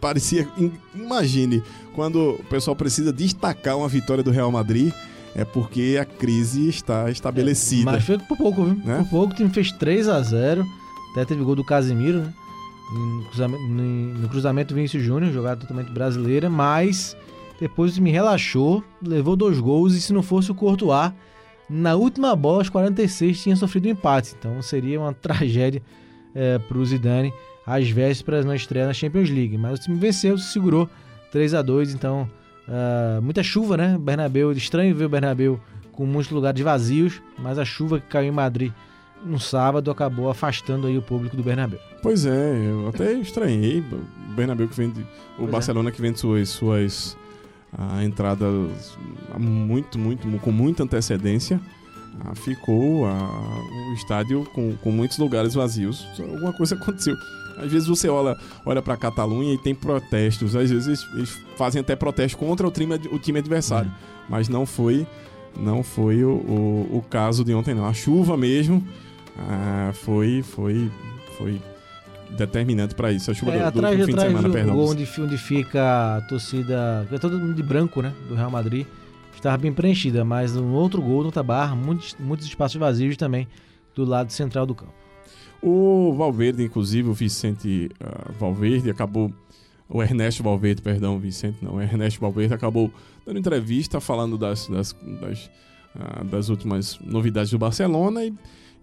Parecia, 0.01 0.47
im- 0.57 0.71
imagine, 0.93 1.63
quando 1.93 2.31
o 2.39 2.43
pessoal 2.49 2.75
precisa 2.75 3.11
destacar 3.11 3.77
uma 3.77 3.87
vitória 3.87 4.23
do 4.23 4.31
Real 4.31 4.51
Madrid, 4.51 4.91
é 5.33 5.43
porque 5.45 5.97
a 5.99 6.05
crise 6.05 6.67
está 6.69 7.09
estabelecida. 7.09 7.91
Mas 7.91 8.03
foi 8.05 8.17
por 8.19 8.37
pouco, 8.37 8.65
viu? 8.65 8.75
Né? 8.85 8.97
Por 8.99 9.09
pouco, 9.09 9.33
o 9.33 9.35
time 9.35 9.49
fez 9.49 9.71
3 9.71 10.07
a 10.07 10.21
0 10.21 10.65
Até 11.11 11.25
teve 11.25 11.43
gol 11.43 11.55
do 11.55 11.63
Casemiro, 11.63 12.19
né? 12.19 12.33
No 12.93 13.25
cruzamento, 13.29 13.63
no- 13.63 14.29
cruzamento 14.29 14.75
Vinícius 14.75 15.01
Júnior, 15.03 15.31
jogada 15.33 15.61
totalmente 15.61 15.91
brasileira, 15.91 16.49
mas 16.49 17.15
depois 17.59 17.91
o 17.91 17.95
time 17.95 18.11
relaxou, 18.11 18.83
levou 19.01 19.35
dois 19.35 19.59
gols 19.59 19.93
e 19.95 20.01
se 20.01 20.13
não 20.13 20.21
fosse 20.21 20.51
o 20.51 20.55
Courtois, 20.55 21.11
na 21.69 21.95
última 21.95 22.35
bola, 22.35 22.59
aos 22.59 22.69
46, 22.69 23.41
tinha 23.41 23.55
sofrido 23.55 23.87
um 23.87 23.91
empate. 23.91 24.35
Então 24.37 24.61
seria 24.61 24.99
uma 24.99 25.13
tragédia 25.15 25.81
é, 26.33 26.57
para 26.59 26.77
o 26.77 26.85
Zidane 26.85 27.33
às 27.65 27.89
vésperas 27.89 28.45
na 28.45 28.55
estreia 28.55 28.85
na 28.85 28.93
Champions 28.93 29.29
League. 29.29 29.57
Mas 29.57 29.79
o 29.79 29.81
time 29.83 29.97
venceu, 29.97 30.37
se 30.37 30.51
segurou 30.51 30.89
3 31.31 31.53
a 31.53 31.61
2 31.61 31.93
então 31.93 32.29
ah, 32.67 33.19
muita 33.21 33.43
chuva, 33.43 33.77
né? 33.77 33.97
Bernabéu, 33.99 34.51
estranho 34.51 34.95
ver 34.95 35.05
o 35.05 35.09
Bernabéu 35.09 35.59
com 35.91 36.05
muitos 36.05 36.31
lugares 36.31 36.61
vazios, 36.61 37.21
mas 37.37 37.57
a 37.57 37.65
chuva 37.65 37.99
que 37.99 38.07
caiu 38.07 38.29
em 38.29 38.31
Madrid 38.31 38.71
no 39.23 39.39
sábado 39.39 39.89
acabou 39.89 40.29
afastando 40.29 40.87
aí 40.87 40.97
o 40.97 41.01
público 41.01 41.35
do 41.35 41.43
Bernabéu. 41.43 41.79
Pois 42.01 42.25
é, 42.25 42.69
eu 42.69 42.89
até 42.89 43.13
estranhei. 43.13 43.79
O 43.79 44.33
Bernabéu 44.35 44.67
que 44.67 44.75
vende. 44.75 45.01
O 45.01 45.05
Pois 45.37 45.49
é. 45.49 45.51
Barcelona 45.51 45.91
que 45.91 46.01
vende 46.01 46.19
suas, 46.19 46.49
suas 46.49 47.17
entradas 48.03 48.97
há 49.33 49.39
muito, 49.39 49.97
muito, 49.99 50.39
com 50.39 50.51
muita 50.51 50.83
antecedência. 50.83 51.59
ah, 52.23 52.35
ficou 52.35 53.05
ah, 53.05 53.91
o 53.91 53.93
estádio 53.93 54.45
com, 54.53 54.75
com 54.77 54.91
muitos 54.91 55.17
lugares 55.17 55.53
vazios. 55.53 56.05
Alguma 56.19 56.53
coisa 56.53 56.75
aconteceu. 56.75 57.15
Às 57.57 57.71
vezes 57.71 57.87
você 57.87 58.09
olha, 58.09 58.37
olha 58.65 58.81
para 58.81 58.93
a 58.93 58.97
Catalunha 58.97 59.53
e 59.53 59.57
tem 59.57 59.73
protestos. 59.73 60.55
Às 60.55 60.69
vezes 60.69 61.03
eles, 61.13 61.37
fazem 61.55 61.81
até 61.81 61.95
protesto 61.95 62.37
contra 62.37 62.67
o 62.67 62.71
time, 62.71 62.95
o 63.11 63.19
time 63.19 63.39
adversário. 63.39 63.91
Mas 64.29 64.49
não 64.49 64.65
foi, 64.65 65.07
não 65.57 65.83
foi 65.83 66.23
o, 66.23 66.31
o, 66.31 66.97
o 66.97 67.01
caso 67.09 67.43
de 67.43 67.53
ontem, 67.53 67.73
não. 67.73 67.85
A 67.85 67.93
chuva 67.93 68.35
mesmo 68.35 68.85
ah, 69.37 69.91
foi, 69.93 70.41
foi, 70.43 70.91
foi 71.37 71.61
determinante 72.37 72.95
para 72.95 73.11
isso. 73.11 73.31
A 73.31 73.33
chuva 73.33 73.51
É, 73.53 73.57
do, 73.57 73.79
do 73.79 73.85
atrás, 73.85 74.05
fim 74.05 74.13
de 74.13 74.21
semana, 74.21 74.47
do 74.47 74.53
perdão. 74.53 74.75
gol 74.75 74.89
onde, 74.91 75.07
onde 75.19 75.37
fica 75.37 76.17
a 76.17 76.21
torcida, 76.21 77.07
é 77.11 77.17
todo 77.17 77.39
mundo 77.39 77.53
de 77.53 77.63
branco, 77.63 78.01
né, 78.01 78.13
do 78.27 78.35
Real 78.35 78.51
Madrid, 78.51 78.85
estava 79.35 79.57
bem 79.57 79.71
preenchida, 79.73 80.23
mas 80.25 80.53
no 80.55 80.73
outro 80.73 81.01
gol, 81.01 81.23
no 81.23 81.31
Tabar, 81.31 81.75
muitos, 81.75 82.15
muitos 82.19 82.45
espaços 82.47 82.77
vazios 82.79 83.15
também 83.17 83.47
do 83.93 84.03
lado 84.03 84.31
central 84.31 84.65
do 84.65 84.73
campo. 84.75 84.93
O 85.61 86.13
Valverde, 86.13 86.63
inclusive, 86.63 87.09
o 87.09 87.13
Vicente 87.13 87.89
ah, 87.99 88.31
Valverde 88.39 88.89
acabou. 88.89 89.31
O 89.87 90.01
Ernesto 90.01 90.41
Valverde, 90.41 90.81
perdão, 90.81 91.19
Vicente 91.19 91.57
não, 91.61 91.75
o 91.75 91.81
Ernesto 91.81 92.19
Valverde 92.19 92.53
acabou 92.55 92.91
dando 93.25 93.37
entrevista 93.37 93.99
falando 93.99 94.35
das, 94.37 94.67
das, 94.67 94.95
das, 95.21 95.51
ah, 95.95 96.23
das 96.23 96.49
últimas 96.49 96.99
novidades 96.99 97.51
do 97.51 97.59
Barcelona 97.59 98.23
e, 98.25 98.33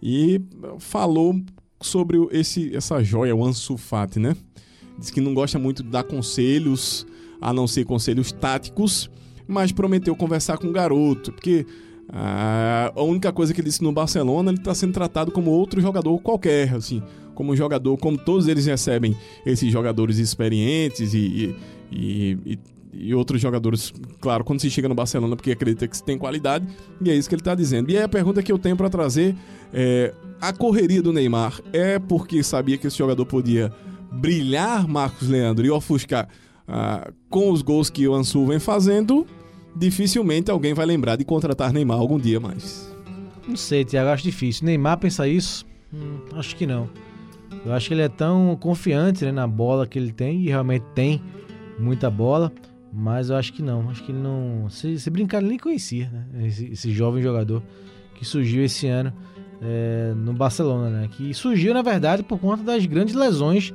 e 0.01 0.41
falou 0.79 1.41
sobre 1.83 2.19
esse, 2.31 2.75
essa 2.75 3.03
joia, 3.03 3.35
o 3.35 3.45
Ansu 3.45 3.77
Fati, 3.77 4.19
né? 4.19 4.37
Diz 4.99 5.11
que 5.11 5.21
não 5.21 5.35
gosta 5.35 5.59
muito 5.59 5.83
de 5.83 5.89
dar 5.89 6.05
conselhos, 6.05 7.07
a 7.41 7.53
não 7.53 7.67
ser 7.67 7.85
conselhos 7.85 8.31
táticos, 8.33 9.11
mas 9.49 9.73
prometeu 9.73 10.15
conversar 10.15 10.59
com 10.59 10.69
o 10.69 10.73
garoto, 10.73 11.33
porque 11.33 11.67
ah, 12.09 12.93
a 12.95 13.03
única 13.03 13.33
coisa 13.33 13.53
que 13.55 13.61
ele 13.61 13.69
disse 13.69 13.83
no 13.83 13.91
Barcelona, 13.93 14.51
ele 14.51 14.59
está 14.59 14.75
sendo 14.75 14.93
tratado 14.93 15.31
como 15.33 15.51
outro 15.51 15.81
jogador 15.81 16.19
qualquer, 16.21 16.75
assim, 16.75 17.03
como 17.35 17.53
um 17.53 17.57
jogador, 17.57 17.97
como 17.97 18.19
todos 18.19 18.47
eles 18.49 18.67
recebem 18.67 19.17
esses 19.47 19.73
jogadores 19.73 20.19
experientes 20.19 21.15
e, 21.15 21.19
e, 21.19 21.57
e- 21.91 22.39
e- 22.53 22.59
e 22.93 23.15
outros 23.15 23.41
jogadores, 23.41 23.93
claro, 24.21 24.45
quando 24.45 24.61
se 24.61 24.71
chega 24.71 24.89
no 24.89 24.95
Barcelona, 24.95 25.35
porque 25.35 25.53
acredita 25.53 25.89
que 25.89 26.03
tem 26.03 26.19
qualidade, 26.19 26.67
e 27.01 27.11
é 27.11 27.15
isso 27.15 27.29
que 27.29 27.35
ele 27.35 27.41
está 27.41 27.55
dizendo. 27.55 27.91
E 27.91 27.97
aí 27.97 28.03
a 28.03 28.09
pergunta 28.09 28.43
que 28.43 28.53
eu 28.53 28.59
tenho 28.59 28.77
para 28.77 28.91
trazer 28.91 29.35
é: 29.73 30.13
a 30.41 30.53
correria 30.53 31.03
do 31.03 31.13
Neymar 31.13 31.61
é 31.73 31.99
porque 31.99 32.43
sabia 32.43 32.77
que 32.77 32.87
esse 32.87 32.99
jogador 32.99 33.25
podia 33.25 33.73
brilhar, 34.11 34.87
Marcos 34.87 35.29
Leandro, 35.29 35.65
e 35.65 35.71
ofuscar 35.71 36.29
ah, 36.69 37.11
com 37.31 37.51
os 37.51 37.63
gols 37.63 37.89
que 37.89 38.07
o 38.07 38.15
Ansu 38.15 38.47
vem 38.47 38.59
fazendo? 38.59 39.27
Dificilmente 39.75 40.51
alguém 40.51 40.75
vai 40.75 40.85
lembrar 40.85 41.17
de 41.17 41.25
contratar 41.25 41.73
Neymar 41.73 41.99
algum 41.99 42.19
dia 42.19 42.39
mais. 42.39 42.93
Não 43.49 43.57
sei, 43.57 43.85
Thiago, 43.85 44.11
acho 44.11 44.23
difícil. 44.23 44.67
Neymar 44.67 44.99
pensa 44.99 45.27
isso? 45.27 45.67
Hum, 45.93 46.19
acho 46.35 46.55
que 46.55 46.67
não. 46.67 46.89
Eu 47.65 47.73
acho 47.73 47.89
que 47.89 47.95
ele 47.95 48.03
é 48.03 48.09
tão 48.09 48.57
confiante 48.61 49.25
né, 49.25 49.33
na 49.33 49.47
bola 49.47 49.87
que 49.87 49.99
ele 49.99 50.13
tem, 50.13 50.43
e 50.43 50.49
realmente 50.49 50.85
tem 50.95 51.23
muita 51.79 52.11
bola, 52.11 52.53
mas 52.93 53.31
eu 53.31 53.37
acho 53.37 53.53
que 53.53 53.63
não. 53.63 53.89
Acho 53.91 54.03
que 54.05 54.13
ele 54.13 54.19
não. 54.21 54.69
Se, 54.69 54.99
se 54.99 55.09
brincar, 55.11 55.39
ele 55.39 55.49
nem 55.49 55.59
conhecia, 55.59 56.11
né? 56.13 56.47
Esse, 56.47 56.67
esse 56.73 56.91
jovem 56.93 57.23
jogador 57.23 57.63
que 58.15 58.25
surgiu 58.25 58.63
esse 58.65 58.87
ano 58.87 59.13
é, 59.61 60.13
no 60.17 60.33
Barcelona, 60.33 60.91
né? 60.91 61.09
Que 61.11 61.33
surgiu, 61.33 61.73
na 61.73 61.83
verdade, 61.83 62.23
por 62.23 62.39
conta 62.39 62.63
das 62.63 62.85
grandes 62.87 63.15
lesões 63.15 63.73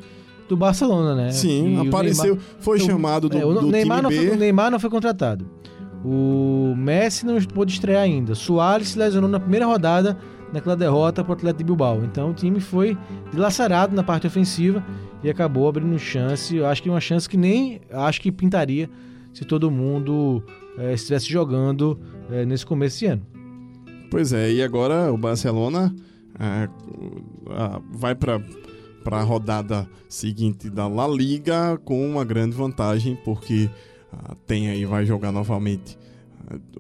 do 0.47 0.55
Barcelona, 0.55 1.15
né? 1.15 1.32
Sim, 1.32 1.84
E 1.84 1.88
apareceu, 1.88 2.36
Neymar- 2.36 2.43
foi 2.59 2.78
o- 2.78 2.82
chamado 2.86 3.28
do, 3.28 3.38
é, 3.38 3.45
o 3.45 3.53
do 3.53 3.68
Neymar, 3.72 4.01
não 4.01 4.09
foi, 4.11 4.30
o 4.30 4.36
Neymar 4.38 4.72
não 4.72 4.80
foi 4.80 4.89
contratado. 4.89 5.45
O 6.05 6.74
Messi 6.78 7.26
não 7.26 7.41
pôde 7.41 7.74
estrear 7.74 8.03
ainda. 8.03 8.36
Soares 8.36 8.89
se 8.89 8.99
lesionou 8.99 9.30
na 9.30 9.39
primeira 9.39 9.65
rodada 9.65 10.18
naquela 10.53 10.76
derrota 10.78 11.24
para 11.24 11.32
o 11.32 11.34
Atlético 11.34 11.57
de 11.59 11.63
Bilbao. 11.65 12.03
Então 12.05 12.30
o 12.32 12.34
time 12.34 12.59
foi 12.61 12.97
dilacerado 13.32 13.93
na 13.95 14.03
parte 14.03 14.26
ofensiva 14.28 14.82
e 15.24 15.30
acabou 15.30 15.68
abrindo 15.68 15.97
chance. 15.99 16.55
Eu 16.55 16.65
acho 16.68 16.82
que 16.82 16.89
uma 16.89 17.01
chance 17.01 17.28
que 17.28 17.36
nem 17.36 17.82
acho 17.91 18.22
que 18.22 18.32
pintaria 18.32 18.89
se 19.38 19.45
todo 19.45 19.69
mundo 19.69 20.43
eh, 20.79 20.95
estivesse 20.95 21.29
jogando 21.29 21.99
eh, 22.31 22.43
nesse 22.43 22.65
começo 22.65 22.97
de 22.97 23.05
ano. 23.05 23.21
Pois 24.09 24.33
é, 24.33 24.51
e 24.51 24.63
agora 24.63 25.13
o 25.13 25.17
Barcelona 25.17 25.95
ah, 26.39 26.67
vai 27.91 28.15
para 28.15 28.41
para 29.03 29.19
a 29.19 29.23
rodada 29.23 29.88
seguinte 30.09 30.71
da 30.71 30.88
La 30.88 31.07
Liga 31.07 31.77
com 31.85 32.03
uma 32.03 32.25
grande 32.25 32.55
vantagem 32.55 33.15
porque 33.23 33.69
ah, 34.11 34.35
tem 34.47 34.69
aí 34.69 34.85
vai 34.85 35.05
jogar 35.05 35.31
novamente 35.31 35.99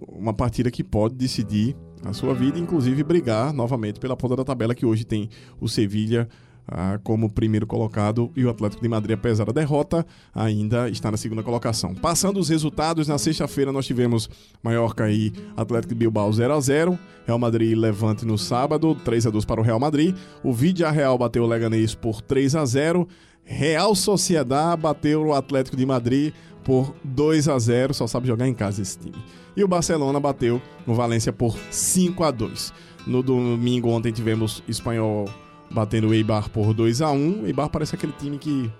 uma 0.07 0.33
partida 0.33 0.71
que 0.71 0.83
pode 0.83 1.13
decidir 1.13 1.75
a 2.03 2.11
sua 2.11 2.33
vida, 2.33 2.57
inclusive 2.57 3.03
brigar 3.03 3.53
novamente 3.53 3.99
pela 3.99 4.17
ponta 4.17 4.35
da 4.35 4.43
tabela 4.43 4.73
que 4.73 4.85
hoje 4.85 5.05
tem 5.05 5.29
o 5.61 5.69
Sevilha 5.69 6.27
ah, 6.67 6.99
como 7.03 7.29
primeiro 7.29 7.65
colocado 7.65 8.31
e 8.35 8.43
o 8.43 8.49
Atlético 8.49 8.81
de 8.81 8.89
Madrid, 8.89 9.17
apesar 9.17 9.45
da 9.45 9.51
derrota, 9.53 10.05
ainda 10.33 10.89
está 10.89 11.09
na 11.09 11.17
segunda 11.17 11.41
colocação. 11.41 11.95
Passando 11.95 12.39
os 12.39 12.49
resultados, 12.49 13.07
na 13.07 13.17
sexta-feira 13.17 13.71
nós 13.71 13.85
tivemos 13.85 14.29
Mallorca 14.61 15.09
e 15.09 15.31
Atlético 15.55 15.93
de 15.93 15.99
Bilbao 15.99 16.31
0 16.31 16.53
a 16.53 16.59
0 16.59 16.99
Real 17.25 17.39
Madrid 17.39 17.71
e 17.71 17.75
Levante 17.75 18.25
no 18.25 18.37
sábado, 18.37 18.95
3 18.95 19.27
a 19.27 19.29
2 19.29 19.45
para 19.45 19.61
o 19.61 19.63
Real 19.63 19.79
Madrid. 19.79 20.15
O 20.43 20.53
Vidia 20.53 20.91
Real 20.91 21.17
bateu 21.17 21.43
o 21.43 21.47
Leganés 21.47 21.95
por 21.95 22.21
3 22.21 22.55
a 22.55 22.65
0 22.65 23.07
Real 23.43 23.95
Sociedad 23.95 24.77
bateu 24.77 25.27
o 25.27 25.33
Atlético 25.33 25.77
de 25.77 25.85
Madrid 25.85 26.33
por 26.65 26.93
2 27.01 27.47
a 27.47 27.57
0 27.57 27.93
só 27.93 28.07
sabe 28.07 28.27
jogar 28.27 28.45
em 28.45 28.53
casa 28.53 28.81
esse 28.81 28.99
time. 28.99 29.15
E 29.55 29.63
o 29.63 29.67
Barcelona 29.69 30.19
bateu 30.19 30.61
o 30.85 30.93
Valência 30.93 31.31
por 31.31 31.57
5 31.71 32.23
a 32.25 32.29
2 32.29 32.73
No 33.07 33.23
domingo 33.23 33.89
ontem 33.89 34.11
tivemos 34.11 34.61
Espanhol 34.67 35.29
batendo 35.69 36.09
o 36.09 36.13
Eibar 36.13 36.49
por 36.49 36.73
2 36.73 37.01
a 37.01 37.11
1 37.11 37.43
O 37.43 37.47
Eibar 37.47 37.69
parece 37.69 37.95
aquele 37.95 38.13
time 38.13 38.37
que 38.37 38.71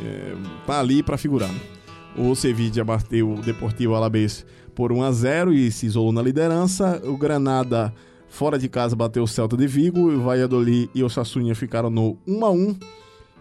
é, 0.00 0.34
tá 0.66 0.80
ali 0.80 1.02
para 1.02 1.16
figurar. 1.16 1.50
O 2.16 2.34
Sevilla 2.34 2.84
bateu 2.84 3.34
o 3.34 3.40
Deportivo 3.40 3.94
Alavés 3.94 4.44
por 4.74 4.92
1 4.92 5.02
a 5.02 5.12
0 5.12 5.52
e 5.52 5.70
se 5.70 5.86
isolou 5.86 6.12
na 6.12 6.22
liderança. 6.22 7.00
O 7.04 7.16
Granada 7.16 7.92
fora 8.28 8.58
de 8.58 8.68
casa 8.68 8.94
bateu 8.94 9.22
o 9.22 9.28
Celta 9.28 9.56
de 9.56 9.66
Vigo, 9.66 10.10
o 10.10 10.20
Valladolid 10.22 10.90
e 10.94 11.02
o 11.02 11.08
Sassuinha 11.08 11.54
ficaram 11.54 11.90
no 11.90 12.18
1 12.26 12.44
a 12.44 12.50
1 12.50 12.76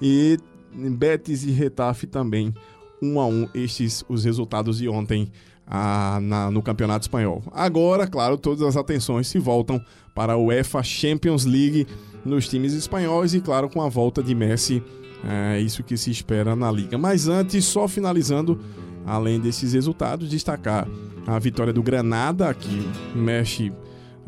e 0.02 0.38
Betis 0.74 1.44
e 1.44 1.52
Retafe 1.52 2.08
também 2.08 2.54
1 3.02 3.20
a 3.20 3.28
1 3.28 3.50
estes 3.54 4.04
os 4.08 4.24
resultados 4.24 4.78
de 4.80 4.88
ontem 4.88 5.32
ah, 5.68 6.20
na- 6.22 6.50
no 6.52 6.62
Campeonato 6.62 7.04
Espanhol. 7.04 7.44
Agora, 7.52 8.08
claro, 8.08 8.38
todas 8.38 8.62
as 8.64 8.78
atenções 8.78 9.28
se 9.28 9.38
voltam 9.40 9.82
para 10.16 10.34
a 10.34 10.38
UEFA 10.38 10.82
Champions 10.84 11.46
League 11.46 11.86
nos 12.26 12.48
times 12.48 12.74
espanhóis 12.74 13.34
e, 13.34 13.42
claro, 13.42 13.70
com 13.70 13.82
a 13.82 13.90
volta 13.90 14.22
de 14.24 14.34
Messi, 14.34 14.82
é 15.28 15.60
isso 15.60 15.84
que 15.84 15.96
se 15.98 16.10
espera 16.12 16.56
na 16.56 16.72
liga. 16.72 16.98
Mas 16.98 17.28
antes, 17.28 17.66
só 17.66 17.88
finalizando, 17.88 18.60
além 19.06 19.40
desses 19.40 19.74
resultados, 19.74 20.30
destacar 20.30 20.88
a 21.26 21.38
vitória 21.40 21.74
do 21.74 21.84
Granada, 21.84 22.54
que 22.54 22.90
mexe 23.16 23.72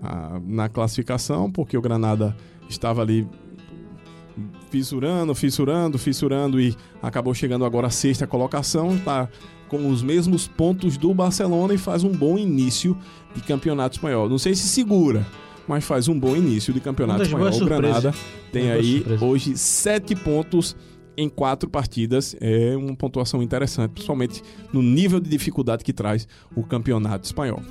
ah, 0.01 0.39
na 0.45 0.67
classificação, 0.69 1.51
porque 1.51 1.77
o 1.77 1.81
Granada 1.81 2.35
estava 2.69 3.01
ali 3.01 3.27
fissurando, 4.69 5.33
fissurando, 5.35 5.97
fissurando 5.97 6.59
e 6.59 6.75
acabou 7.01 7.33
chegando 7.33 7.65
agora 7.65 7.87
à 7.87 7.89
sexta 7.89 8.27
colocação, 8.27 8.95
está 8.95 9.27
com 9.67 9.89
os 9.89 10.01
mesmos 10.01 10.47
pontos 10.47 10.97
do 10.97 11.13
Barcelona 11.13 11.73
e 11.73 11.77
faz 11.77 12.03
um 12.03 12.11
bom 12.11 12.37
início 12.37 12.97
de 13.35 13.41
campeonato 13.41 13.97
espanhol. 13.97 14.27
Não 14.27 14.39
sei 14.39 14.55
se 14.55 14.67
segura, 14.67 15.25
mas 15.67 15.83
faz 15.83 16.07
um 16.07 16.19
bom 16.19 16.35
início 16.35 16.73
de 16.73 16.79
campeonato 16.79 17.23
espanhol. 17.23 17.53
O 17.53 17.65
Granada 17.65 18.13
tem 18.51 18.65
Uma 18.65 18.73
aí 18.73 19.05
hoje 19.21 19.57
sete 19.57 20.15
pontos 20.15 20.75
em 21.15 21.29
quatro 21.29 21.69
partidas. 21.69 22.35
É 22.41 22.75
uma 22.75 22.95
pontuação 22.95 23.43
interessante, 23.43 23.91
principalmente 23.91 24.41
no 24.73 24.81
nível 24.81 25.19
de 25.19 25.29
dificuldade 25.29 25.83
que 25.83 25.93
traz 25.93 26.27
o 26.55 26.63
campeonato 26.63 27.25
espanhol. 27.25 27.61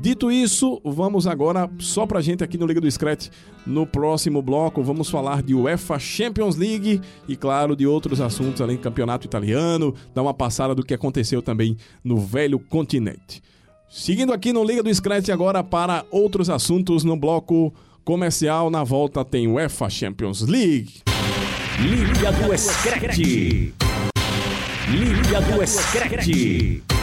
Dito 0.00 0.30
isso, 0.30 0.80
vamos 0.84 1.26
agora, 1.26 1.70
só 1.78 2.06
pra 2.06 2.20
gente 2.20 2.42
aqui 2.42 2.56
no 2.56 2.66
Liga 2.66 2.80
do 2.80 2.90
Scratch, 2.90 3.28
no 3.66 3.86
próximo 3.86 4.40
bloco, 4.40 4.82
vamos 4.82 5.10
falar 5.10 5.42
de 5.42 5.54
UEFA 5.54 5.98
Champions 5.98 6.56
League 6.56 7.00
e, 7.28 7.36
claro, 7.36 7.74
de 7.74 7.86
outros 7.86 8.20
assuntos 8.20 8.60
além 8.60 8.76
do 8.76 8.82
campeonato 8.82 9.26
italiano, 9.26 9.94
dar 10.14 10.22
uma 10.22 10.32
passada 10.32 10.74
do 10.74 10.84
que 10.84 10.94
aconteceu 10.94 11.42
também 11.42 11.76
no 12.02 12.18
velho 12.18 12.58
continente. 12.58 13.42
Seguindo 13.88 14.32
aqui 14.32 14.52
no 14.52 14.64
Liga 14.64 14.82
do 14.82 14.94
Scratch 14.94 15.28
agora 15.28 15.62
para 15.62 16.04
outros 16.10 16.48
assuntos 16.48 17.04
no 17.04 17.16
bloco 17.16 17.72
comercial, 18.04 18.70
na 18.70 18.84
volta 18.84 19.24
tem 19.24 19.48
UEFA 19.48 19.90
Champions 19.90 20.42
League. 20.42 21.02
Liga 21.80 22.32
do 22.32 22.56
Scratch. 22.56 23.18
Liga 24.88 25.40
do 25.40 25.66
Scratch. 25.66 26.95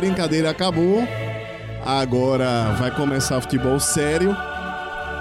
Brincadeira 0.00 0.48
acabou. 0.50 1.06
Agora 1.84 2.72
vai 2.78 2.90
começar 2.90 3.38
futebol 3.40 3.78
sério. 3.78 4.34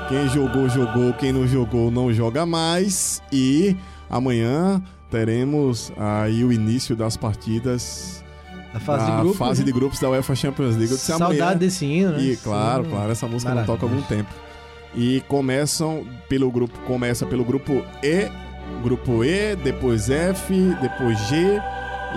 Quem 0.07 0.27
jogou, 0.29 0.69
jogou. 0.69 1.13
Quem 1.13 1.33
não 1.33 1.45
jogou, 1.45 1.91
não 1.91 2.11
joga 2.13 2.45
mais. 2.45 3.21
E 3.31 3.75
amanhã 4.09 4.81
teremos 5.11 5.91
aí 5.97 6.43
o 6.45 6.51
início 6.51 6.95
das 6.95 7.17
partidas 7.17 8.23
A 8.73 8.79
fase 8.79 9.05
da 9.05 9.15
de 9.15 9.21
grupo. 9.21 9.37
fase 9.37 9.59
né? 9.61 9.65
de 9.65 9.71
grupos 9.73 9.99
da 9.99 10.09
UEFA 10.09 10.35
Champions 10.35 10.75
League. 10.77 10.91
Eu 10.91 10.97
disse 10.97 11.07
Saudade 11.07 11.41
amanhã. 11.41 11.57
desse 11.57 11.85
hino, 11.85 12.11
né? 12.13 12.21
E 12.21 12.37
claro, 12.37 12.83
hino 12.83 12.91
claro, 12.93 13.11
essa 13.11 13.27
música 13.27 13.53
não 13.53 13.65
toca 13.65 13.85
há 13.85 13.89
algum 13.89 14.01
tempo. 14.03 14.29
E 14.95 15.21
começam 15.27 16.05
pelo 16.29 16.49
grupo, 16.51 16.77
começa 16.87 17.25
pelo 17.25 17.43
grupo 17.43 17.83
E, 18.01 18.27
grupo 18.81 19.23
E, 19.23 19.55
depois 19.57 20.09
F, 20.09 20.53
depois 20.81 21.19
G 21.27 21.61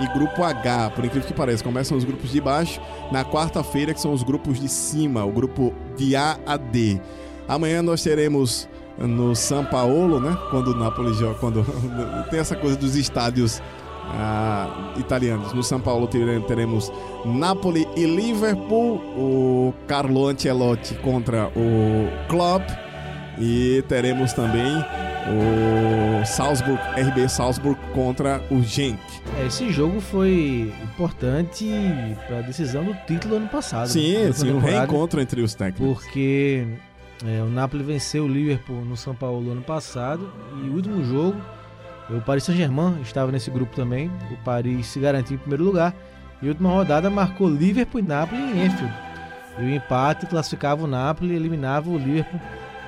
e 0.01 0.07
grupo 0.17 0.43
H. 0.43 0.91
Por 0.91 1.05
incrível 1.05 1.27
que 1.27 1.33
pareça, 1.33 1.63
começam 1.63 1.97
os 1.97 2.03
grupos 2.03 2.31
de 2.31 2.39
baixo 2.41 2.79
na 3.11 3.23
quarta-feira, 3.23 3.93
que 3.93 3.99
são 4.01 4.13
os 4.13 4.23
grupos 4.23 4.59
de 4.59 4.67
cima, 4.69 5.23
o 5.25 5.31
grupo 5.31 5.73
de 5.95 6.15
A 6.15 6.37
a 6.45 6.57
D. 6.57 6.99
Amanhã 7.47 7.81
nós 7.81 8.01
teremos 8.01 8.67
no 8.97 9.35
São 9.35 9.65
Paulo, 9.65 10.19
né? 10.19 10.37
Quando 10.49 10.67
o 10.69 10.75
Napoli 10.75 11.13
joga, 11.13 11.35
quando 11.35 11.65
tem 12.29 12.39
essa 12.39 12.55
coisa 12.55 12.77
dos 12.77 12.95
estádios 12.95 13.61
ah, 14.05 14.93
italianos. 14.97 15.53
No 15.53 15.63
São 15.63 15.79
Paulo 15.79 16.07
tere- 16.07 16.39
teremos 16.41 16.91
Napoli 17.25 17.87
e 17.95 18.05
Liverpool, 18.05 18.95
o 19.17 19.73
Carlo 19.87 20.27
Ancelotti 20.27 20.93
contra 20.95 21.47
o 21.55 22.07
Klopp 22.27 22.63
e 23.39 23.83
teremos 23.87 24.31
também 24.33 24.83
o 25.29 26.25
Salzburg, 26.25 26.79
RB 26.97 27.29
Salzburg 27.29 27.79
contra 27.93 28.41
o 28.49 28.61
Genk. 28.61 28.99
Esse 29.45 29.71
jogo 29.71 29.99
foi 30.01 30.73
importante 30.83 31.69
para 32.27 32.39
a 32.39 32.41
decisão 32.41 32.83
do 32.83 32.93
título 33.07 33.37
ano 33.37 33.47
passado. 33.47 33.87
Sim, 33.87 34.25
né? 34.25 34.31
sim, 34.33 34.51
um 34.51 34.55
Temporada, 34.55 34.79
reencontro 34.79 35.21
entre 35.21 35.41
os 35.41 35.53
técnicos. 35.53 36.03
Porque 36.03 36.67
é, 37.25 37.41
o 37.41 37.47
Napoli 37.47 37.83
venceu 37.83 38.25
o 38.25 38.27
Liverpool 38.27 38.83
no 38.83 38.97
São 38.97 39.15
Paulo 39.15 39.51
ano 39.51 39.61
passado 39.61 40.31
e 40.63 40.69
o 40.69 40.73
último 40.73 41.03
jogo, 41.03 41.39
o 42.09 42.19
Paris 42.21 42.43
Saint-Germain 42.43 43.01
estava 43.01 43.31
nesse 43.31 43.49
grupo 43.49 43.75
também. 43.75 44.11
O 44.31 44.37
Paris 44.43 44.87
se 44.87 44.99
garantiu 44.99 45.35
em 45.35 45.39
primeiro 45.39 45.63
lugar 45.63 45.95
e 46.41 46.45
a 46.45 46.49
última 46.49 46.69
rodada 46.69 47.09
marcou 47.09 47.49
Liverpool 47.49 48.01
e 48.01 48.03
Napoli 48.03 48.41
em 48.41 48.65
Enfield. 48.65 48.93
E 49.59 49.63
o 49.63 49.69
empate 49.69 50.25
classificava 50.25 50.83
o 50.83 50.87
Napoli 50.87 51.33
e 51.33 51.35
eliminava 51.35 51.89
o 51.89 51.97
Liverpool 51.97 52.41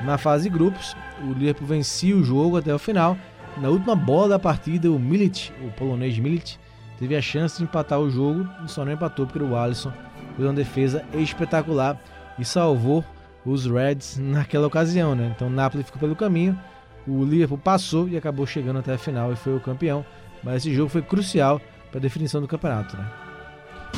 na 0.04 0.18
fase 0.18 0.50
de 0.50 0.50
grupos. 0.50 0.96
O 1.24 1.34
Liverpool 1.34 1.68
vencia 1.68 2.16
o 2.16 2.24
jogo 2.24 2.58
até 2.58 2.74
o 2.74 2.80
final. 2.80 3.18
Na 3.58 3.70
última 3.70 3.96
bola 3.96 4.30
da 4.30 4.40
partida, 4.40 4.92
o 4.92 4.96
o 4.96 5.72
polonês 5.78 6.18
Milic, 6.20 6.58
teve 7.00 7.16
a 7.16 7.22
chance 7.22 7.58
de 7.58 7.64
empatar 7.64 8.00
o 8.00 8.10
jogo 8.10 8.48
e 8.66 8.70
só 8.70 8.84
não 8.84 8.92
empatou 8.92 9.26
porque 9.26 9.42
o 9.42 9.56
Alisson 9.56 9.92
fez 10.36 10.48
uma 10.48 10.54
defesa 10.54 11.06
espetacular 11.14 12.00
e 12.38 12.44
salvou 12.44 13.04
os 13.46 13.66
Reds 13.66 14.18
naquela 14.18 14.68
ocasião, 14.68 15.16
né? 15.16 15.32
Então 15.36 15.48
o 15.48 15.52
Napoli 15.52 15.84
ficou 15.84 16.00
pelo 16.00 16.16
caminho, 16.16 16.60
o 17.08 17.24
Liverpool 17.24 17.58
passou 17.58 18.10
e 18.10 18.18
acabou 18.18 18.46
chegando 18.46 18.80
até 18.80 18.94
a 18.94 18.98
final 18.98 19.32
e 19.32 19.36
foi 19.36 19.56
o 19.56 19.60
campeão. 19.60 20.06
Mas 20.44 20.58
esse 20.58 20.74
jogo 20.74 20.90
foi 20.90 21.02
crucial 21.02 21.62
para 21.90 22.00
a 22.00 22.02
definição 22.02 22.42
do 22.42 22.48
campeonato, 22.48 22.98
né? 22.98 23.10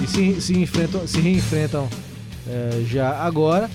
E 0.01 0.07
se, 0.07 0.41
se 0.41 0.59
enfrentam, 0.59 1.07
se 1.07 1.19
reenfrentam 1.19 1.89
eh, 2.47 2.83
já 2.85 3.17
agora. 3.23 3.69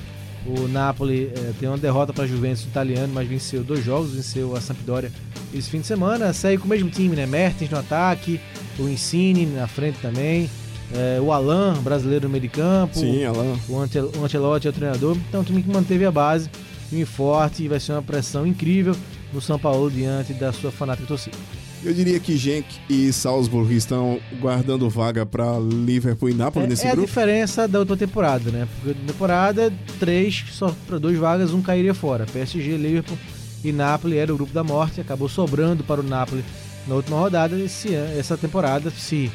O 0.45 0.67
Napoli 0.67 1.31
eh, 1.35 1.53
tem 1.61 1.69
uma 1.69 1.79
derrota 1.79 2.13
para 2.13 2.25
a 2.25 2.27
Juventus 2.27 2.65
italiano, 2.65 3.13
mas 3.15 3.29
venceu 3.29 3.63
dois 3.63 3.85
jogos, 3.85 4.15
venceu 4.15 4.57
a 4.57 4.61
Sampdoria 4.61 5.11
esse 5.55 5.71
fim 5.71 5.81
de 5.81 5.87
semana. 5.87 6.33
Segue 6.33 6.59
com 6.59 6.67
o 6.67 6.69
mesmo 6.69 6.91
time, 6.91 7.15
né? 7.15 7.27
Mertens 7.27 7.71
no 7.71 7.79
ataque, 7.79 8.41
o 8.79 8.89
Insigne 8.89 9.47
na 9.47 9.67
frente 9.67 9.99
também, 10.01 10.51
eh, 10.95 11.21
o 11.21 11.31
Alan, 11.33 11.75
brasileiro 11.83 12.25
no 12.25 12.31
meio 12.31 12.43
de 12.43 12.49
campo, 12.49 12.99
Sim, 12.99 13.25
Alan. 13.25 13.57
o, 13.69 13.79
Antel 13.79 14.07
o 14.07 14.57
é 14.57 14.69
o 14.69 14.73
treinador. 14.73 15.17
Então, 15.29 15.43
um 15.43 15.45
time 15.45 15.63
que 15.63 15.71
manteve 15.71 16.05
a 16.05 16.11
base, 16.11 16.51
time 16.89 17.05
forte 17.05 17.63
e 17.63 17.69
vai 17.69 17.79
ser 17.79 17.93
uma 17.93 18.03
pressão 18.03 18.47
incrível 18.47 18.97
no 19.33 19.41
São 19.41 19.59
Paulo 19.59 19.91
diante 19.91 20.33
da 20.35 20.53
sua 20.53 20.71
fanática 20.73 21.07
torcida. 21.07 21.37
Eu 21.85 21.93
diria 21.93 22.21
que 22.21 22.37
Genk 22.37 22.65
e 22.89 23.13
Salzburg 23.13 23.75
estão 23.75 24.21
guardando 24.41 24.89
vaga 24.89 25.27
para 25.27 25.59
Liverpool 25.59 26.31
e 26.31 26.35
Napoli 26.35 26.67
É, 26.67 26.69
nesse 26.69 26.87
é 26.87 26.91
a 26.91 26.93
grupo. 26.93 27.09
diferença 27.09 27.67
da 27.67 27.81
outra 27.81 27.97
temporada, 27.97 28.51
né? 28.53 28.69
Porque 28.77 28.99
na 29.01 29.07
temporada, 29.09 29.73
três, 29.99 30.45
só 30.53 30.73
para 30.87 30.99
duas 30.99 31.17
vagas, 31.19 31.53
um 31.53 31.61
cairia 31.61 31.93
fora. 31.93 32.25
PSG, 32.33 32.77
Liverpool 32.77 33.19
e 33.65 33.73
Napoli 33.73 34.17
era 34.17 34.33
o 34.33 34.37
grupo 34.37 34.53
da 34.53 34.63
morte, 34.63 35.01
acabou 35.01 35.29
sobrando 35.29 35.83
para 35.83 36.01
o 36.01 36.05
Napoli 36.05 36.45
na 36.87 36.95
última 36.95 37.19
rodada. 37.19 37.59
Esse, 37.59 37.93
essa 37.95 38.37
temporada, 38.37 38.89
se 38.91 39.33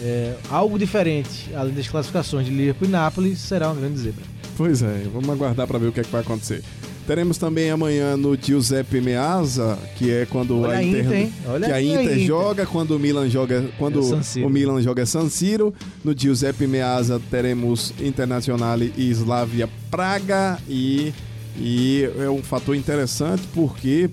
é, 0.00 0.36
algo 0.50 0.78
diferente, 0.78 1.50
além 1.54 1.74
das 1.74 1.86
classificações 1.86 2.46
de 2.46 2.52
Liverpool 2.52 2.88
e 2.88 2.90
Napoli, 2.90 3.36
será 3.36 3.68
uma 3.70 3.78
grande 3.78 3.98
zebra. 3.98 4.24
Pois 4.56 4.80
é, 4.82 5.02
vamos 5.12 5.28
aguardar 5.28 5.66
para 5.66 5.78
ver 5.78 5.88
o 5.88 5.92
que, 5.92 6.00
é 6.00 6.02
que 6.02 6.10
vai 6.10 6.22
acontecer. 6.22 6.62
Teremos 7.10 7.38
também 7.38 7.68
amanhã 7.72 8.16
no 8.16 8.36
Giuseppe 8.40 9.00
Meazza, 9.00 9.76
que 9.98 10.12
é 10.12 10.26
quando 10.26 10.60
Olha 10.60 10.74
a 10.74 10.76
a 10.76 10.82
Inter, 10.84 11.04
Inter, 11.06 11.18
hein? 11.18 11.32
Olha 11.44 11.66
que 11.66 11.72
a 11.72 11.74
a 11.74 11.82
Inter, 11.82 12.02
Inter. 12.04 12.18
joga, 12.20 12.66
quando 12.66 12.92
o 12.92 13.00
Milan 13.00 13.28
joga, 13.28 13.68
quando 13.78 13.98
É 13.98 14.46
o 14.46 14.48
Milan 14.48 14.80
joga 14.80 15.04
San 15.04 15.28
Siro. 15.28 15.74
No 16.04 16.16
Giuseppe 16.16 16.68
Meazza 16.68 17.20
teremos 17.28 17.92
Internazionale 17.98 18.94
e 18.96 19.10
Slavia 19.10 19.68
Praga 19.90 20.56
e 20.68 21.12
e 21.58 22.08
é 22.16 22.30
um 22.30 22.44
fator 22.44 22.76
interessante 22.76 23.42
porque 23.52 24.08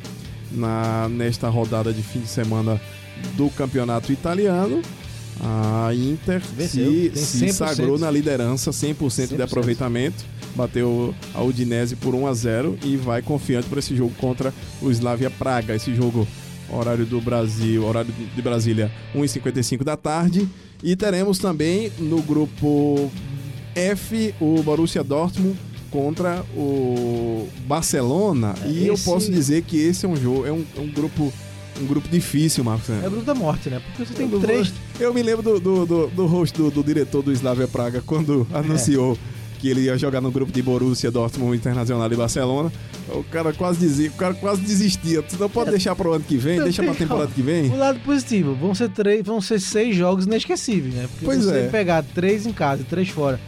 na 0.52 1.08
nesta 1.08 1.48
rodada 1.50 1.94
de 1.94 2.02
fim 2.02 2.22
de 2.22 2.28
semana 2.28 2.82
do 3.36 3.48
campeonato 3.52 4.12
italiano 4.12 4.82
a 5.42 5.90
Inter 5.94 6.42
Venceu, 6.56 6.92
se, 6.92 7.12
se 7.16 7.46
100%. 7.46 7.52
sagrou 7.54 7.98
na 8.00 8.10
liderança, 8.12 8.72
100%, 8.72 9.28
de 9.30 9.36
100%. 9.36 9.42
aproveitamento. 9.44 10.26
Bateu 10.56 11.14
a 11.36 11.44
Udinese 11.44 11.96
por 11.96 12.16
1 12.16 12.26
a 12.28 12.34
0 12.34 12.78
e 12.84 12.96
vai 12.98 13.22
confiante 13.22 13.68
para 13.68 13.80
esse 13.80 13.96
jogo 13.96 14.14
contra 14.20 14.52
o 14.82 14.90
Slavia 14.90 15.30
Praga. 15.30 15.76
Esse 15.76 15.94
jogo, 15.94 16.28
horário 16.70 17.06
do 17.06 17.22
Brasil, 17.22 17.86
horário 17.86 18.12
de 18.36 18.42
Brasília, 18.42 18.92
1h55 19.16 19.84
da 19.84 19.96
tarde. 19.96 20.48
E 20.84 20.96
teremos 20.96 21.38
também 21.38 21.92
no 22.00 22.22
grupo 22.24 23.12
F 23.76 24.34
o 24.42 24.62
Borussia 24.64 25.04
Dortmund 25.04 25.56
contra 25.92 26.44
o 26.56 27.48
Barcelona. 27.68 28.56
E 28.66 28.88
eu 28.88 28.96
Esse- 28.96 29.06
posso 29.06 29.32
dizer 29.32 29.62
que 29.64 29.78
esse 29.78 30.06
é 30.06 30.10
um 30.10 30.16
jogo, 30.16 30.46
é 30.46 30.52
um, 30.52 30.66
é 30.76 30.80
um 30.80 30.88
grupo 30.92 31.32
um 31.82 31.86
grupo 31.86 32.08
difícil, 32.10 32.64
Marcos. 32.64 32.90
É 32.90 33.08
o 33.08 33.12
grupo 33.12 33.26
da 33.26 33.36
morte, 33.36 33.70
né? 33.70 33.80
Porque 33.86 34.06
você 34.06 34.14
tem 34.14 34.30
Eu- 34.32 34.40
três. 34.40 34.74
Eu 35.00 35.14
me 35.14 35.22
lembro 35.22 35.44
do, 35.44 35.60
do, 35.60 35.86
do, 35.86 36.08
do 36.08 36.26
host 36.26 36.58
do, 36.58 36.72
do 36.72 36.84
diretor 36.84 37.22
do 37.22 37.32
Slavia 37.32 37.68
Praga 37.68 38.02
quando 38.06 38.48
É. 38.54 38.58
anunciou 38.58 39.18
que 39.60 39.70
ele 39.70 39.82
ia 39.82 39.98
jogar 39.98 40.22
no 40.22 40.30
grupo 40.32 40.52
de 40.52 40.62
Borussia, 40.62 41.10
Dortmund, 41.10 41.56
Internacional 41.58 42.12
e 42.12 42.16
Barcelona. 42.16 42.72
O 43.10 43.24
cara 43.24 43.52
quase 43.54 43.80
dizia, 43.80 44.10
o 44.10 44.14
cara 44.14 44.34
quase 44.36 44.62
desistia. 44.62 45.24
Tu 45.24 45.36
não 45.40 45.50
pode 45.50 45.72
deixar 45.72 45.96
pro 45.96 46.14
ano 46.14 46.24
que 46.24 46.38
vem, 46.38 46.54
É. 46.54 46.58
Não, 46.58 46.64
deixa 46.66 46.84
pra 46.84 46.92
tem- 46.94 47.08
temporada 47.08 47.32
que 47.34 47.42
vem. 47.42 47.70
O 47.72 47.78
lado 47.78 48.00
positivo, 48.02 48.54
vão 48.54 48.76
ser, 48.76 48.90
três, 48.90 49.26
vão 49.26 49.42
ser 49.42 49.60
seis 49.60 49.96
jogos 49.96 50.26
inesquecíveis, 50.26 50.94
né? 50.94 51.08
Porque 51.10 51.26
Pois 51.26 51.44
você 51.44 51.60
é. 51.62 51.68
pegar 51.70 52.04
três 52.04 52.46
em 52.46 52.52
casa 52.54 52.82
e 52.84 52.86
três 52.86 53.10
fora, 53.10 53.40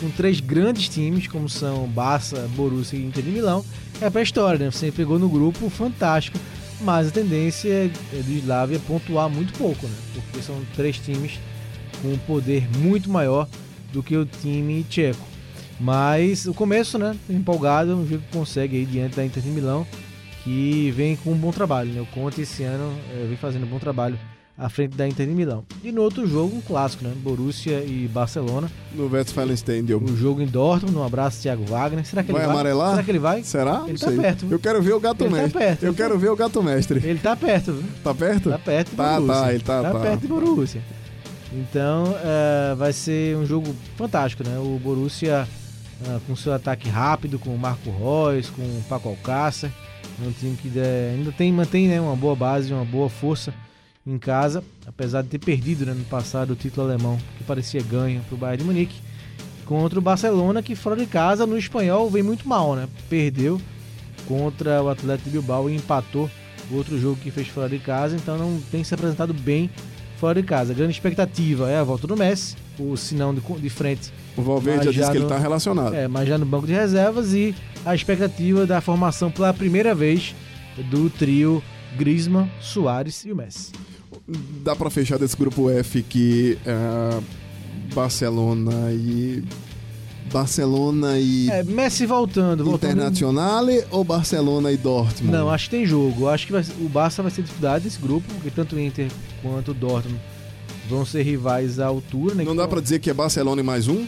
com 0.00 0.10
três 0.10 0.38
grandes 0.40 0.88
times, 0.88 1.26
como 1.28 1.48
são 1.48 1.86
Barça, 1.86 2.46
Borussia 2.56 2.98
e 2.98 3.04
Inter 3.06 3.22
de 3.24 3.30
Milão, 3.30 3.64
é 4.02 4.10
pra 4.10 4.20
história, 4.20 4.58
né? 4.66 4.70
Você 4.70 4.90
pegou 4.92 5.18
no 5.18 5.28
grupo 5.30 5.70
fantástico, 5.70 6.38
mas 6.84 7.08
a 7.08 7.10
tendência 7.10 7.68
é 7.68 7.88
do 8.22 8.32
Slavia 8.32 8.78
pontuar 8.86 9.28
muito 9.28 9.56
pouco, 9.58 9.86
né? 9.86 9.96
Porque 10.14 10.42
são 10.42 10.60
três 10.76 10.98
times 10.98 11.38
com 12.02 12.08
um 12.08 12.18
poder 12.18 12.68
muito 12.78 13.10
maior 13.10 13.48
do 13.92 14.02
que 14.02 14.16
o 14.16 14.26
time 14.26 14.84
tcheco. 14.84 15.26
Mas 15.80 16.46
o 16.46 16.54
começo, 16.54 16.98
né? 16.98 17.16
Empolgado, 17.28 17.90
vamos 17.90 18.08
ver 18.08 18.16
o 18.16 18.18
que 18.20 18.36
consegue 18.36 18.76
aí 18.76 18.84
diante 18.84 19.16
da 19.16 19.24
Inter 19.24 19.42
de 19.42 19.48
Milão, 19.48 19.86
que 20.44 20.90
vem 20.92 21.16
com 21.16 21.32
um 21.32 21.36
bom 21.36 21.50
trabalho, 21.50 21.90
né? 21.90 22.00
O 22.00 22.06
Conte 22.06 22.42
esse 22.42 22.62
ano 22.62 22.92
eh, 23.10 23.26
vem 23.26 23.36
fazendo 23.36 23.64
um 23.64 23.68
bom 23.68 23.78
trabalho 23.78 24.18
à 24.56 24.68
frente 24.68 24.96
da 24.96 25.06
Inter 25.08 25.26
de 25.26 25.32
Milão. 25.34 25.64
E 25.82 25.90
no 25.90 26.00
outro 26.02 26.26
jogo, 26.28 26.56
um 26.56 26.60
clássico, 26.60 27.02
né? 27.04 27.12
Borussia 27.16 27.82
e 27.84 28.06
Barcelona. 28.08 28.70
No 28.94 29.08
Westfalen 29.10 29.54
Stadium. 29.54 29.98
O 30.04 30.16
jogo 30.16 30.40
em 30.40 30.46
Dortmund, 30.46 30.96
um 30.96 31.02
abraço, 31.02 31.42
Thiago 31.42 31.64
Wagner. 31.64 32.04
Será 32.06 32.22
que 32.22 32.30
Vai 32.30 32.42
ele 32.42 32.46
vai? 32.46 32.54
amarelar? 32.56 32.90
Será 32.92 33.02
que 33.02 33.10
ele 33.10 33.18
vai? 33.18 33.42
Será? 33.42 33.82
Ele 33.84 33.92
Não 33.92 33.98
tá 33.98 34.06
sei. 34.08 34.16
perto? 34.16 34.46
Eu 34.50 34.58
quero 34.60 34.80
ver 34.82 34.92
o 34.94 35.00
gato 35.00 35.24
Ele 35.24 35.30
tá 35.30 35.36
mestre. 35.42 35.58
perto, 35.58 35.82
Eu 35.84 35.92
viu? 35.92 36.04
quero 36.04 36.18
ver 36.18 36.28
o 36.30 36.36
gato 36.36 36.62
mestre. 36.62 37.00
Ele 37.04 37.18
tá 37.18 37.34
perto, 37.36 37.72
viu? 37.72 37.84
Tá 38.04 38.14
perto? 38.14 38.50
Tá 38.50 38.58
perto 38.58 38.90
de 38.90 38.96
Tá, 38.96 39.14
Borussia. 39.20 39.34
tá, 39.42 39.52
ele 39.54 39.62
tá- 39.64 39.82
tá. 39.82 39.98
perto 40.00 40.20
de 40.20 40.26
Borussia. 40.28 40.82
Então, 41.52 42.16
eh, 42.22 42.74
vai 42.76 42.92
ser 42.92 43.36
um 43.36 43.46
jogo 43.46 43.74
fantástico, 43.96 44.42
né? 44.48 44.58
O 44.58 44.78
Borussia 44.82 45.46
ah, 46.06 46.18
com 46.26 46.34
seu 46.34 46.52
ataque 46.52 46.88
rápido, 46.88 47.38
com 47.38 47.50
o 47.54 47.58
Marco 47.58 47.90
Reus, 47.90 48.50
com 48.50 48.62
o 48.62 48.82
Paco 48.88 49.08
Alcácer. 49.08 49.70
Um 50.24 50.30
time 50.32 50.56
que 50.56 50.70
eh, 50.76 51.14
ainda 51.16 51.32
tem, 51.32 51.52
mantém 51.52 51.88
né, 51.88 52.00
uma 52.00 52.14
boa 52.16 52.34
base, 52.36 52.72
uma 52.72 52.84
boa 52.84 53.08
força 53.08 53.52
em 54.06 54.18
casa, 54.18 54.62
apesar 54.86 55.22
de 55.22 55.28
ter 55.28 55.38
perdido 55.38 55.86
né, 55.86 55.94
no 55.94 56.04
passado 56.04 56.52
o 56.52 56.56
título 56.56 56.86
alemão, 56.86 57.18
que 57.38 57.44
parecia 57.44 57.82
ganho 57.82 58.20
para 58.22 58.34
o 58.34 58.38
Bayern 58.38 58.58
de 58.62 58.64
Munique, 58.64 58.96
contra 59.64 59.98
o 59.98 60.02
Barcelona, 60.02 60.62
que 60.62 60.74
fora 60.76 60.94
de 60.96 61.06
casa, 61.06 61.46
no 61.46 61.56
espanhol, 61.56 62.10
vem 62.10 62.22
muito 62.22 62.46
mal, 62.46 62.76
né? 62.76 62.86
Perdeu 63.08 63.58
contra 64.28 64.82
o 64.82 64.88
Atlético 64.90 65.30
de 65.30 65.38
Bilbao 65.38 65.70
e 65.70 65.76
empatou 65.76 66.30
o 66.70 66.74
outro 66.76 66.98
jogo 66.98 67.16
que 67.16 67.30
fez 67.30 67.48
fora 67.48 67.68
de 67.68 67.78
casa, 67.78 68.16
então 68.16 68.36
não 68.36 68.60
tem 68.70 68.84
se 68.84 68.94
apresentado 68.94 69.32
bem 69.32 69.70
fora 70.18 70.40
de 70.40 70.46
casa. 70.46 70.72
A 70.72 70.74
grande 70.76 70.92
expectativa 70.92 71.70
é 71.70 71.78
a 71.78 71.82
volta 71.82 72.06
do 72.06 72.16
Messi, 72.16 72.56
o 72.78 72.96
sinão 72.96 73.34
de, 73.34 73.40
de 73.40 73.70
frente, 73.70 74.12
O 74.36 74.42
Valverde 74.42 74.86
já 74.86 74.90
disse 74.90 75.10
que 75.10 75.16
ele 75.16 75.24
no- 75.24 75.30
tá 75.30 75.38
relacionado. 75.38 75.94
é, 75.94 76.06
mas 76.08 76.28
já 76.28 76.36
no 76.36 76.44
banco 76.46 76.66
de 76.66 76.72
reservas 76.74 77.32
e 77.32 77.54
a 77.86 77.94
expectativa 77.94 78.66
da 78.66 78.80
formação 78.82 79.30
pela 79.30 79.52
primeira 79.54 79.94
vez 79.94 80.34
do 80.90 81.08
trio 81.08 81.62
Griezmann, 81.96 82.50
Soares 82.60 83.24
e 83.24 83.32
o 83.32 83.36
Messi. 83.36 83.72
Dá 84.26 84.74
pra 84.74 84.88
fechar 84.88 85.18
desse 85.18 85.36
grupo 85.36 85.68
F 85.70 86.02
que 86.02 86.56
é, 86.64 87.20
Barcelona 87.94 88.90
e 88.90 89.44
Barcelona 90.32 91.18
e 91.18 91.50
É, 91.50 91.62
Messi 91.62 92.06
voltando, 92.06 92.64
voltando. 92.64 92.92
Internazionale 92.92 93.84
ou 93.90 94.02
Barcelona 94.02 94.72
e 94.72 94.78
Dortmund? 94.78 95.30
Não, 95.36 95.50
acho 95.50 95.64
que 95.66 95.76
tem 95.76 95.84
jogo. 95.86 96.26
Acho 96.28 96.46
que 96.46 96.52
vai- 96.52 96.64
o 96.80 96.88
Barça 96.88 97.22
vai 97.22 97.30
ter 97.30 97.42
dificuldade 97.42 97.84
nesse 97.84 97.98
grupo, 98.00 98.26
porque 98.34 98.50
tanto 98.50 98.76
o 98.76 98.80
Inter 98.80 99.10
quanto 99.42 99.72
o 99.72 99.74
Dortmund 99.74 100.18
vão 100.88 101.04
ser 101.04 101.22
rivais 101.22 101.78
à 101.78 101.86
altura, 101.86 102.34
né? 102.34 102.44
Não 102.44 102.56
dá 102.56 102.66
pra 102.66 102.80
dizer 102.80 103.00
que 103.00 103.10
é 103.10 103.14
Barcelona 103.14 103.60
e 103.60 103.64
mais 103.64 103.88
um? 103.88 104.06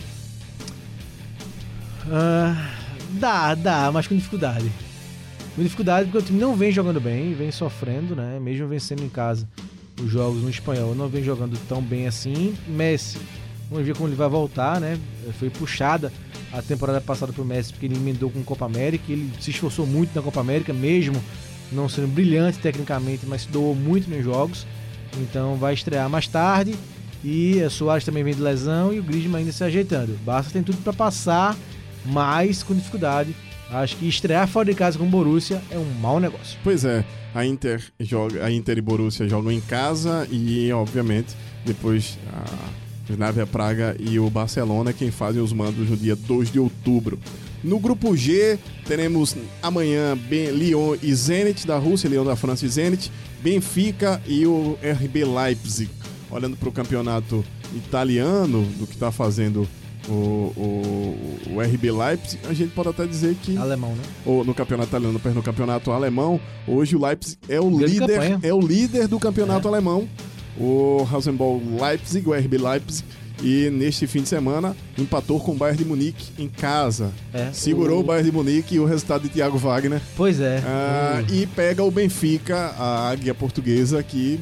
Ah, 2.11 2.71
dá, 3.13 3.55
dá, 3.55 3.91
mas 3.93 4.07
com 4.07 4.15
dificuldade. 4.17 4.71
Com 5.55 5.63
dificuldade 5.63 6.07
porque 6.07 6.19
o 6.19 6.23
time 6.27 6.39
não 6.41 6.55
vem 6.55 6.73
jogando 6.73 7.01
bem, 7.01 7.35
vem 7.35 7.51
sofrendo, 7.51 8.15
né? 8.17 8.39
Mesmo 8.41 8.67
vencendo 8.69 9.03
em 9.03 9.09
casa 9.09 9.47
os 10.03 10.11
jogos 10.11 10.43
no 10.43 10.51
espanhol, 10.51 10.95
não 10.95 11.09
vem 11.09 11.23
jogando 11.23 11.59
tão 11.69 11.83
bem 11.83 12.07
assim. 12.07 12.55
Messi, 12.67 13.19
vamos 13.71 13.87
ver 13.87 13.95
como 13.95 14.09
ele 14.09 14.17
vai 14.17 14.29
voltar, 14.29 14.81
né? 14.81 14.99
Foi 15.39 15.51
puxada 15.51 16.13
a 16.53 16.63
temporada 16.63 17.01
passada 17.01 17.33
pro 17.33 17.45
Messi 17.45 17.73
porque 17.73 17.87
ele 17.87 17.97
emendou 17.97 18.31
com 18.31 18.43
Copa 18.43 18.65
América, 18.65 19.11
ele 19.11 19.31
se 19.41 19.51
esforçou 19.51 19.87
muito 19.87 20.15
na 20.15 20.23
Copa 20.23 20.41
América, 20.41 20.73
mesmo 20.73 21.23
não 21.73 21.89
sendo 21.89 22.09
brilhante 22.09 22.59
tecnicamente, 22.59 23.27
mas 23.27 23.43
se 23.43 23.49
doou 23.49 23.75
muito 23.75 24.09
nos 24.09 24.25
jogos. 24.25 24.67
Então 25.19 25.57
vai 25.57 25.75
estrear 25.75 26.09
mais 26.09 26.27
tarde. 26.27 26.75
E 27.25 27.61
a 27.63 27.71
Soares 27.71 28.05
também 28.05 28.23
vem 28.23 28.35
de 28.35 28.41
lesão 28.41 28.93
e 28.93 29.01
o 29.01 29.03
Griezmann 29.03 29.41
ainda 29.41 29.51
se 29.51 29.65
ajeitando. 29.65 30.13
O 30.13 30.19
Barça 30.19 30.51
tem 30.51 30.63
tudo 30.63 30.79
para 30.79 30.93
passar, 30.93 31.57
mas 32.05 32.63
com 32.63 32.75
dificuldade. 32.75 33.35
Acho 33.71 33.97
que 33.97 34.09
estrear 34.09 34.47
fora 34.47 34.67
de 34.71 34.75
casa 34.75 34.99
com 34.99 35.05
o 35.05 35.09
Borussia 35.09 35.61
é 35.71 35.79
um 35.79 35.91
mau 36.01 36.21
negócio. 36.21 36.59
Pois 36.63 36.85
é, 36.85 37.05
a 37.35 37.45
Inter 37.45 37.83
joga, 38.01 38.45
a 38.45 38.51
Inter 38.51 38.79
e 38.79 38.81
Borussia 38.81 39.29
jogam 39.29 39.51
em 39.51 39.61
casa 39.61 40.27
e, 40.31 40.73
obviamente, 40.73 41.35
depois 41.65 42.17
a 42.33 43.13
Slavia 43.13 43.47
Praga 43.47 43.97
e 43.99 44.19
o 44.19 44.29
Barcelona 44.31 44.93
quem 44.93 45.11
fazem 45.11 45.43
os 45.43 45.53
mandos 45.53 45.91
no 45.91 45.97
dia 45.97 46.15
2 46.17 46.51
de 46.53 46.59
outubro. 46.61 47.19
No 47.65 47.81
grupo 47.81 48.17
G, 48.17 48.59
teremos 48.87 49.35
amanhã 49.61 50.17
Ben- 50.17 50.51
Lyon 50.51 50.97
e 51.03 51.13
Zenit 51.15 51.67
da 51.67 51.77
Rússia, 51.77 52.09
Lyon 52.09 52.25
da 52.25 52.37
França 52.37 52.65
e 52.65 52.69
Zenit, 52.69 53.11
Benfica 53.43 54.23
e 54.27 54.47
o 54.47 54.79
RB 54.83 55.25
Leipzig. 55.25 55.91
Olhando 56.31 56.57
para 56.57 56.69
o 56.69 56.73
campeonato 56.73 57.45
italiano, 57.75 58.63
do 58.79 58.87
que 58.87 58.95
está 58.95 59.11
fazendo 59.11 59.67
o, 60.09 60.13
o, 60.57 61.39
o 61.57 61.61
RB 61.61 61.91
Leipzig, 61.91 62.39
a 62.49 62.53
gente 62.53 62.73
pode 62.73 62.89
até 62.91 63.07
dizer 63.07 63.35
que 63.43 63.57
Alemão, 63.57 63.91
né? 63.91 64.03
ou 64.25 64.45
no 64.45 64.55
campeonato 64.55 64.89
italiano, 64.91 65.21
no 65.35 65.43
campeonato 65.43 65.91
alemão, 65.91 66.41
hoje 66.67 66.95
o 66.97 67.05
Leipzig 67.05 67.37
é 67.49 67.61
o 67.61 67.71
Grande 67.71 67.95
líder, 67.99 68.09
campanha. 68.21 68.41
é 68.43 68.55
o 68.55 68.61
líder 68.61 69.09
do 69.09 69.19
campeonato 69.19 69.67
alemão. 69.69 70.09
O 70.59 71.03
Rasenball 71.03 71.61
Leipzig, 71.81 72.27
o 72.27 72.33
RB 72.33 72.57
Leipzig, 72.57 73.05
e 73.43 73.69
neste 73.69 74.07
fim 74.07 74.23
de 74.23 74.29
semana 74.31 74.75
empatou 74.97 75.39
com 75.39 75.53
o 75.53 75.55
Bayern 75.55 75.83
de 75.83 75.85
Munique 75.85 76.33
em 76.43 76.49
casa. 76.49 77.13
É, 77.35 77.51
Segurou 77.53 78.01
o, 78.01 78.03
Bayern 78.03 78.31
de 78.31 78.35
Munique 78.35 78.77
e 78.77 78.79
o 78.81 78.87
resultado 78.87 79.25
de 79.25 79.29
Thiago 79.29 79.59
Wagner. 79.59 80.01
Pois 80.17 80.41
é. 80.41 80.63
Ah, 80.65 81.23
e 81.31 81.47
pega 81.47 81.83
o 81.85 81.91
Benfica, 81.91 82.57
a 82.79 83.11
águia 83.11 83.35
portuguesa, 83.35 84.03
que 84.03 84.41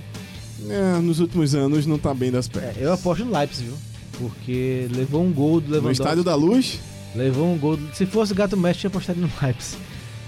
é, 0.69 1.01
nos 1.01 1.19
últimos 1.19 1.53
anos 1.57 1.85
não 1.85 1.99
tá 1.99 2.15
bem 2.15 2.31
das 2.31 2.47
É, 2.47 2.51
pernas. 2.61 2.77
eu 2.81 2.93
aposto 2.93 3.25
no 3.25 3.37
Leipzig, 3.37 3.65
viu? 3.67 3.77
Porque 4.19 4.89
levou 4.93 5.23
um 5.23 5.33
gol 5.33 5.61
do 5.61 5.67
no 5.67 5.73
Lewandowski. 5.73 6.03
Estádio 6.03 6.25
da 6.25 6.35
Luz, 6.35 6.79
Levou 7.15 7.53
um 7.53 7.57
gol. 7.57 7.79
Se 7.93 8.05
fosse 8.07 8.33
o 8.33 8.35
Gato 8.35 8.57
Mestre, 8.57 8.81
tinha 8.81 8.89
apostado 8.89 9.21
no 9.21 9.31
Leipzig. 9.41 9.81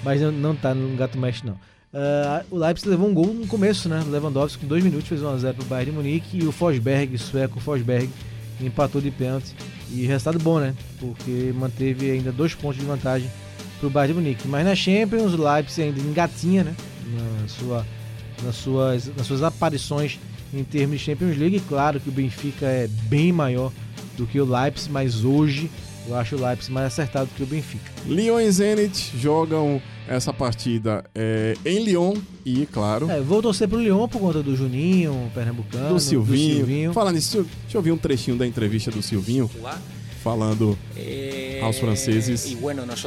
Mas 0.04 0.20
não, 0.20 0.30
não 0.30 0.54
tá 0.54 0.72
no 0.72 0.96
Gato 0.96 1.18
Mestre, 1.18 1.48
não. 1.48 1.58
Ah, 1.92 2.44
o 2.50 2.56
Leipzig 2.56 2.88
levou 2.88 3.08
um 3.08 3.14
gol 3.14 3.34
no 3.34 3.46
começo, 3.46 3.88
né? 3.88 4.02
O 4.06 4.10
Lewandowski, 4.10 4.60
com 4.60 4.68
dois 4.68 4.84
minutos, 4.84 5.08
fez 5.08 5.20
1x0 5.20 5.54
pro 5.54 5.64
Bayern 5.64 5.90
de 5.90 5.96
Munique. 5.96 6.38
E 6.38 6.46
o 6.46 6.52
Fosberg, 6.52 7.18
sueco 7.18 7.58
Fosberg, 7.58 8.08
empatou 8.60 9.00
de 9.00 9.10
pênalti. 9.10 9.54
E 9.90 10.06
resultado 10.06 10.38
bom, 10.38 10.60
né? 10.60 10.74
Porque 11.00 11.52
manteve 11.56 12.10
ainda 12.10 12.30
dois 12.30 12.54
pontos 12.54 12.78
de 12.78 12.84
vantagem 12.84 13.28
pro 13.80 13.90
Bayern 13.90 14.14
de 14.14 14.20
Munique. 14.20 14.48
Mas 14.48 14.64
na 14.64 14.76
Champions, 14.76 15.32
o 15.32 15.42
Leipzig 15.42 15.88
ainda 15.88 16.00
engatinha, 16.00 16.64
né? 16.64 16.76
Na 17.40 17.48
sua, 17.48 17.86
nas, 18.44 18.54
suas, 18.56 19.16
nas 19.16 19.26
suas 19.26 19.42
aparições 19.42 20.20
em 20.54 20.64
termos 20.64 20.98
de 21.00 21.04
Champions 21.06 21.36
League. 21.36 21.60
Claro 21.68 22.00
que 22.00 22.08
o 22.08 22.12
Benfica 22.12 22.66
é 22.66 22.88
bem 23.08 23.32
maior 23.32 23.72
do 24.16 24.26
que 24.26 24.40
o 24.40 24.44
Leipzig, 24.44 24.90
mas 24.90 25.24
hoje 25.24 25.70
eu 26.08 26.14
acho 26.14 26.36
o 26.36 26.40
Leipzig 26.46 26.72
mais 26.72 26.86
acertado 26.86 27.28
que 27.36 27.42
o 27.42 27.46
Benfica. 27.46 27.90
Lyon 28.06 28.40
e 28.40 28.50
Zenit 28.50 29.12
jogam 29.18 29.80
essa 30.08 30.32
partida 30.32 31.04
é, 31.14 31.54
em 31.64 31.82
Lyon 31.84 32.14
e, 32.44 32.64
claro, 32.66 33.10
É, 33.10 33.20
vou 33.20 33.42
torcer 33.42 33.68
pro 33.68 33.78
Lyon 33.80 34.06
por 34.06 34.20
conta 34.20 34.40
do 34.42 34.54
Juninho, 34.56 35.30
pernambucano, 35.34 35.88
do 35.94 35.98
Silvinho. 36.00 36.56
Silvinho. 36.58 36.92
Falando 36.92 37.16
nisso, 37.16 37.42
deixa 37.62 37.76
eu 37.76 37.80
ouvir 37.80 37.90
um 37.90 37.98
trechinho 37.98 38.36
da 38.36 38.46
entrevista 38.46 38.90
do 38.90 39.02
Silvinho 39.02 39.50
falando 40.22 40.78
Eh, 40.96 41.60
Aos 41.62 41.78
franceses. 41.78 42.46
Y 42.50 42.54
bueno, 42.56 42.82
ganas. 42.82 43.00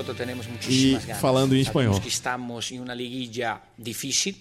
falando 1.19 1.55
en 1.55 1.63
Sabemos 1.63 1.67
español. 1.67 2.01
que 2.01 2.09
estamos 2.09 2.71
en 2.71 2.81
una 2.81 2.93
liguilla 2.95 3.61
difícil 3.77 4.35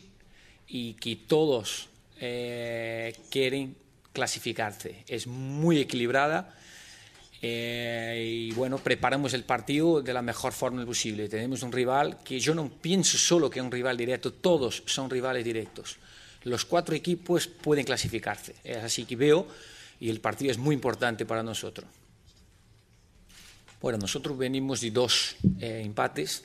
y 0.69 0.95
que 0.95 1.15
todos 1.17 1.89
eh, 2.21 3.15
quieren 3.31 3.77
clasificarse. 4.13 5.05
Es 5.07 5.27
muy 5.27 5.79
equilibrada. 5.79 6.55
eh, 7.41 8.49
y 8.49 8.53
bueno, 8.53 8.79
preparamos 8.79 9.33
el 9.33 9.45
partido 9.45 10.03
de 10.03 10.13
la 10.13 10.23
mejor 10.23 10.53
forma 10.53 10.85
posible. 10.85 11.29
Tenemos 11.29 11.63
un 11.63 11.71
rival 11.71 12.19
que 12.25 12.41
yo 12.41 12.55
no 12.55 12.69
pienso 12.69 13.17
solo 13.17 13.49
que 13.49 13.61
es 13.61 13.65
un 13.65 13.71
rival 13.71 13.97
directo, 13.97 14.33
todos 14.33 14.83
son 14.87 15.09
rivales 15.09 15.45
directos. 15.45 15.99
Los 16.45 16.65
cuatro 16.65 16.95
equipos 16.97 17.47
pueden 17.47 17.85
clasificarse. 17.85 18.57
Es 18.65 18.79
así 18.79 19.05
que 19.05 19.17
veo 19.17 19.47
y 20.01 20.11
el 20.11 20.21
partido 20.21 20.51
es 20.51 20.59
muy 20.59 20.75
importante 20.75 21.27
para 21.27 21.43
nosotros. 21.43 21.89
Bueno, 23.81 23.99
nosotros 23.99 24.37
venimos 24.37 24.81
de 24.81 24.91
dos 24.91 25.37
eh, 25.61 25.83
empates 25.85 26.43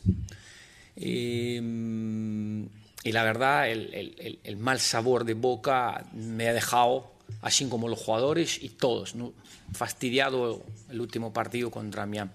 mm, 0.95 2.65
y 3.03 3.11
la 3.11 3.23
verdad 3.23 3.69
el, 3.69 3.93
el- 3.93 4.39
el- 4.43 4.57
mal 4.57 4.79
sabor 4.79 5.25
de 5.25 5.33
boca 5.33 6.05
me 6.13 6.47
ha 6.47 6.53
dejado, 6.53 7.11
así 7.41 7.65
como 7.67 7.87
los 7.89 7.99
jugadores 7.99 8.61
y 8.63 8.69
todos, 8.69 9.15
¿no? 9.15 9.33
fastidiado 9.73 10.61
el 10.89 11.01
último 11.01 11.33
partido 11.33 11.71
contra 11.71 12.05
Miami. 12.05 12.31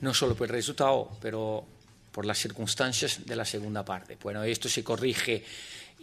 No 0.00 0.14
solo 0.14 0.34
por 0.36 0.46
el 0.46 0.52
resultado, 0.52 1.10
pero 1.20 1.64
por 2.12 2.24
las 2.24 2.38
circunstancias 2.38 3.26
de 3.26 3.34
la 3.36 3.44
segunda 3.44 3.84
parte. 3.84 4.16
Bueno, 4.22 4.44
esto 4.44 4.68
se 4.68 4.84
corrige 4.84 5.44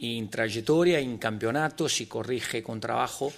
en 0.01 0.29
trayectoria, 0.29 0.99
en 0.99 1.17
campeonato, 1.17 1.87
se 1.87 2.07
corrige 2.07 2.61
con 2.63 2.79
trabajo 2.79 3.31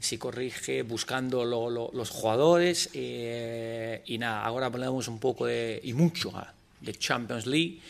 se 0.00 0.16
corrige 0.16 0.82
buscando 0.82 1.44
lo- 1.44 1.68
lo- 1.68 1.90
los 1.92 2.08
jugadores 2.10 2.88
eh, 2.94 4.00
y 4.06 4.16
nada, 4.16 4.44
ahora 4.44 4.66
hablamos 4.66 5.08
un 5.08 5.18
poco 5.18 5.44
de, 5.46 5.80
y 5.82 5.92
mucho 5.92 6.30
ah, 6.36 6.52
de 6.80 6.94
Champions 6.94 7.46
League. 7.46 7.80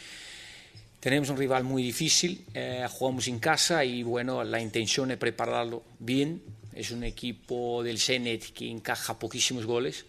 Tenemos 1.01 1.29
un 1.31 1.37
rival 1.37 1.63
muy 1.63 1.83
difícil, 1.83 2.45
eh, 2.55 2.85
jugamos 2.91 3.29
en 3.29 3.39
casa 3.39 3.85
y 3.85 4.03
bueno, 4.03 4.43
la 4.43 4.61
intención 4.61 5.13
es 5.13 5.17
prepararlo 5.17 5.83
bien. 6.01 6.43
Es 6.75 6.91
un 6.91 7.05
equipo 7.05 7.83
del 7.85 7.99
Zenit 7.99 8.53
que 8.53 8.69
encaja 8.69 9.17
poquísimos 9.19 9.65
goles. 9.65 10.05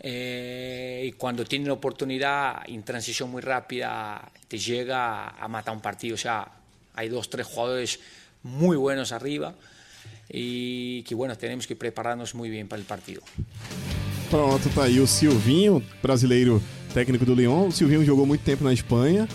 Eh, 0.00 1.04
y 1.06 1.12
cuando 1.12 1.44
tiene 1.44 1.66
la 1.66 1.74
oportunidad 1.74 2.62
en 2.66 2.82
transición 2.82 3.30
muy 3.30 3.42
rápida 3.42 4.32
te 4.48 4.58
llega 4.58 5.28
a 5.28 5.46
matar 5.46 5.74
un 5.74 5.80
partido. 5.80 6.14
O 6.14 6.18
sea, 6.18 6.50
hay 6.94 7.08
dos, 7.08 7.30
tres 7.30 7.46
jugadores 7.46 8.00
muy 8.42 8.76
buenos 8.76 9.12
arriba 9.12 9.54
y 10.28 11.02
que 11.04 11.14
bueno, 11.14 11.36
tenemos 11.36 11.66
que 11.66 11.76
prepararnos 11.76 12.34
muy 12.34 12.50
bien 12.50 12.66
para 12.66 12.80
el 12.80 12.86
partido. 12.86 13.22
Pronto, 14.30 14.68
tá 14.70 14.84
aí 14.84 14.98
o 15.00 15.06
Silvinho, 15.06 15.82
brasileiro 16.02 16.62
técnico 16.94 17.24
do 17.24 17.34
Lyon. 17.34 17.68
O 17.68 17.72
Silvinho 17.72 18.04
jogou 18.04 18.26
muito 18.26 18.42
tempo 18.44 18.64
na 18.64 18.72
Espanha 18.72 19.28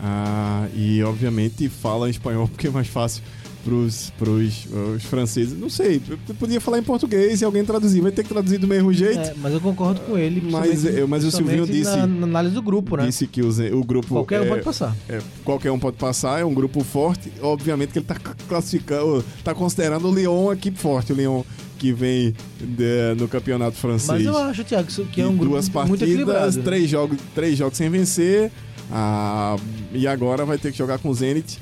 ah, 0.00 0.66
e, 0.74 1.02
obviamente, 1.02 1.68
fala 1.68 2.08
em 2.08 2.10
espanhol 2.10 2.48
porque 2.48 2.66
é 2.68 2.70
mais 2.70 2.86
fácil 2.88 3.22
pros, 3.64 4.12
pros 4.16 4.66
os 4.94 5.02
franceses. 5.04 5.58
Não 5.58 5.68
sei, 5.68 6.00
eu 6.28 6.34
podia 6.36 6.60
falar 6.60 6.78
em 6.78 6.82
português 6.84 7.40
e 7.40 7.44
alguém 7.44 7.64
traduzir. 7.64 8.00
Vai 8.00 8.12
ter 8.12 8.22
que 8.22 8.28
traduzir 8.28 8.58
do 8.58 8.66
mesmo 8.68 8.92
jeito. 8.92 9.18
É, 9.18 9.34
mas 9.38 9.52
eu 9.52 9.60
concordo 9.60 10.00
com 10.02 10.16
ele. 10.16 10.40
Mas, 10.40 10.84
é, 10.84 11.04
mas 11.04 11.24
o 11.24 11.30
Silvinho 11.32 11.66
disse- 11.66 11.96
Na, 11.96 12.06
na 12.06 12.26
análise 12.26 12.54
do 12.54 12.62
grupo, 12.62 12.96
né? 12.96 13.06
Disse 13.06 13.26
que 13.26 13.42
o, 13.42 13.48
o 13.76 13.84
grupo. 13.84 14.08
Qualquer 14.08 14.40
um 14.42 14.44
é- 14.44 14.48
pode 14.48 14.62
passar. 14.62 14.96
é, 15.08 15.20
qualquer 15.44 15.72
um 15.72 15.78
pode 15.78 15.96
passar, 15.96 16.40
é 16.40 16.44
um 16.44 16.54
grupo 16.54 16.84
forte. 16.84 17.32
Obviamente 17.40 17.92
que 17.92 17.98
ele 17.98 18.06
tá 18.06 18.14
classificando, 18.48 19.24
tá 19.42 19.52
considerando 19.52 20.08
o 20.08 20.14
Lyon 20.14 20.52
equipe 20.52 20.78
forte. 20.78 21.12
O 21.12 21.16
Lyon 21.16 21.42
que 21.78 21.92
vem 21.92 22.34
de- 22.60 23.14
no 23.18 23.28
campeonato 23.28 23.76
francês. 23.76 24.08
Mas 24.08 24.24
eu 24.24 24.36
acho, 24.36 24.64
Thiago, 24.64 24.88
isso 24.88 25.04
que 25.06 25.20
é 25.20 25.26
um 25.26 25.36
grupo 25.36 25.52
duas 25.52 25.68
muito 25.88 26.02
equilibrado. 26.04 26.38
partidas, 26.40 26.56
né? 26.56 26.62
três, 26.64 26.88
jogos, 26.90 27.18
três 27.34 27.58
jogos 27.58 27.76
sem 27.78 27.88
vencer. 27.90 28.50
Ah, 28.90 29.56
e 29.92 30.06
agora 30.06 30.44
vai 30.44 30.58
ter 30.58 30.70
que 30.72 30.78
jogar 30.78 30.98
com 30.98 31.08
o 31.08 31.14
Zenit. 31.14 31.58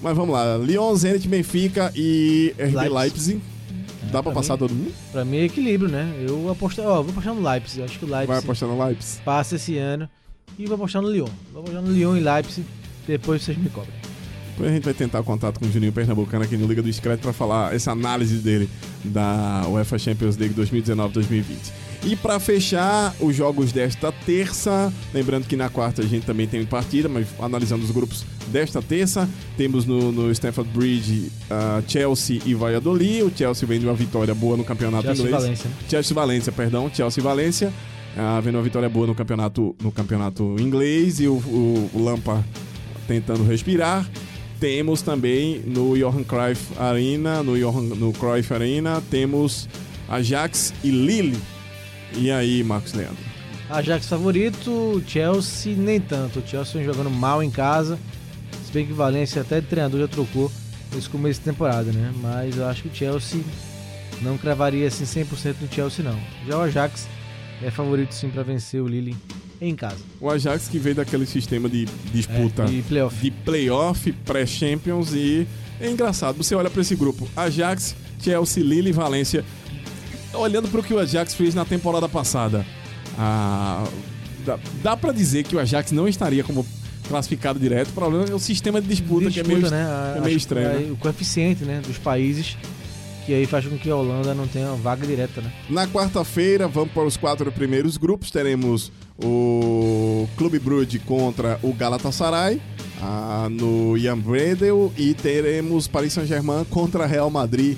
Mas 0.00 0.16
vamos 0.16 0.32
lá, 0.32 0.56
Lyon, 0.56 0.94
Zenit, 0.94 1.26
Benfica 1.28 1.92
e 1.94 2.54
RB 2.58 2.72
Leipzig. 2.76 2.94
Leipzig. 2.94 3.42
Dá 4.04 4.22
pra 4.22 4.22
pra 4.22 4.32
passar 4.32 4.54
mim- 4.54 4.58
todo 4.60 4.74
mundo? 4.74 4.92
Pra 5.12 5.24
mim 5.24 5.36
é 5.38 5.44
equilíbrio, 5.44 5.90
né? 5.90 6.10
Eu 6.26 6.48
aposto, 6.50 6.80
ó, 6.80 7.02
vou 7.02 7.10
apostar 7.10 7.34
no 7.34 7.46
Leipzig. 7.46 7.82
Acho 7.82 7.98
que 7.98 8.04
o 8.04 8.08
Leipzig 8.08 8.26
Vai 8.28 8.38
apostar 8.38 8.68
no 8.68 8.82
Leipzig. 8.84 9.20
passa 9.24 9.56
esse 9.56 9.76
ano. 9.76 10.08
E 10.58 10.64
vou 10.66 10.76
apostar 10.76 11.02
no 11.02 11.10
Lyon. 11.10 11.26
Vou 11.52 11.62
apostar 11.62 11.82
no 11.82 11.92
Lyon 11.92 12.16
e 12.16 12.20
Leipzig. 12.20 12.64
Depois 13.06 13.42
vocês 13.42 13.58
me 13.58 13.68
cobrem. 13.70 13.97
Depois 14.58 14.72
a 14.72 14.74
gente 14.74 14.84
vai 14.84 14.94
tentar 14.94 15.20
o 15.20 15.24
contato 15.24 15.60
com 15.60 15.66
o 15.66 15.70
Juninho 15.70 15.92
Pernambucano 15.92 16.42
aqui 16.42 16.56
no 16.56 16.66
Liga 16.66 16.82
do 16.82 16.86
Discreto 16.86 17.20
para 17.20 17.32
falar 17.32 17.72
essa 17.72 17.92
análise 17.92 18.38
dele 18.38 18.68
da 19.04 19.64
UEFA 19.68 19.96
Champions 19.96 20.36
League 20.36 20.52
2019-2020. 20.52 21.44
E 22.04 22.16
para 22.16 22.40
fechar 22.40 23.14
os 23.20 23.36
jogos 23.36 23.70
desta 23.70 24.10
terça, 24.10 24.92
lembrando 25.14 25.46
que 25.46 25.54
na 25.54 25.68
quarta 25.68 26.02
a 26.02 26.04
gente 26.04 26.26
também 26.26 26.48
tem 26.48 26.66
partida, 26.66 27.08
mas 27.08 27.28
analisando 27.38 27.84
os 27.84 27.92
grupos 27.92 28.24
desta 28.48 28.82
terça, 28.82 29.28
temos 29.56 29.86
no, 29.86 30.10
no 30.10 30.32
Stamford 30.32 30.68
Bridge 30.76 31.30
ah, 31.48 31.80
Chelsea 31.86 32.40
e 32.44 32.52
Valladolid. 32.52 33.22
O 33.22 33.32
Chelsea 33.32 33.66
vem 33.66 33.78
de 33.78 33.86
uma 33.86 33.94
vitória 33.94 34.34
boa 34.34 34.56
no 34.56 34.64
campeonato 34.64 35.04
Chelsea 35.04 35.24
inglês. 35.24 35.42
Valência, 35.42 35.68
né? 35.68 35.76
Chelsea 35.88 36.12
e 36.12 36.14
Valência, 36.14 36.52
perdão, 36.52 36.90
Chelsea 36.92 37.20
e 37.20 37.24
Valência. 37.24 37.72
Ah, 38.16 38.40
vendo 38.40 38.56
uma 38.56 38.64
vitória 38.64 38.88
boa 38.88 39.06
no 39.06 39.14
campeonato, 39.14 39.76
no 39.80 39.92
campeonato 39.92 40.56
inglês 40.58 41.20
e 41.20 41.28
o, 41.28 41.34
o, 41.34 41.90
o 41.94 42.02
Lampard 42.02 42.44
tentando 43.06 43.44
respirar. 43.44 44.04
Temos 44.60 45.02
também 45.02 45.60
no 45.64 45.96
Johan 45.96 46.24
Cruyff 46.24 46.72
Arena, 46.78 47.42
no, 47.42 47.56
Johan, 47.56 47.82
no 47.82 48.12
Cruyff 48.12 48.52
Arena, 48.52 49.00
temos 49.08 49.68
Ajax 50.08 50.74
e 50.82 50.90
Lille. 50.90 51.38
E 52.16 52.30
aí, 52.30 52.64
Marcos 52.64 52.92
Leandro? 52.92 53.28
Ajax 53.70 54.08
favorito, 54.08 55.02
Chelsea 55.06 55.76
nem 55.76 56.00
tanto. 56.00 56.40
O 56.40 56.46
Chelsea 56.46 56.82
jogando 56.82 57.10
mal 57.10 57.42
em 57.42 57.50
casa. 57.50 57.98
Se 58.64 58.72
bem 58.72 58.86
que 58.86 58.92
Valência 58.92 59.42
até 59.42 59.60
de 59.60 59.66
treinador 59.66 60.00
já 60.00 60.08
trocou 60.08 60.50
nesse 60.92 61.08
começo 61.08 61.40
de 61.40 61.44
temporada, 61.44 61.92
né? 61.92 62.12
Mas 62.20 62.56
eu 62.56 62.66
acho 62.66 62.82
que 62.82 62.88
o 62.88 62.94
Chelsea 62.94 63.40
não 64.22 64.36
cravaria 64.36 64.88
assim 64.88 65.04
100% 65.04 65.56
no 65.60 65.72
Chelsea 65.72 66.04
não. 66.04 66.18
Já 66.46 66.58
o 66.58 66.62
Ajax 66.62 67.06
é 67.62 67.70
favorito 67.70 68.12
sim 68.12 68.28
para 68.28 68.42
vencer 68.42 68.82
o 68.82 68.88
Lille 68.88 69.16
em 69.60 69.74
casa. 69.74 69.96
O 70.20 70.30
Ajax 70.30 70.68
que 70.68 70.78
veio 70.78 70.96
daquele 70.96 71.26
sistema 71.26 71.68
de 71.68 71.86
disputa 72.12 72.62
É, 72.62 72.66
de 72.66 72.82
playoff. 72.82 73.16
de 73.20 73.30
playoff, 73.30 74.12
pré-champions 74.24 75.12
e 75.14 75.46
é 75.80 75.90
engraçado. 75.90 76.36
Você 76.36 76.54
olha 76.54 76.70
para 76.70 76.80
esse 76.82 76.94
grupo: 76.94 77.28
Ajax, 77.36 77.94
Chelsea, 78.20 78.62
Lille 78.62 78.90
e 78.90 78.92
Valência. 78.92 79.44
Olhando 80.34 80.68
para 80.68 80.80
o 80.80 80.82
que 80.82 80.92
o 80.92 80.98
Ajax 80.98 81.34
fez 81.34 81.54
na 81.54 81.64
temporada 81.64 82.08
passada, 82.08 82.64
ah, 83.18 83.84
dá, 84.44 84.58
dá 84.82 84.96
para 84.96 85.12
dizer 85.12 85.42
que 85.44 85.56
o 85.56 85.58
Ajax 85.58 85.90
não 85.90 86.06
estaria 86.06 86.44
como 86.44 86.66
classificado 87.08 87.58
direto. 87.58 87.88
O 87.88 87.92
problema 87.92 88.26
é 88.28 88.34
o 88.34 88.38
sistema 88.38 88.80
de 88.80 88.86
disputa, 88.88 89.30
que 89.30 89.40
é 89.40 89.42
meio, 89.42 89.60
Disputa, 89.60 89.74
né? 89.76 90.14
é 90.18 90.20
meio 90.20 90.36
estranho. 90.36 90.68
aí 90.70 90.84
né? 90.84 90.92
O 90.92 90.96
coeficiente, 90.96 91.64
né, 91.64 91.80
dos 91.86 91.96
países 91.98 92.56
que 93.24 93.34
aí 93.34 93.44
faz 93.46 93.66
com 93.66 93.76
que 93.78 93.90
a 93.90 93.94
Holanda 93.96 94.34
não 94.34 94.46
tenha 94.48 94.70
vaga 94.72 95.06
direta, 95.06 95.42
né? 95.42 95.52
Na 95.68 95.86
quarta-feira, 95.86 96.66
vamos 96.66 96.92
para 96.92 97.04
os 97.04 97.14
quatro 97.16 97.52
primeiros 97.52 97.98
grupos. 97.98 98.30
Teremos 98.30 98.90
o 99.22 100.28
Clube 100.36 100.58
Brugge 100.58 100.98
contra 101.00 101.58
o 101.62 101.72
Galatasaray 101.72 102.60
ah, 103.02 103.48
no 103.50 103.96
Jan 103.98 104.18
Bredel 104.18 104.92
e 104.96 105.14
teremos 105.14 105.86
Paris 105.88 106.12
Saint-Germain 106.12 106.64
contra 106.70 107.06
Real 107.06 107.30
Madrid 107.30 107.76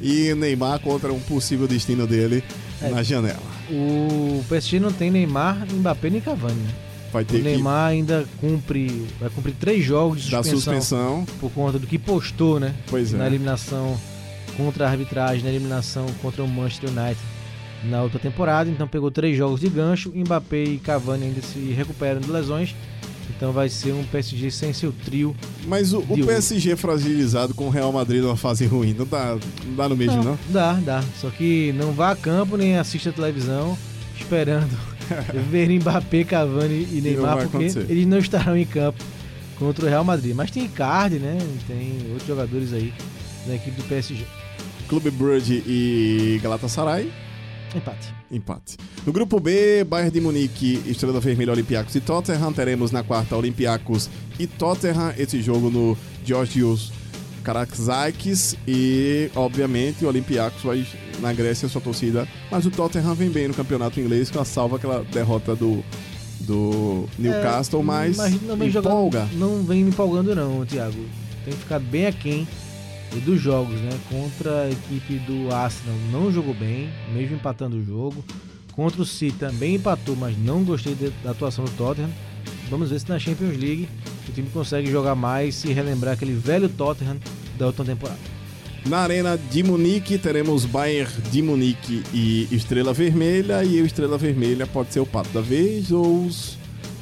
e 0.00 0.34
Neymar 0.34 0.80
contra 0.80 1.12
um 1.12 1.20
possível 1.20 1.66
destino 1.68 2.06
dele 2.06 2.42
É. 2.82 2.88
na 2.88 3.02
janela. 3.02 3.38
O 3.70 4.42
PSG 4.48 4.80
não 4.80 4.90
tem 4.90 5.10
Neymar, 5.10 5.66
Mbappé 5.70 6.08
nem 6.10 6.20
Cavani, 6.20 6.54
né? 6.54 6.70
Vai 7.12 7.22
O 7.22 7.26
ter 7.26 7.42
Neymar 7.42 7.88
ainda 7.90 8.24
cumpre, 8.40 9.06
vai 9.20 9.28
cumprir 9.30 9.54
três 9.60 9.84
jogos 9.84 10.22
de 10.22 10.30
que 10.30 10.36
suspensão, 10.36 10.56
suspensão. 10.60 11.26
por 11.40 11.50
conta 11.52 11.78
do 11.78 11.86
que 11.86 11.98
postou, 11.98 12.58
né? 12.58 12.74
Pois 12.88 13.12
é. 13.12 13.16
Na 13.18 13.26
eliminação 13.26 13.98
contra 14.56 14.86
a 14.86 14.90
arbitragem, 14.90 15.42
na 15.44 15.50
eliminação 15.50 16.06
contra 16.22 16.42
o 16.42 16.48
Manchester 16.48 16.88
United 16.90 17.18
na 17.84 18.02
outra 18.02 18.18
temporada. 18.18 18.70
Então 18.70 18.86
pegou 18.86 19.10
três 19.10 19.36
jogos 19.36 19.60
de 19.60 19.68
gancho. 19.68 20.12
Mbappé 20.14 20.64
e 20.64 20.78
Cavani 20.78 21.26
ainda 21.26 21.42
se 21.42 21.58
recuperam 21.72 22.20
de 22.20 22.30
lesões. 22.30 22.74
Então 23.36 23.52
vai 23.52 23.68
ser 23.68 23.92
um 23.92 24.04
PSG 24.04 24.50
sem 24.50 24.72
seu 24.72 24.92
trio. 24.92 25.34
Mas 25.66 25.92
o, 25.92 26.00
o 26.00 26.26
PSG 26.26 26.76
fragilizado 26.76 27.54
com 27.54 27.66
o 27.66 27.70
Real 27.70 27.92
Madrid 27.92 28.22
numa 28.22 28.36
fase 28.36 28.66
ruim, 28.66 28.92
não 28.92 29.06
dá, 29.06 29.38
não 29.64 29.74
dá 29.76 29.88
no 29.88 29.96
mesmo, 29.96 30.22
não? 30.22 30.38
Dá, 30.48 30.72
dá. 30.74 31.02
Só 31.20 31.30
que 31.30 31.72
não 31.72 31.92
vá 31.92 32.10
a 32.10 32.16
campo 32.16 32.56
nem 32.56 32.76
assista 32.76 33.10
a 33.10 33.12
televisão 33.12 33.78
esperando 34.18 34.76
ver 35.50 35.68
Mbappé, 35.70 36.24
Cavani 36.24 36.86
e 36.90 36.96
não 36.96 37.02
Neymar, 37.02 37.36
porque 37.38 37.56
acontecer. 37.56 37.86
eles 37.88 38.06
não 38.06 38.18
estarão 38.18 38.56
em 38.56 38.66
campo 38.66 39.02
contra 39.58 39.86
o 39.86 39.88
Real 39.88 40.04
Madrid. 40.04 40.34
Mas 40.34 40.50
tem 40.50 40.64
Icardi, 40.64 41.18
né? 41.18 41.38
Tem 41.66 41.98
outros 42.10 42.26
jogadores 42.26 42.72
aí 42.72 42.92
da 43.46 43.54
equipe 43.54 43.80
do 43.80 43.88
PSG. 43.88 44.24
Clube 44.88 45.10
Brugge 45.10 45.62
e 45.66 46.40
Galatasaray. 46.42 47.10
Empate. 47.74 48.14
Empate. 48.30 48.76
No 49.06 49.12
grupo 49.12 49.38
B, 49.38 49.84
Bayern 49.84 50.10
de 50.10 50.20
Munique, 50.20 50.82
Estrela 50.86 51.20
Vermelha, 51.20 51.52
Olympiacos 51.52 51.94
e 51.94 52.00
Tottenham. 52.00 52.52
Teremos 52.52 52.90
na 52.90 53.02
quarta 53.02 53.36
Olympiacos 53.36 54.08
e 54.38 54.46
Tottenham. 54.46 55.14
Esse 55.16 55.40
jogo 55.40 55.70
no 55.70 55.96
Georgios 56.24 56.92
Karakzakis. 57.42 58.56
E, 58.66 59.30
obviamente, 59.34 60.04
o 60.04 60.08
Olympiacos 60.08 60.62
vai 60.62 60.86
na 61.20 61.32
Grécia, 61.32 61.68
sua 61.68 61.80
torcida. 61.80 62.26
Mas 62.50 62.66
o 62.66 62.70
Tottenham 62.70 63.14
vem 63.14 63.30
bem 63.30 63.48
no 63.48 63.54
campeonato 63.54 64.00
inglês, 64.00 64.30
com 64.30 64.40
a 64.40 64.44
salva 64.44 64.76
aquela 64.76 65.04
derrota 65.04 65.54
do, 65.54 65.84
do 66.40 67.08
Newcastle. 67.18 67.82
mas 67.82 68.16
não 68.42 68.56
vem 68.56 68.68
empolga. 68.68 69.20
jogando, 69.20 69.38
não 69.38 69.62
vem 69.62 69.84
me 69.84 69.90
empolgando 69.90 70.34
não, 70.34 70.64
Thiago. 70.66 71.04
Tem 71.44 71.54
que 71.54 71.60
ficar 71.60 71.78
bem 71.78 72.06
aquém 72.06 72.46
dos 73.18 73.40
jogos, 73.40 73.74
né? 73.80 73.90
Contra 74.08 74.62
a 74.62 74.70
equipe 74.70 75.14
do 75.20 75.52
Arsenal 75.52 75.96
não 76.12 76.30
jogou 76.32 76.54
bem, 76.54 76.88
mesmo 77.12 77.36
empatando 77.36 77.76
o 77.76 77.84
jogo. 77.84 78.24
Contra 78.72 79.02
o 79.02 79.04
City 79.06 79.36
também 79.36 79.74
empatou, 79.74 80.14
mas 80.16 80.36
não 80.38 80.62
gostei 80.62 80.94
de- 80.94 81.10
da 81.24 81.32
atuação 81.32 81.64
do 81.64 81.70
Tottenham. 81.72 82.10
Vamos 82.70 82.90
ver 82.90 83.00
se 83.00 83.08
na 83.08 83.18
Champions 83.18 83.56
League 83.56 83.88
o 84.28 84.32
time 84.32 84.48
consegue 84.52 84.88
jogar 84.90 85.14
mais 85.16 85.64
e 85.64 85.72
relembrar 85.72 86.14
aquele 86.14 86.34
velho 86.34 86.68
Tottenham 86.68 87.16
da 87.58 87.66
última 87.66 87.84
temporada. 87.84 88.18
Na 88.86 88.98
Arena 89.00 89.36
de 89.36 89.62
Munique, 89.62 90.16
teremos 90.16 90.64
Bayern 90.64 91.12
de 91.30 91.42
Munique 91.42 92.02
e 92.14 92.48
Estrela 92.50 92.94
Vermelha. 92.94 93.62
E 93.64 93.82
o 93.82 93.84
Estrela 93.84 94.16
Vermelha 94.16 94.66
pode 94.66 94.92
ser 94.92 95.00
o 95.00 95.04
pato 95.06 95.28
da 95.30 95.40
vez 95.42 95.90
ou 95.92 96.24
os, 96.24 96.56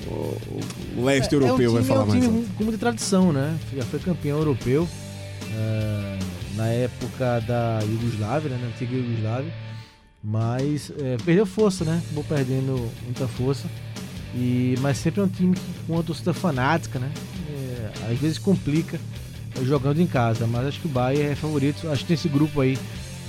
o, 0.09 1.05
leste 1.05 1.33
europeu 1.35 1.67
é 1.67 1.71
um 1.71 1.73
vai 1.75 1.83
time, 1.83 1.89
falar 1.95 2.01
é 2.01 2.05
um 2.05 2.09
mais. 2.09 2.25
time 2.25 2.47
com 2.57 2.65
muita 2.65 2.79
tradição, 2.79 3.33
né? 3.33 3.57
Já 3.77 3.85
foi 3.85 4.01
campeão 4.01 4.39
europeu 4.39 4.89
eh, 5.53 6.19
na 6.55 6.67
época 6.69 7.41
da 7.41 7.81
Iugoslávia, 7.83 8.51
né? 8.51 8.59
na 8.61 8.69
antiga 8.69 8.95
Iugoslávia. 8.95 9.53
Mas 10.23 10.93
eh, 10.99 11.17
perdeu 11.25 11.47
força, 11.47 11.85
né? 11.85 12.03
Acabou 12.05 12.25
perdendo 12.25 12.91
muita 13.05 13.29
força. 13.29 13.69
E, 14.35 14.75
mas 14.81 14.99
sempre 14.99 15.21
é 15.21 15.25
um 15.25 15.29
time 15.29 15.55
que, 15.55 15.63
com 15.87 15.95
uma 15.95 16.03
torcida 16.03 16.35
fanática, 16.35 16.99
né? 16.99 17.11
Eh, 17.49 18.13
às 18.13 18.19
vezes 18.19 18.39
complica 18.39 18.99
jogando 19.63 20.01
em 20.01 20.07
casa. 20.07 20.47
Mas 20.47 20.67
acho 20.67 20.81
que 20.81 20.87
o 20.87 20.91
Bayern 20.91 21.33
é 21.33 21.35
favorito. 21.35 21.89
Acho 21.89 22.05
que 22.05 22.13
nesse 22.13 22.29
grupo 22.29 22.61
aí, 22.61 22.79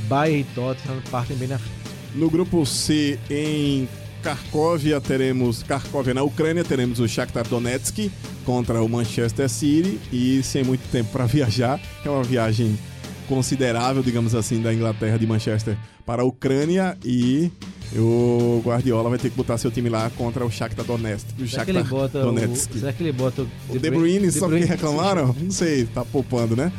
Bayern 0.07 0.41
e 0.41 0.55
Tottenham 0.55 1.01
partem 1.11 1.37
bem 1.37 1.47
na 1.47 1.59
frente. 1.59 1.79
No 2.15 2.29
grupo 2.29 2.65
C, 2.65 3.19
em 3.29 3.87
Kharkovia, 4.23 4.99
teremos. 5.01 5.63
Kharkovia, 5.63 6.13
na 6.13 6.23
Ucrânia, 6.23 6.63
teremos 6.63 6.99
o 6.99 7.07
Shakhtar 7.07 7.47
Donetsk 7.47 8.11
contra 8.45 8.81
o 8.81 8.89
Manchester 8.89 9.49
City. 9.49 9.99
E 10.11 10.41
sem 10.43 10.63
muito 10.63 10.81
tempo 10.91 11.11
para 11.11 11.25
viajar, 11.27 11.79
é 12.05 12.09
uma 12.09 12.23
viagem 12.23 12.77
considerável, 13.27 14.01
digamos 14.01 14.33
assim, 14.35 14.61
da 14.61 14.73
Inglaterra 14.73 15.17
de 15.17 15.27
Manchester 15.27 15.77
para 16.05 16.21
a 16.21 16.25
Ucrânia. 16.25 16.97
E 17.03 17.51
o 17.95 18.61
Guardiola 18.65 19.09
vai 19.09 19.19
ter 19.19 19.29
que 19.29 19.35
botar 19.35 19.57
seu 19.57 19.71
time 19.71 19.89
lá 19.89 20.09
contra 20.17 20.45
o 20.45 20.51
Shakhtar 20.51 20.85
Donetsk. 20.85 21.27
O 21.39 21.47
Será 21.47 21.65
que 21.65 21.71
ele 21.71 21.79
Shakhtar 21.79 21.99
bota 21.99 22.21
Donetsk. 22.21 22.71
o, 22.75 22.79
será 22.79 22.93
que 22.93 23.03
ele 23.03 23.11
bota 23.11 23.45
O 23.69 23.77
De 23.79 23.89
Bruyne, 23.89 24.31
só 24.31 24.47
Bruyne- 24.47 24.65
que 24.65 24.71
reclamaram? 24.71 25.35
Não 25.39 25.51
sei, 25.51 25.85
tá 25.85 26.03
poupando, 26.03 26.55
né? 26.55 26.71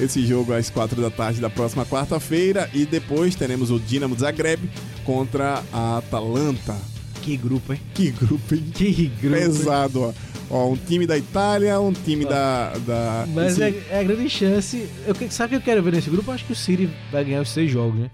Esse 0.00 0.24
jogo 0.24 0.52
às 0.52 0.70
quatro 0.70 1.00
da 1.02 1.10
tarde 1.10 1.40
da 1.40 1.50
próxima 1.50 1.84
quarta-feira. 1.84 2.70
E 2.72 2.86
depois 2.86 3.34
teremos 3.34 3.70
o 3.70 3.78
Dinamo 3.78 4.16
Zagreb 4.16 4.70
contra 5.04 5.62
a 5.72 5.98
Atalanta. 5.98 6.76
Que 7.22 7.36
grupo, 7.36 7.72
hein? 7.72 7.80
Que 7.94 8.10
grupo, 8.10 8.54
hein? 8.54 8.64
Que 8.72 9.12
grupo. 9.20 9.36
Pesado, 9.36 10.02
ó. 10.02 10.12
Ó, 10.50 10.70
um 10.70 10.76
time 10.76 11.06
da 11.06 11.18
Itália, 11.18 11.78
um 11.78 11.92
time 11.92 12.24
da. 12.24 12.72
da 12.86 13.26
Mas 13.34 13.58
é, 13.58 13.74
é 13.90 14.00
a 14.00 14.02
grande 14.02 14.30
chance. 14.30 14.88
Eu, 15.06 15.14
sabe 15.30 15.56
o 15.56 15.60
que 15.60 15.62
eu 15.62 15.74
quero 15.74 15.82
ver 15.82 15.92
nesse 15.92 16.08
grupo? 16.08 16.30
Eu 16.30 16.34
acho 16.34 16.44
que 16.44 16.52
o 16.52 16.56
City 16.56 16.88
vai 17.12 17.24
ganhar 17.24 17.42
os 17.42 17.50
seis 17.50 17.70
jogos, 17.70 18.00
né? 18.00 18.10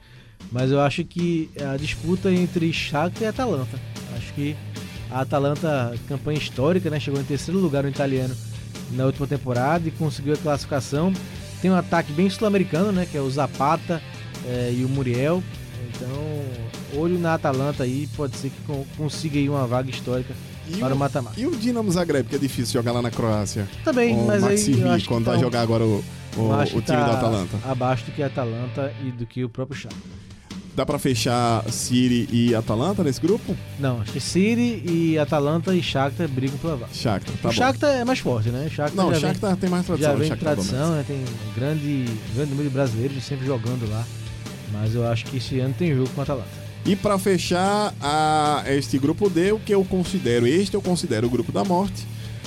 Mas 0.51 0.71
eu 0.71 0.81
acho 0.81 1.05
que 1.05 1.51
a 1.61 1.77
disputa 1.77 2.33
entre 2.33 2.73
Shakhtar 2.73 3.23
e 3.23 3.27
Atalanta. 3.27 3.79
Acho 4.17 4.33
que 4.35 4.57
a 5.11 5.21
Atalanta, 5.21 5.95
campanha 6.09 6.39
histórica, 6.39 6.91
né? 6.91 6.99
Chegou 6.99 7.21
em 7.21 7.25
terceiro 7.25 7.61
lugar 7.61 7.85
no 7.85 7.89
italiano 7.89 8.35
na 8.91 9.07
última 9.07 9.27
temporada 9.27 9.87
e 9.87 9.91
conseguiu 9.93 10.35
a 10.35 10.37
classificação. 10.37 11.13
Tem 11.65 11.71
um 11.71 11.77
ataque 11.77 12.13
bem 12.13 12.29
sul-americano, 12.29 12.93
né? 12.93 13.09
Que 13.11 13.17
é 13.17 13.23
o 13.23 13.31
Zapata 13.31 14.03
eh, 14.45 14.75
e 14.77 14.85
o 14.85 14.89
Muriel. 14.91 15.43
Então, 15.89 17.01
olho 17.01 17.19
na 17.19 17.33
Atalanta 17.33 17.85
aí, 17.85 18.07
pode 18.15 18.37
ser 18.37 18.51
que 18.51 18.61
con- 18.67 18.85
consiga 18.99 19.39
aí 19.39 19.49
uma 19.49 19.67
vaga 19.67 19.89
histórica 19.89 20.35
E 20.69 20.77
para 20.77 20.95
o- 20.95 20.99
mata-mata. 20.99 21.41
E 21.41 21.47
o 21.47 21.57
Dinamo 21.57 21.91
Zagreb, 21.91 22.29
que 22.29 22.37
é 22.37 22.39
difícil 22.39 22.75
jogar 22.75 22.93
lá 22.93 23.01
na 23.01 23.11
Croácia. 23.11 23.67
Também, 23.83 24.15
o 24.15 24.27
mas 24.27 24.45
aí 24.45 24.57
acho 24.91 25.05
que 25.05 25.09
quando 25.09 25.25
tá 25.25 25.31
vai 25.31 25.41
jogar 25.41 25.63
agora 25.63 25.85
o, 25.85 26.05
o, 26.37 26.53
o 26.53 26.67
time 26.67 26.83
tá 26.83 27.07
do 27.07 27.13
Atalanta. 27.17 27.57
Abaixo 27.67 28.05
do 28.05 28.13
que 28.13 28.23
a 28.23 28.27
Atalanta 28.27 28.93
e 29.03 29.11
do 29.11 29.25
que 29.25 29.43
o 29.43 29.49
próprio 29.49 29.79
Shakhtar. 29.81 30.03
Dá 30.75 30.85
pra 30.85 30.99
fechar 30.99 31.65
City 31.71 32.29
e 32.33 32.53
Atalanta 32.55 33.05
nesse 33.05 33.21
grupo? 33.21 33.57
Não, 33.79 34.01
acho 34.01 34.13
que 34.13 34.21
City 34.21 34.83
e 34.85 35.17
Atalanta 35.19 35.73
e 35.75 35.81
Shakhtar 35.81 36.27
brigam 36.29 36.59
pela 36.59 36.77
vaga. 36.77 36.93
Shakhtar, 36.93 37.35
tá 37.37 37.49
o 37.49 37.53
bom. 37.53 37.57
Shakhtar 37.57 37.91
é 37.91 38.05
mais 38.05 38.19
forte, 38.19 38.49
né? 38.49 38.67
O 38.67 38.71
Shakhtar 38.71 38.97
Não, 38.97 39.13
o 39.13 39.15
Shakhtar 39.15 39.57
tem 39.57 39.71
mais 39.71 39.87
vem, 39.87 39.97
tradição. 39.97 40.11
já 40.11 40.17
o 40.17 40.19
vem 40.19 40.29
Shakhtar 40.29 40.55
tradição, 40.55 40.91
né? 40.97 41.05
Tem 41.07 41.17
um 41.17 41.55
grande, 41.55 42.05
grande 42.35 42.51
número 42.51 42.69
de 42.69 42.75
brasileiros 42.75 43.23
sempre 43.25 43.47
jogando 43.47 43.89
lá. 43.89 44.05
Mas 44.73 44.95
eu 44.97 45.07
acho 45.07 45.27
que 45.27 45.37
esse 45.37 45.61
ano 45.61 45.75
tem 45.79 45.95
jogo 45.95 46.11
com 46.11 46.21
a 46.21 46.25
Atalanta. 46.25 46.49
E 46.85 46.97
pra 46.97 47.19
fechar 47.19 47.95
a, 48.01 48.65
este 48.67 48.99
grupo 48.99 49.31
D, 49.31 49.53
o 49.53 49.61
que 49.61 49.73
eu 49.73 49.85
considero, 49.85 50.47
este 50.47 50.75
eu 50.75 50.83
considero 50.83 51.29
o 51.29 51.31
grupo 51.31 51.53
da 51.53 51.65
morte. 51.65 52.05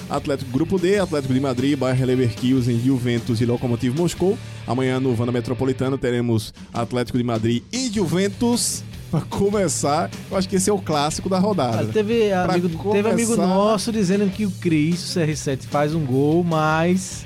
Atlético 0.09 0.51
Grupo 0.51 0.77
D, 0.79 0.99
Atlético 0.99 1.33
de 1.33 1.39
Madrid, 1.39 1.77
Bayer 1.77 2.05
Leverkusen, 2.05 2.79
Juventus 2.83 3.41
e 3.41 3.45
Lokomotiv 3.45 3.93
Moscou. 3.97 4.37
Amanhã 4.65 4.99
no 4.99 5.13
Vanda 5.13 5.31
Metropolitano 5.31 5.97
teremos 5.97 6.53
Atlético 6.73 7.17
de 7.17 7.23
Madrid 7.23 7.63
e 7.71 7.89
Juventus. 7.93 8.83
Pra 9.11 9.21
começar, 9.21 10.09
eu 10.29 10.35
acho 10.37 10.49
que 10.49 10.57
esse 10.57 10.69
é 10.69 10.73
o 10.73 10.79
clássico 10.79 11.29
da 11.29 11.39
rodada. 11.39 11.85
Teve, 11.93 12.27
Pra 12.29 12.43
amigo, 12.55 12.67
teve 12.91 13.09
amigo 13.09 13.31
começar- 13.35 13.47
nosso 13.47 13.91
dizendo 13.91 14.29
que 14.29 14.45
o 14.45 14.51
Cris, 14.51 15.15
o 15.15 15.19
CR7, 15.19 15.59
faz 15.65 15.93
um 15.95 16.05
gol, 16.05 16.43
mas. 16.43 17.25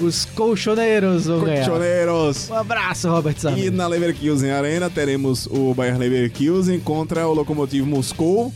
Os 0.00 0.24
colchoneiros 0.24 1.26
vão 1.26 1.40
ganhar. 1.44 1.64
Colchoneros. 1.66 2.50
Um 2.50 2.54
abraço, 2.54 3.08
Robert 3.08 3.36
E 3.36 3.40
Sarmento. 3.40 3.72
na 3.76 3.86
Leverkusen 3.86 4.50
Arena 4.50 4.90
teremos 4.90 5.46
o 5.46 5.72
Bayer 5.74 5.96
Leverkusen 5.96 6.80
contra 6.80 7.26
o 7.28 7.32
Lokomotiv 7.34 7.86
Moscou. 7.86 8.52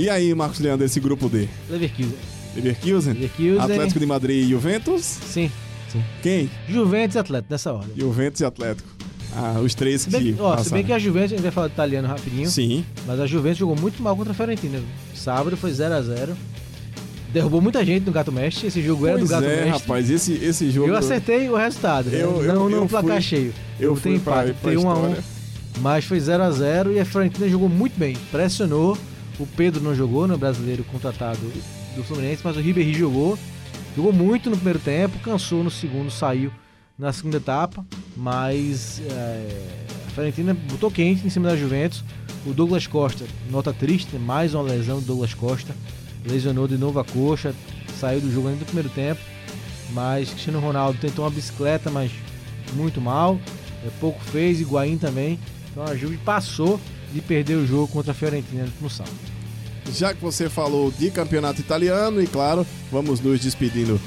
E 0.00 0.08
aí, 0.08 0.34
Marcos 0.34 0.60
Leandro, 0.60 0.86
esse 0.86 0.98
grupo 0.98 1.28
D? 1.28 1.46
Leverkusen. 1.68 2.14
Leverkusen? 2.56 3.12
Leverkusen. 3.12 3.58
Atlético 3.60 4.00
de 4.00 4.06
Madrid 4.06 4.44
e 4.46 4.48
Juventus? 4.50 5.02
Sim, 5.04 5.50
sim. 5.92 6.02
Quem? 6.22 6.50
Juventus 6.68 7.16
e 7.16 7.18
Atlético, 7.18 7.52
nessa 7.52 7.72
ordem. 7.72 7.92
Juventus 7.96 8.40
e 8.40 8.44
Atlético. 8.44 8.88
Ah, 9.36 9.60
os 9.62 9.74
três 9.74 10.00
Se 10.00 10.06
que 10.10 10.16
bem, 10.16 10.34
que- 10.34 10.40
ó, 10.40 10.56
se 10.56 10.70
bem 10.72 10.82
que 10.84 10.92
a 10.92 10.98
Juventus, 10.98 11.32
a 11.32 11.36
gente 11.36 11.42
vai 11.42 11.52
falar 11.52 11.66
do 11.68 11.72
italiano 11.74 12.08
rapidinho, 12.08 12.48
Sim. 12.50 12.84
mas 13.06 13.20
a 13.20 13.26
Juventus 13.26 13.58
jogou 13.58 13.76
muito 13.76 14.02
mal 14.02 14.16
contra 14.16 14.32
a 14.32 14.34
Fiorentina. 14.34 14.80
Sábado 15.14 15.56
foi 15.56 15.70
0x0. 15.70 16.34
Derrubou 17.32 17.60
muita 17.60 17.84
gente 17.84 18.06
no 18.06 18.10
Gato 18.12 18.32
Mestre. 18.32 18.66
Esse 18.68 18.82
jogo 18.82 19.06
era 19.06 19.16
do 19.16 19.20
Pois 19.20 19.30
Gato 19.30 19.44
é, 19.44 19.48
Mestre. 19.48 19.70
rapaz, 19.70 20.10
esse, 20.10 20.32
esse 20.32 20.68
jogo... 20.70 20.88
Eu 20.88 20.96
acertei 20.96 21.48
o 21.48 21.54
resultado, 21.56 22.10
né? 22.10 22.20
Eu- 22.22 22.42
eu- 22.42 22.54
não 22.54 22.70
eu 22.70 22.80
no 22.80 22.88
placar 22.88 23.12
fui- 23.12 23.20
cheio. 23.22 23.54
eu 23.78 23.90
tenho 23.90 23.96
fui 23.96 24.14
empate, 24.16 24.52
pra 24.60 24.70
tem 24.70 24.78
1 24.78 24.90
a 24.90 24.94
1 24.94 24.96
história. 25.10 25.24
mas 25.80 26.04
foi 26.06 26.18
0 26.18 26.42
a 26.42 26.50
0 26.50 26.92
e 26.92 26.98
a 26.98 27.04
Fiorentina 27.04 27.48
jogou 27.48 27.68
muito 27.68 27.96
bem. 27.96 28.16
Pressionou. 28.32 28.98
O 29.40 29.46
Pedro 29.46 29.82
não 29.82 29.94
jogou, 29.94 30.28
no 30.28 30.36
brasileiro 30.36 30.84
contratado 30.84 31.40
do 31.96 32.04
Fluminense, 32.04 32.42
mas 32.44 32.58
o 32.58 32.60
Ribéry 32.60 32.92
jogou. 32.92 33.38
Jogou 33.96 34.12
muito 34.12 34.50
no 34.50 34.56
primeiro 34.56 34.78
tempo, 34.78 35.18
cansou 35.20 35.64
no 35.64 35.70
segundo, 35.70 36.10
saiu 36.10 36.52
na 36.98 37.10
segunda 37.10 37.38
etapa, 37.38 37.84
mas 38.14 39.00
é, 39.00 39.66
a 40.06 40.10
Fiorentina 40.10 40.52
botou 40.52 40.90
quente 40.90 41.26
em 41.26 41.30
cima 41.30 41.48
da 41.48 41.56
Juventus. 41.56 42.04
O 42.44 42.52
Douglas 42.52 42.86
Costa, 42.86 43.24
nota 43.50 43.72
triste, 43.72 44.14
mais 44.16 44.52
uma 44.52 44.62
lesão 44.62 45.00
do 45.00 45.06
Douglas 45.06 45.32
Costa. 45.32 45.74
Lesionou 46.22 46.68
de 46.68 46.76
novo 46.76 47.00
a 47.00 47.04
coxa, 47.04 47.54
saiu 47.98 48.20
do 48.20 48.30
jogo 48.30 48.48
ainda 48.48 48.60
no 48.60 48.66
primeiro 48.66 48.90
tempo. 48.90 49.22
Mas 49.92 50.28
Cristiano 50.28 50.60
Ronaldo 50.60 50.98
tentou 51.00 51.24
uma 51.24 51.30
bicicleta, 51.30 51.90
mas 51.90 52.12
muito 52.74 53.00
mal. 53.00 53.40
É, 53.86 53.88
pouco 53.98 54.20
fez, 54.20 54.60
Higuaín 54.60 54.98
também. 54.98 55.38
Então 55.70 55.82
a 55.82 55.96
Juve 55.96 56.18
passou 56.18 56.78
de 57.12 57.22
perder 57.22 57.54
o 57.54 57.66
jogo 57.66 57.88
contra 57.88 58.12
a 58.12 58.14
Fiorentina 58.14 58.68
no 58.80 58.90
sábado. 58.90 59.29
Já 59.94 60.14
que 60.14 60.20
você 60.20 60.48
falou 60.48 60.90
de 60.90 61.10
campeonato 61.10 61.60
italiano, 61.60 62.22
e 62.22 62.26
claro, 62.26 62.66
vamos 62.90 63.20
nos 63.20 63.40
despedindo 63.40 64.00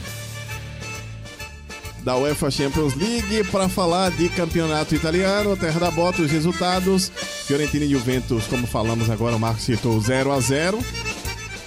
da 2.03 2.17
UEFA 2.17 2.51
Champions 2.51 2.95
League 2.95 3.45
para 3.49 3.69
falar 3.69 4.11
de 4.11 4.27
campeonato 4.29 4.93
italiano, 4.93 5.55
terra 5.55 5.79
da 5.79 5.91
bota, 5.91 6.21
os 6.21 6.31
resultados. 6.31 7.11
Fiorentina 7.47 7.85
e 7.85 7.89
Juventus, 7.89 8.45
como 8.47 8.67
falamos 8.67 9.09
agora, 9.09 9.35
o 9.35 9.39
Marcos 9.39 9.63
citou 9.63 9.99
0 9.99 10.31
a 10.31 10.39
0 10.39 10.79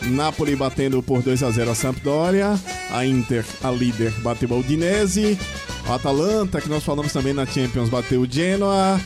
Napoli 0.03 0.55
batendo 0.55 1.03
por 1.03 1.23
2 1.23 1.43
a 1.43 1.51
0 1.51 1.71
a 1.71 1.75
Sampdoria. 1.75 2.61
A 2.91 3.05
Inter, 3.05 3.45
a 3.63 3.71
líder, 3.71 4.13
bateu 4.21 4.49
a 4.53 4.59
Udinese. 4.59 5.39
O 5.89 5.93
Atalanta, 5.93 6.61
que 6.61 6.69
nós 6.69 6.83
falamos 6.83 7.13
também 7.13 7.33
na 7.33 7.47
Champions, 7.47 7.89
bateu 7.89 8.21
o 8.23 8.27
Genoa. 8.29 9.01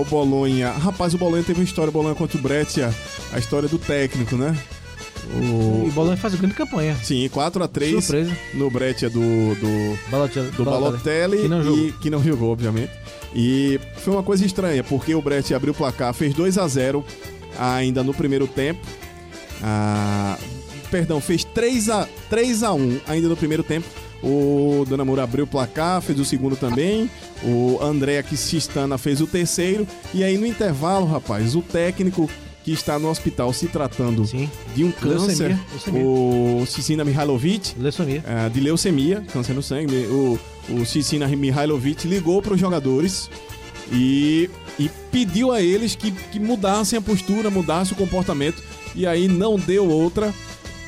O 0.00 0.04
Bolonha. 0.04 0.70
Rapaz, 0.70 1.14
o 1.14 1.18
Bolonha 1.18 1.42
teve 1.42 1.60
uma 1.60 1.64
história, 1.64 1.88
o 1.88 1.92
Bolonha 1.92 2.14
contra 2.14 2.36
o 2.36 2.40
Brescia. 2.40 2.92
A 3.32 3.38
história 3.38 3.68
do 3.68 3.78
técnico, 3.78 4.36
né? 4.36 4.54
O, 5.34 5.84
E 5.86 5.88
o 5.88 5.92
Bolonha 5.92 6.16
faz 6.16 6.34
uma 6.34 6.40
grande 6.40 6.54
campanha. 6.54 6.96
sim, 7.02 7.28
4 7.28 7.62
a 7.62 7.68
3 7.68 8.04
Surpresa. 8.04 8.36
no 8.54 8.70
brete 8.70 9.08
do, 9.08 9.20
do, 9.20 9.98
Balotelli, 10.10 10.50
do 10.50 10.64
Balotelli, 10.64 11.38
Que 11.42 11.48
não 11.48 11.62
jogou. 11.62 11.78
e 11.78 11.92
que 11.92 12.10
não 12.10 12.22
jogou, 12.24 12.50
obviamente. 12.52 12.90
E 13.34 13.78
foi 13.98 14.12
uma 14.14 14.22
coisa 14.22 14.44
estranha, 14.44 14.82
porque 14.82 15.14
o 15.14 15.22
Brett 15.22 15.54
abriu 15.54 15.72
o 15.72 15.76
placar, 15.76 16.12
fez 16.12 16.34
2 16.34 16.58
a 16.58 16.66
0 16.66 17.04
ainda 17.58 18.02
no 18.02 18.12
primeiro 18.12 18.46
tempo. 18.48 18.80
Ah, 19.62 20.36
perdão, 20.90 21.20
fez 21.20 21.44
3 21.44 21.88
a 21.90 22.08
3 22.28 22.62
a 22.64 22.72
1 22.72 23.00
ainda 23.06 23.28
no 23.28 23.36
primeiro 23.36 23.62
tempo. 23.62 23.86
O 24.22 24.84
Dona 24.88 25.04
Moura 25.04 25.22
abriu 25.24 25.44
o 25.44 25.46
placar, 25.46 26.02
fez 26.02 26.18
o 26.20 26.24
segundo 26.24 26.56
também. 26.56 27.10
O 27.42 27.78
André 27.82 28.22
Kistana 28.22 28.98
fez 28.98 29.20
o 29.20 29.26
terceiro. 29.26 29.86
E 30.12 30.22
aí 30.22 30.36
no 30.36 30.46
intervalo, 30.46 31.06
rapaz, 31.06 31.54
o 31.54 31.62
técnico 31.62 32.28
que 32.62 32.72
está 32.72 32.98
no 32.98 33.08
hospital 33.08 33.52
se 33.52 33.68
tratando 33.68 34.26
Sim. 34.26 34.50
de 34.74 34.84
um 34.84 34.92
câncer, 34.92 35.48
Leucemia, 35.48 35.60
leucemia. 35.70 36.04
o 36.04 36.64
Cicina 36.66 37.04
Mihailovic, 37.04 37.74
Leucemia. 37.78 38.22
ah, 38.26 38.48
de 38.48 38.60
leucemia, 38.60 39.24
câncer 39.32 39.54
no 39.54 39.62
sangue. 39.62 39.96
O, 40.06 40.38
o 40.68 40.84
Cicina 40.84 41.26
Mihailovic 41.26 42.06
ligou 42.06 42.42
para 42.42 42.52
os 42.52 42.60
jogadores 42.60 43.30
e, 43.90 44.50
e 44.78 44.90
pediu 45.10 45.52
a 45.52 45.62
eles 45.62 45.94
que, 45.96 46.10
que 46.10 46.38
mudassem 46.38 46.98
a 46.98 47.02
postura, 47.02 47.50
mudassem 47.50 47.94
o 47.94 47.96
comportamento. 47.96 48.62
E 48.94 49.06
aí 49.06 49.26
não 49.26 49.56
deu 49.58 49.88
outra. 49.88 50.32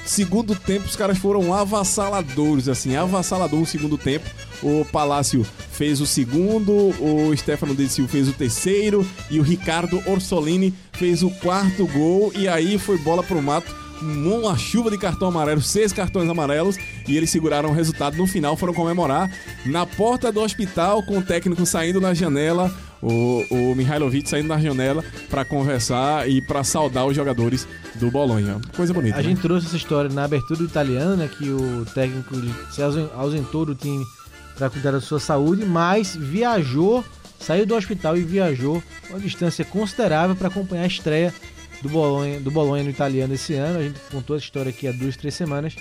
Segundo 0.04 0.54
tempo, 0.54 0.86
os 0.86 0.96
caras 0.96 1.18
foram 1.18 1.54
avassaladores, 1.54 2.68
assim, 2.68 2.96
avassalador 2.96 3.60
no 3.60 3.66
segundo 3.66 3.96
tempo. 3.96 4.28
O 4.62 4.84
Palácio 4.84 5.46
fez 5.72 6.00
o 6.00 6.06
segundo, 6.06 6.72
o 6.72 7.36
Stefano 7.36 7.74
De 7.74 7.88
Silva 7.88 8.10
fez 8.10 8.28
o 8.28 8.32
terceiro 8.32 9.06
e 9.30 9.38
o 9.38 9.42
Ricardo 9.42 10.02
Orsolini 10.06 10.74
fez 10.92 11.22
o 11.22 11.30
quarto 11.30 11.86
gol. 11.86 12.32
E 12.34 12.48
aí 12.48 12.78
foi 12.78 12.98
bola 12.98 13.22
pro 13.22 13.40
mato 13.40 13.82
uma 14.02 14.58
chuva 14.58 14.90
de 14.90 14.98
cartão 14.98 15.28
amarelo, 15.28 15.60
seis 15.60 15.92
cartões 15.92 16.28
amarelos, 16.28 16.76
e 17.06 17.16
eles 17.16 17.30
seguraram 17.30 17.70
o 17.70 17.72
resultado. 17.72 18.16
No 18.16 18.26
final 18.26 18.56
foram 18.56 18.74
comemorar 18.74 19.30
na 19.64 19.86
porta 19.86 20.32
do 20.32 20.40
hospital, 20.40 21.02
com 21.04 21.18
o 21.18 21.22
técnico 21.22 21.64
saindo 21.64 22.00
na 22.00 22.12
janela, 22.12 22.74
o, 23.02 23.44
o 23.50 23.74
Mihailovic 23.74 24.28
saindo 24.28 24.48
na 24.48 24.58
janela 24.58 25.04
para 25.28 25.44
conversar 25.44 26.28
e 26.28 26.40
para 26.40 26.62
saudar 26.62 27.04
os 27.06 27.16
jogadores 27.16 27.66
do 27.96 28.10
Bolonha. 28.10 28.60
Coisa 28.76 28.94
bonita. 28.94 29.16
A 29.16 29.22
né? 29.22 29.28
gente 29.28 29.40
trouxe 29.42 29.66
essa 29.66 29.76
história 29.76 30.08
na 30.08 30.24
abertura 30.24 30.58
do 30.58 30.64
italiano, 30.64 31.16
né, 31.16 31.28
que 31.28 31.50
o 31.50 31.84
técnico 31.94 32.34
se 32.70 32.80
ausen- 32.82 33.10
ausentou 33.14 33.66
do 33.66 33.74
time 33.74 34.04
para 34.56 34.70
cuidar 34.70 34.92
da 34.92 35.00
sua 35.00 35.18
saúde, 35.18 35.64
mas 35.64 36.14
viajou, 36.14 37.04
saiu 37.40 37.66
do 37.66 37.74
hospital 37.74 38.16
e 38.16 38.22
viajou 38.22 38.82
uma 39.10 39.18
distância 39.18 39.64
considerável 39.64 40.36
para 40.36 40.48
acompanhar 40.48 40.84
a 40.84 40.86
estreia 40.86 41.34
do 41.82 41.88
Bolonha, 41.88 42.38
do 42.38 42.50
Bolonha 42.50 42.84
no 42.84 42.90
italiano 42.90 43.34
esse 43.34 43.54
ano. 43.54 43.78
A 43.80 43.82
gente 43.82 43.98
contou 44.10 44.36
essa 44.36 44.44
história 44.44 44.70
aqui 44.70 44.86
há 44.86 44.92
duas, 44.92 45.16
três 45.16 45.34
semanas. 45.34 45.74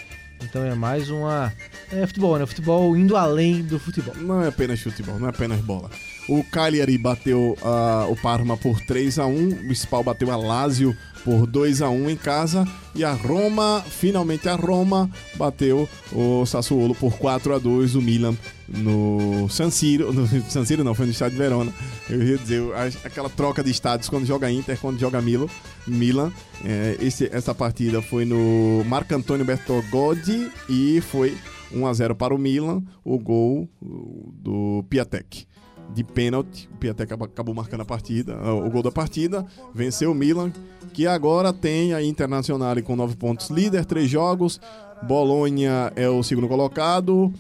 Então 0.44 0.64
é 0.64 0.74
mais 0.74 1.12
uma. 1.12 1.54
É 1.92 2.08
futebol, 2.08 2.40
né? 2.40 2.48
Futebol 2.48 2.98
indo 2.98 3.16
além 3.16 3.62
do 3.62 3.78
futebol. 3.78 4.16
Não 4.16 4.42
é 4.42 4.48
apenas 4.48 4.80
futebol, 4.80 5.20
não 5.20 5.28
é 5.28 5.30
apenas 5.30 5.60
bola. 5.60 5.92
O 6.30 6.44
Cagliari 6.44 6.98
bateu 6.98 7.58
ah, 7.64 8.08
o 8.10 8.16
Parma 8.16 8.56
por 8.56 8.80
3 8.82 9.20
a 9.20 9.26
1 9.26 9.68
o 9.70 9.72
Spal 9.76 10.04
bateu 10.04 10.32
a 10.32 10.36
Lazio 10.36 10.96
por 11.24 11.46
2 11.46 11.82
a 11.82 11.90
1 11.90 12.10
em 12.10 12.16
casa 12.16 12.68
e 12.96 13.04
a 13.04 13.12
Roma, 13.12 13.84
finalmente 13.88 14.48
a 14.50 14.56
Roma, 14.56 15.10
bateu 15.36 15.88
o 16.12 16.46
Sassuolo 16.46 16.96
por 16.96 17.14
4 17.18 17.56
a 17.56 17.60
2 17.60 17.96
o 17.96 18.02
Milan 18.02 18.36
no 18.68 19.48
San 19.50 19.70
Siro, 19.70 20.14
no 20.14 20.26
San 20.50 20.64
Siro 20.66 20.84
não, 20.84 20.96
foi 20.96 21.06
no 21.06 21.12
estádio 21.12 21.34
de 21.38 21.44
Verona. 21.44 21.74
Eu 22.10 22.24
ia 22.24 22.38
dizer, 22.38 22.64
aquela 23.04 23.30
troca 23.30 23.64
de 23.64 23.70
estádios 23.70 24.08
quando 24.10 24.26
joga 24.26 24.50
Inter, 24.50 24.78
quando 24.80 25.00
joga 25.00 25.22
Milo, 25.22 25.50
Milan. 25.86 26.32
É, 26.64 26.98
esse- 27.02 27.30
essa 27.34 27.54
partida 27.54 28.02
foi 28.02 28.24
no 28.26 28.84
Marco 28.86 29.14
Antônio 29.14 29.46
Bertogodi 29.46 30.50
e 30.70 31.02
foi 31.02 31.38
1 31.74 31.86
a 31.86 31.94
0 31.94 32.16
para 32.16 32.34
o 32.34 32.38
Milan, 32.38 32.82
o 33.04 33.20
gol 33.20 33.68
uh, 33.82 34.34
do 34.38 34.86
Piatek. 34.90 35.46
De 35.94 36.04
pênalti, 36.04 36.70
o 36.74 36.78
Piatek 36.78 37.14
acabou 37.14 37.54
marcando 37.54 37.82
a 37.82 37.86
partida, 37.86 38.38
o 38.54 38.70
gol 38.70 38.82
da 38.82 38.92
partida, 38.92 39.46
venceu 39.74 40.12
o 40.12 40.16
Milan, 40.16 40.52
que 40.94 41.06
agora 41.06 41.52
tem 41.52 41.94
a 41.94 42.02
Internacional 42.02 42.82
com 42.82 42.96
9 42.96 43.16
pontos, 43.18 43.50
líder, 43.50 43.84
3 43.86 44.10
jogos. 44.10 44.60
Bolonha 45.04 45.92
é 45.96 46.08
o 46.08 46.24
segundo 46.24 46.48
colocado, 46.48 47.34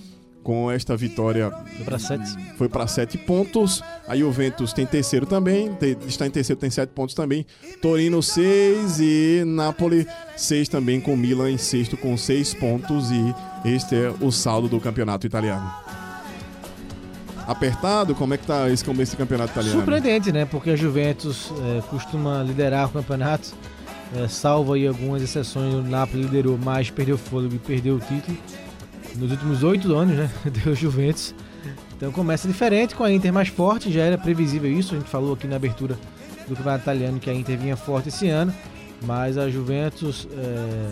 com 0.44 0.72
esta 0.72 0.98
vitória 0.98 1.52
Foi 1.76 1.86
pra 1.86 2.00
sete. 2.00 2.56
foi 2.58 2.70
para 2.70 2.88
7 2.88 3.18
pontos. 3.20 3.84
A 4.08 4.16
Juventus 4.16 4.74
tem 4.74 4.86
terceiro 4.86 5.26
também, 5.26 5.72
está 6.08 6.26
em 6.26 6.32
terceiro, 6.32 6.60
tem 6.60 6.70
7 6.70 6.90
pontos 6.90 7.16
também. 7.16 7.46
Torino 7.82 8.22
6 8.22 9.00
e 9.00 9.44
Napoli 9.46 10.08
6 10.36 10.68
também, 10.68 11.00
com 11.00 11.16
Milan 11.16 11.52
em 11.52 11.58
sexto 11.58 11.96
com 11.96 12.18
6 12.18 12.56
pontos. 12.56 13.12
E 13.12 13.34
este 13.64 13.96
é 13.96 14.14
o 14.20 14.32
saldo 14.32 14.68
do 14.68 14.80
campeonato 14.80 15.28
italiano. 15.28 15.72
Apertado? 17.52 18.16
Como 18.16 18.34
é 18.34 18.38
que 18.38 18.46
tá 18.48 18.70
esse 18.70 18.84
começo 18.84 19.12
de 19.12 19.18
campeonato 19.18 19.52
italiano? 19.52 19.78
Surpreendente, 19.78 20.32
né? 20.32 20.46
Porque 20.46 20.70
a 20.72 20.76
Juventus 20.76 21.52
é, 21.78 21.82
costuma 21.90 22.42
liderar 22.44 22.88
o 22.88 22.90
campeonato, 22.90 23.50
é, 24.16 24.28
salvo 24.28 24.74
aí 24.74 24.88
algumas 24.88 25.22
exceções. 25.22 25.74
O 25.74 25.82
Napoli 25.82 26.24
liderou, 26.24 26.58
mas 26.58 26.90
perdeu 26.90 27.18
fôlego 27.18 27.56
e 27.56 27.60
perdeu 27.60 27.96
o 27.96 28.00
título. 28.00 28.38
Nos 29.16 29.32
últimos 29.32 29.64
oito 29.64 29.94
anos, 29.96 30.16
né? 30.16 30.30
Deu 30.64 30.74
Juventus. 30.76 31.34
Então 31.98 32.12
começa 32.12 32.48
diferente 32.48 32.96
com 32.96 33.04
a 33.04 33.12
Inter 33.12 33.32
mais 33.32 33.50
forte, 33.50 33.92
já 33.92 34.02
era 34.02 34.18
previsível 34.18 34.72
isso. 34.72 34.96
A 34.96 34.98
gente 34.98 35.10
falou 35.10 35.34
aqui 35.34 35.46
na 35.48 35.56
abertura 35.58 35.98
do 36.48 36.56
campeonato 36.56 36.84
italiano 36.84 37.20
que 37.20 37.30
a 37.30 37.34
Inter 37.34 37.58
vinha 37.60 37.76
forte 37.76 38.10
esse 38.10 38.28
ano, 38.30 38.52
mas 39.04 39.38
a 39.38 39.50
Juventus 39.50 40.28
é, 40.32 40.90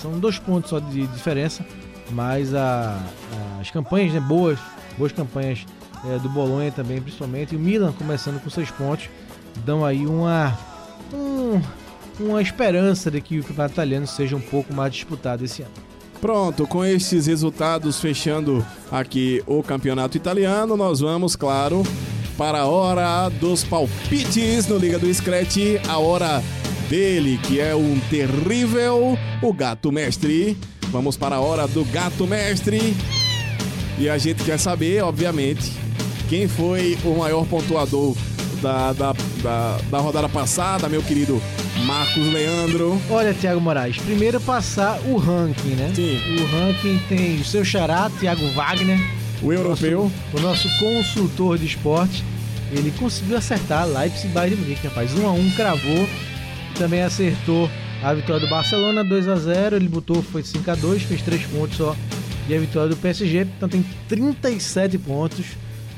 são 0.00 0.18
dois 0.18 0.38
pontos 0.38 0.70
só 0.70 0.78
de 0.78 1.06
diferença. 1.08 1.64
Mas 2.10 2.54
a- 2.54 3.00
as 3.60 3.70
campanhas, 3.70 4.12
né? 4.12 4.20
Boas, 4.20 4.58
boas 4.98 5.10
campanhas 5.10 5.64
é, 6.10 6.18
do 6.18 6.28
Bolonha 6.28 6.70
também, 6.72 7.00
principalmente. 7.00 7.54
E 7.54 7.56
o 7.56 7.60
Milan 7.60 7.92
começando 7.92 8.42
com 8.42 8.50
seis 8.50 8.70
pontos, 8.70 9.08
dão 9.64 9.84
aí 9.84 10.06
uma, 10.06 10.56
um- 11.12 11.60
uma 12.20 12.40
esperança 12.42 13.10
de 13.10 13.20
que 13.20 13.38
o 13.38 13.42
campeonato 13.44 13.72
italiano 13.74 14.06
seja 14.06 14.36
um 14.36 14.40
pouco 14.40 14.72
mais 14.74 14.92
disputado 14.92 15.44
esse 15.44 15.62
ano. 15.62 15.70
Pronto, 16.20 16.66
com 16.66 16.84
estes 16.84 17.26
resultados 17.26 18.00
fechando 18.00 18.64
aqui 18.90 19.42
o 19.46 19.62
campeonato 19.62 20.16
italiano, 20.16 20.76
nós 20.76 21.00
vamos, 21.00 21.36
claro, 21.36 21.82
para 22.38 22.60
a 22.60 22.66
hora 22.66 23.28
dos 23.28 23.62
palpites 23.62 24.66
no 24.66 24.78
Liga 24.78 24.98
do 24.98 25.12
Scratch, 25.12 25.56
a 25.88 25.98
hora 25.98 26.42
dele, 26.88 27.38
que 27.42 27.60
é 27.60 27.74
um 27.74 27.98
terrível, 28.10 29.18
o 29.42 29.52
Gato 29.52 29.92
Mestre. 29.92 30.56
Vamos 30.90 31.16
para 31.16 31.36
a 31.36 31.40
hora 31.40 31.66
do 31.68 31.84
Gato 31.86 32.26
Mestre. 32.26 32.94
E 33.98 34.08
a 34.08 34.16
gente 34.18 34.42
quer 34.44 34.58
saber, 34.58 35.02
obviamente, 35.04 35.72
quem 36.28 36.48
foi 36.48 36.98
o 37.04 37.18
maior 37.18 37.46
pontuador 37.46 38.16
da, 38.62 38.92
da, 38.92 39.12
da, 39.42 39.78
da 39.90 39.98
rodada 39.98 40.28
passada, 40.28 40.88
meu 40.88 41.02
querido 41.02 41.40
Marcos 41.86 42.26
Leandro. 42.32 43.00
Olha, 43.10 43.34
Thiago 43.34 43.60
Moraes, 43.60 43.98
primeiro 43.98 44.40
passar 44.40 44.98
o 45.06 45.16
ranking, 45.16 45.74
né? 45.74 45.92
Sim. 45.94 46.18
O 46.40 46.46
ranking 46.46 46.98
tem 47.08 47.36
o 47.36 47.44
seu 47.44 47.64
xará, 47.64 48.10
Thiago 48.18 48.46
Wagner, 48.52 48.98
O 49.42 49.52
europeu. 49.52 50.10
o 50.32 50.40
nosso 50.40 50.68
consultor 50.78 51.58
de 51.58 51.66
esporte. 51.66 52.24
Ele 52.72 52.90
conseguiu 52.98 53.36
acertar 53.36 53.86
Leipzig 53.86 54.26
e 54.26 54.30
Bayern 54.30 54.56
de 54.56 54.62
Munique, 54.62 54.86
rapaz. 54.86 55.12
1 55.12 55.26
a 55.26 55.32
1 55.32 55.50
cravou. 55.50 56.08
Também 56.76 57.02
acertou 57.02 57.70
a 58.02 58.12
vitória 58.14 58.40
do 58.40 58.50
Barcelona 58.50 59.04
2 59.04 59.28
a 59.28 59.36
0 59.36 59.76
Ele 59.76 59.88
botou, 59.88 60.22
foi 60.22 60.42
5 60.42 60.68
a 60.70 60.74
2 60.74 61.02
fez 61.02 61.22
3 61.22 61.42
pontos 61.46 61.76
só. 61.76 61.94
E 62.48 62.54
a 62.54 62.58
vitória 62.58 62.88
do 62.88 62.96
PSG, 62.96 63.46
então 63.56 63.68
tem 63.68 63.84
37 64.08 64.98
pontos. 64.98 65.46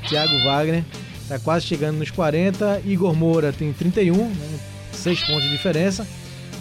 Thiago 0.07 0.43
Wagner 0.43 0.83
tá 1.27 1.37
quase 1.39 1.65
chegando 1.65 1.97
nos 1.97 2.11
40. 2.11 2.81
Igor 2.85 3.13
Moura 3.15 3.51
tem 3.51 3.71
31, 3.73 4.15
né? 4.15 4.59
6 4.93 5.19
pontos 5.23 5.43
de 5.43 5.51
diferença. 5.51 6.07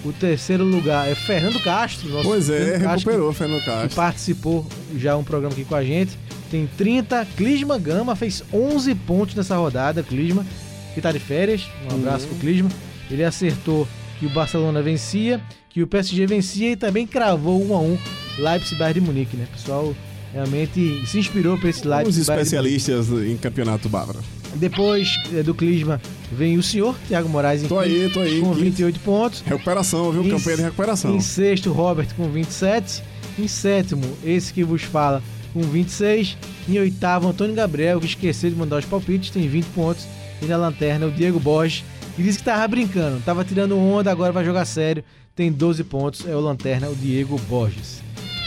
O 0.05 0.12
terceiro 0.12 0.62
lugar 0.64 1.09
é 1.09 1.14
Fernando 1.14 1.61
Castro. 1.62 2.09
Nosso 2.11 2.28
Pois 2.28 2.49
é, 2.51 2.59
Fernando 2.59 2.82
Castro, 2.82 3.11
recuperou 3.11 3.32
Fernando 3.32 3.61
que 3.61 3.66
Castro. 3.66 3.97
participou 3.97 4.66
já 4.97 5.16
um 5.16 5.24
programa 5.24 5.53
aqui 5.53 5.64
com 5.64 5.74
a 5.74 5.84
gente. 5.84 6.16
Tem 6.51 6.68
30. 6.76 7.26
Clisma 7.36 7.78
Gama 7.78 8.14
fez 8.14 8.42
11 8.53 8.94
pontos 8.94 9.34
nessa 9.34 9.57
rodada. 9.57 10.03
Clisma, 10.03 10.47
que 10.94 11.01
tá 11.01 11.11
de 11.11 11.18
férias. 11.18 11.66
Um 11.90 11.94
abraço 11.97 12.26
pro 12.28 12.36
Clisma. 12.36 12.68
Ele 13.11 13.24
acertou 13.24 13.86
que 14.20 14.26
o 14.26 14.30
Barcelona 14.30 14.80
vencia, 14.82 15.40
que 15.70 15.82
o 15.82 15.86
PSG 15.86 16.26
vencia 16.26 16.72
e 16.72 16.76
também 16.76 17.07
cravou 17.07 17.64
1 17.68 17.74
a 17.74 17.80
1 17.80 17.99
Leipzig 18.38 18.76
Bayern 18.76 19.01
de 19.01 19.07
Munique, 19.07 19.36
né? 19.36 19.47
O 19.51 19.57
pessoal 19.57 19.94
realmente 20.37 21.07
se 21.07 21.18
inspirou 21.18 21.57
para 21.59 21.70
esse 21.70 21.80
Os 21.80 21.87
Leipzig 21.87 22.26
Bayern 22.26 22.43
de 22.43 22.49
especialistas 22.49 23.09
em 23.26 23.37
campeonato 23.39 23.89
bávaro. 23.89 24.20
Depois 24.55 25.09
eh, 25.34 25.43
do 25.43 25.55
Clisma 25.55 26.01
vem 26.30 26.57
o 26.59 26.62
senhor, 26.62 26.95
Thiago 27.09 27.28
Moraes, 27.28 27.62
em 27.62 27.68
Tô 27.68 27.78
aí, 27.78 28.11
tô 28.12 28.20
aí. 28.20 28.41
com 28.41 28.51
Quinto. 28.51 28.61
28 28.64 29.01
pontos. 29.01 29.41
Recuperação, 29.47 30.12
viu? 30.12 30.24
Em- 30.24 30.30
Campanha 30.30 30.57
de 30.59 30.62
recuperação. 30.62 31.14
Em 31.16 31.20
sexto, 31.20 31.72
Robert 31.72 32.09
com 32.14 32.28
27. 32.30 33.03
Em 33.39 33.49
sétimo, 33.49 34.03
esse 34.24 34.53
que 34.53 34.62
vos 34.64 34.82
fala 34.82 35.22
com 35.53 35.62
26. 35.62 36.37
Em 36.68 36.78
oitavo, 36.78 37.28
Antônio 37.28 37.55
Gabriel, 37.55 37.99
que 38.01 38.07
esqueceu 38.07 38.51
de 38.51 38.57
mandar 38.57 38.78
os 38.78 38.84
palpites, 38.84 39.30
tem 39.30 39.49
20 39.49 39.64
pontos. 39.66 40.07
E 40.43 40.45
na 40.47 40.57
lanterna, 40.57 41.07
o 41.07 41.11
Diego 41.11 41.41
Borges 41.41 41.82
e 42.18 42.22
disse 42.22 42.39
que 42.39 42.45
tava 42.45 42.66
brincando, 42.68 43.20
tava 43.24 43.45
tirando 43.45 43.76
onda, 43.78 44.11
agora 44.11 44.32
vai 44.32 44.45
jogar 44.45 44.64
sério. 44.64 45.03
Tem 45.34 45.53
12 45.53 45.84
pontos, 45.84 46.26
é 46.26 46.34
o 46.34 46.41
Lanterna, 46.41 46.89
o 46.89 46.95
Diego 46.95 47.39
Borges. 47.47 48.01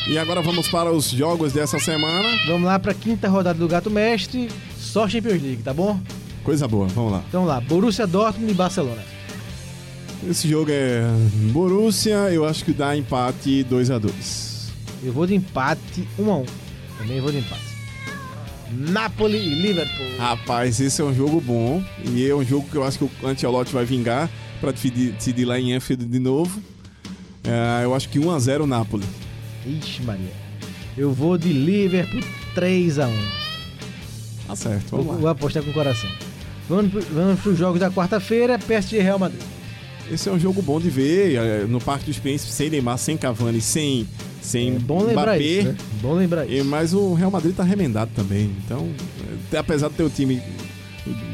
E 0.08 0.18
agora 0.18 0.42
vamos 0.42 0.68
para 0.68 0.92
os 0.92 1.10
jogos 1.10 1.54
dessa 1.54 1.78
semana. 1.80 2.28
Vamos 2.48 2.64
lá 2.64 2.80
pra 2.80 2.94
quinta 2.94 3.28
rodada 3.30 3.60
do 3.60 3.68
Gato 3.68 3.92
Mestre, 3.92 4.50
só 4.78 5.08
Champions 5.08 5.42
League, 5.42 5.62
tá 5.64 5.74
bom? 5.74 6.00
Coisa 6.44 6.68
boa, 6.68 6.88
vamos 6.88 7.12
lá. 7.12 7.24
Então 7.28 7.46
lá, 7.46 7.62
Borussia 7.62 8.08
Dortmund 8.08 8.52
e 8.52 8.56
Barcelona. 8.56 9.04
Esse 10.28 10.50
jogo 10.50 10.72
é 10.72 11.02
Borussia, 11.52 12.30
eu 12.32 12.46
acho 12.46 12.66
que 12.66 12.74
dá 12.74 12.98
empate 12.98 13.64
2 13.64 13.90
a 13.92 13.98
2 13.98 14.72
Eu 15.04 15.14
vou 15.14 15.26
de 15.26 15.34
empate 15.34 16.06
1 16.18 16.30
a 16.30 16.38
1 16.38 16.46
Também 16.98 17.22
vou 17.22 17.32
de 17.32 17.38
empate. 17.38 17.70
Napoli 18.72 19.38
e 19.38 19.62
Liverpool. 19.62 20.18
Rapaz, 20.18 20.80
esse 20.80 21.02
é 21.02 21.06
um 21.06 21.14
jogo 21.14 21.40
bom 21.42 21.84
e 22.06 22.28
é 22.28 22.36
um 22.36 22.44
jogo 22.44 22.68
que 22.70 22.76
eu 22.76 22.84
acho 22.84 23.00
que 23.00 23.04
o 23.06 23.28
Ancelotti 23.28 23.74
vai 23.74 23.86
vingar 23.86 24.30
para 24.60 24.72
decidir, 24.72 25.12
decidir 25.12 25.46
lá 25.46 25.60
em 25.60 25.74
Anfield 25.74 26.06
de 26.06 26.20
novo. 26.20 26.62
É, 27.44 27.84
eu 27.84 27.96
acho 27.96 28.10
que 28.10 28.20
1 28.20 28.32
a 28.32 28.40
0 28.40 28.68
Napoli. 28.68 29.06
Ixi, 29.66 30.02
Maria. 30.04 30.32
Eu 30.98 31.12
vou 31.14 31.38
de 31.38 31.52
Liverpool 31.54 32.22
3 32.56 33.00
a 33.00 33.08
1 33.08 33.12
Tá 34.48 34.56
certo, 34.56 34.90
Vou, 34.92 35.00
vamos 35.04 35.16
vou 35.18 35.26
lá. 35.26 35.32
apostar 35.32 35.62
com 35.64 35.70
o 35.70 35.74
coração. 35.74 36.10
Vamos, 36.68 36.92
pro- 36.92 37.02
vamos 37.14 37.40
pros 37.40 37.58
jogos 37.58 37.80
da 37.80 37.90
quarta-feira, 37.92 38.58
PSG 38.58 38.98
e 38.98 39.02
Real 39.02 39.20
Madrid. 39.20 39.42
Esse 40.12 40.28
é 40.28 40.32
um 40.32 40.40
jogo 40.40 40.62
bom 40.62 40.80
de 40.80 40.90
ver 40.90 41.36
é, 41.36 41.66
no 41.66 41.80
Parque 41.80 42.06
dos 42.06 42.18
Príncipes, 42.18 42.56
sem 42.56 42.70
Neymar, 42.70 42.98
sem 42.98 43.16
Cavani, 43.16 43.62
sem 43.62 44.08
sem 44.42 44.76
É 44.78 44.80
bom 44.80 45.04
lembrar 45.04 45.36
Mbappé. 45.36 45.44
isso, 45.44 45.68
né? 45.68 45.76
Bom 46.02 46.14
lembrar 46.14 46.46
isso. 46.50 46.66
mas 46.66 46.94
o 46.94 47.14
Real 47.14 47.30
Madrid 47.30 47.54
tá 47.56 47.64
remendado 47.64 48.10
também. 48.16 48.50
Então, 48.66 48.90
é, 49.54 49.58
apesar 49.58 49.90
de 49.90 49.96
ter 49.96 50.04
o 50.04 50.10
time 50.10 50.42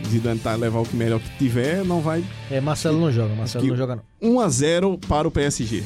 de 0.09 0.19
tentar 0.19 0.55
levar 0.55 0.79
o 0.79 0.85
que 0.85 0.95
melhor 0.95 1.19
que 1.19 1.29
tiver, 1.37 1.85
não 1.85 2.01
vai 2.01 2.23
É, 2.51 2.59
Marcelo 2.59 2.99
não 2.99 3.11
joga, 3.11 3.33
Marcelo 3.35 3.65
não 3.67 3.77
joga 3.77 3.95
não. 3.95 4.03
1 4.33 4.39
a 4.41 4.49
0 4.49 4.97
para 5.07 5.27
o 5.27 5.31
PSG. 5.31 5.83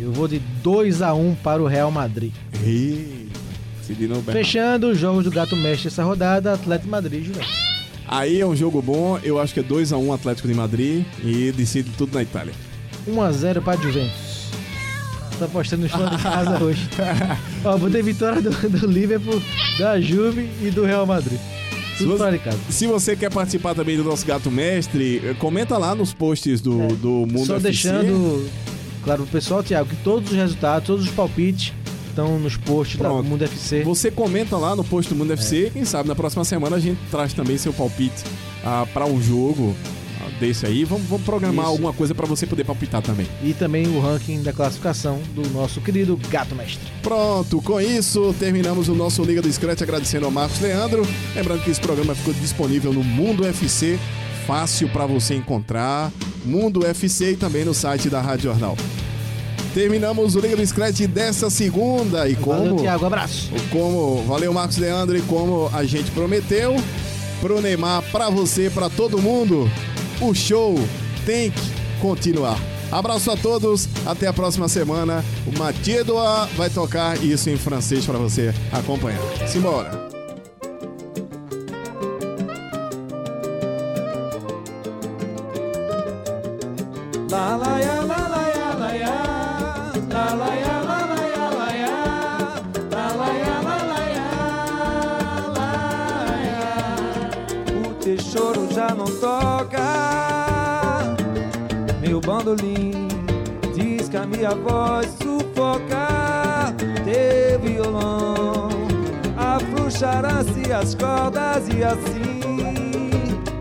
Eu 0.00 0.12
vou 0.12 0.26
de 0.26 0.38
2 0.62 1.02
a 1.02 1.12
1 1.14 1.34
para 1.36 1.62
o 1.62 1.66
Real 1.66 1.90
Madrid. 1.90 2.32
Bernardo. 3.88 4.32
Fechando 4.32 4.88
os 4.90 4.98
jogos 4.98 5.24
do 5.24 5.30
Gato 5.30 5.56
Mestre 5.56 5.88
essa 5.88 6.04
rodada, 6.04 6.52
Atlético 6.54 6.88
Madrid 6.90 7.22
e 7.22 7.24
Juventus. 7.26 7.70
Aí 8.06 8.40
é 8.40 8.46
um 8.46 8.54
jogo 8.54 8.80
bom, 8.80 9.18
eu 9.22 9.40
acho 9.40 9.52
que 9.52 9.60
é 9.60 9.62
2 9.62 9.92
a 9.92 9.98
1 9.98 10.12
Atlético 10.12 10.46
de 10.48 10.54
Madrid 10.54 11.04
e 11.24 11.52
decide 11.52 11.90
tudo 11.98 12.14
na 12.14 12.22
Itália. 12.22 12.52
1 13.06 13.20
a 13.22 13.32
0 13.32 13.62
para 13.62 13.80
Juventus. 13.80 14.30
Tô 15.38 15.44
apostando 15.46 15.82
nos 15.82 15.90
fãs 15.92 16.10
de 16.16 16.22
casa 16.22 16.58
hoje. 16.62 16.88
Ó, 17.64 17.76
vou 17.76 17.90
ter 17.90 18.02
vitória 18.02 18.40
do, 18.40 18.50
do 18.50 18.86
Liverpool, 18.86 19.40
da 19.78 20.00
Juve 20.00 20.48
e 20.62 20.70
do 20.70 20.84
Real 20.84 21.04
Madrid. 21.06 21.38
Se 21.96 22.04
você- 22.04 22.18
fora. 22.18 22.40
Se 22.70 22.86
você 22.86 23.16
quer 23.16 23.30
participar 23.30 23.74
também 23.74 23.96
do 23.96 24.04
nosso 24.04 24.24
Gato 24.24 24.50
Mestre, 24.50 25.20
eh, 25.24 25.34
comenta 25.38 25.76
lá 25.76 25.94
nos 25.94 26.14
posts 26.14 26.60
do, 26.60 26.88
do 26.96 27.10
Mundo 27.26 27.42
É, 27.42 27.46
Só 27.46 27.56
FC. 27.56 27.62
deixando 27.62 28.48
claro 29.02 29.22
pro 29.22 29.32
pessoal, 29.32 29.62
Thiago, 29.62 29.88
que 29.88 29.96
todos 29.96 30.30
os 30.30 30.36
resultados, 30.36 30.86
todos 30.86 31.04
os 31.06 31.10
palpites 31.12 31.72
estão 32.08 32.38
nos 32.38 32.56
posts 32.56 32.96
Pronto. 32.96 33.24
Mundo 33.24 33.44
FC. 33.44 33.82
Você 33.82 34.10
comenta 34.10 34.56
lá 34.56 34.76
no 34.76 34.84
post 34.84 35.08
do 35.08 35.16
Mundo 35.16 35.30
É. 35.30 35.34
FC, 35.34 35.70
quem 35.72 35.84
sabe 35.84 36.08
na 36.08 36.14
próxima 36.14 36.44
semana 36.44 36.76
a 36.76 36.80
gente 36.80 36.98
traz 37.10 37.32
também 37.32 37.56
seu 37.56 37.72
palpite 37.72 38.22
ah, 38.64 38.86
para 38.92 39.06
um 39.06 39.22
jogo 39.22 39.74
ah, 40.20 40.28
desse 40.38 40.66
aí. 40.66 40.84
Vamos, 40.84 41.06
vamos 41.08 41.24
programar 41.24 41.64
Isso. 41.64 41.72
alguma 41.72 41.92
coisa 41.92 42.14
para 42.14 42.26
você 42.26 42.46
poder 42.46 42.64
palpitar 42.64 43.00
também. 43.00 43.26
E 43.42 43.54
também 43.54 43.86
o 43.86 44.00
ranking 44.00 44.42
da 44.42 44.52
classificação 44.52 45.20
do 45.34 45.48
nosso 45.50 45.80
querido 45.80 46.18
Gato 46.28 46.54
Mestre. 46.54 46.84
Pronto, 47.02 47.62
com 47.62 47.80
isso 47.80 48.34
terminamos 48.38 48.88
o 48.88 48.94
nosso 48.94 49.22
Liga 49.22 49.40
do 49.40 49.50
Scratch 49.50 49.82
agradecendo 49.82 50.26
ao 50.26 50.30
Marcos 50.30 50.60
Leandro. 50.60 51.06
Lembrando 51.34 51.62
que 51.62 51.70
esse 51.70 51.80
programa 51.80 52.14
ficou 52.14 52.34
disponível 52.34 52.92
no 52.92 53.04
Mundo 53.04 53.44
UFC, 53.44 53.98
fácil 54.46 54.88
para 54.88 55.06
você 55.06 55.34
encontrar, 55.34 56.10
Mundo 56.44 56.80
UFC 56.80 57.32
e 57.32 57.36
também 57.36 57.64
no 57.64 57.74
site 57.74 58.08
da 58.08 58.20
Rádio 58.20 58.44
Jornal. 58.50 58.76
Terminamos 59.74 60.34
o 60.34 60.40
Liga 60.40 60.56
do 60.56 60.66
Scratch 60.66 61.00
dessa 61.06 61.48
segunda 61.48 62.28
e 62.28 62.34
Valeu, 62.34 62.70
como 62.70 62.80
Thiago. 62.80 63.06
Abraço. 63.06 63.50
como 63.70 64.22
valeu 64.24 64.52
Marcos 64.52 64.78
Leandro 64.78 65.16
e 65.16 65.22
como 65.22 65.70
a 65.72 65.84
gente 65.84 66.10
prometeu 66.10 66.74
pro 67.40 67.60
Neymar, 67.60 68.02
pra 68.10 68.28
você, 68.28 68.68
pra 68.68 68.90
todo 68.90 69.20
mundo, 69.20 69.70
o 70.20 70.34
show 70.34 70.74
tem 71.24 71.50
que 71.50 71.60
continuar. 72.00 72.58
Abraço 72.90 73.30
a 73.30 73.36
todos, 73.36 73.88
até 74.04 74.26
a 74.26 74.32
próxima 74.32 74.68
semana. 74.68 75.24
O 75.46 75.56
Mathieu 75.56 76.04
Doa 76.04 76.48
vai 76.56 76.68
tocar 76.68 77.22
isso 77.22 77.48
em 77.48 77.56
francês 77.56 78.04
pra 78.04 78.18
você 78.18 78.52
acompanhar. 78.72 79.20
Simbora. 79.46 80.09
Bandolim 102.50 103.08
diz 103.74 104.08
que 104.08 104.16
a 104.16 104.26
minha 104.26 104.50
voz 104.50 105.06
sufoca 105.22 106.74
Teu 107.04 107.60
violão. 107.60 108.68
Afrouxarão-se 109.36 110.72
as 110.72 110.94
cordas 110.94 111.68
e 111.68 111.82
assim 111.82 112.40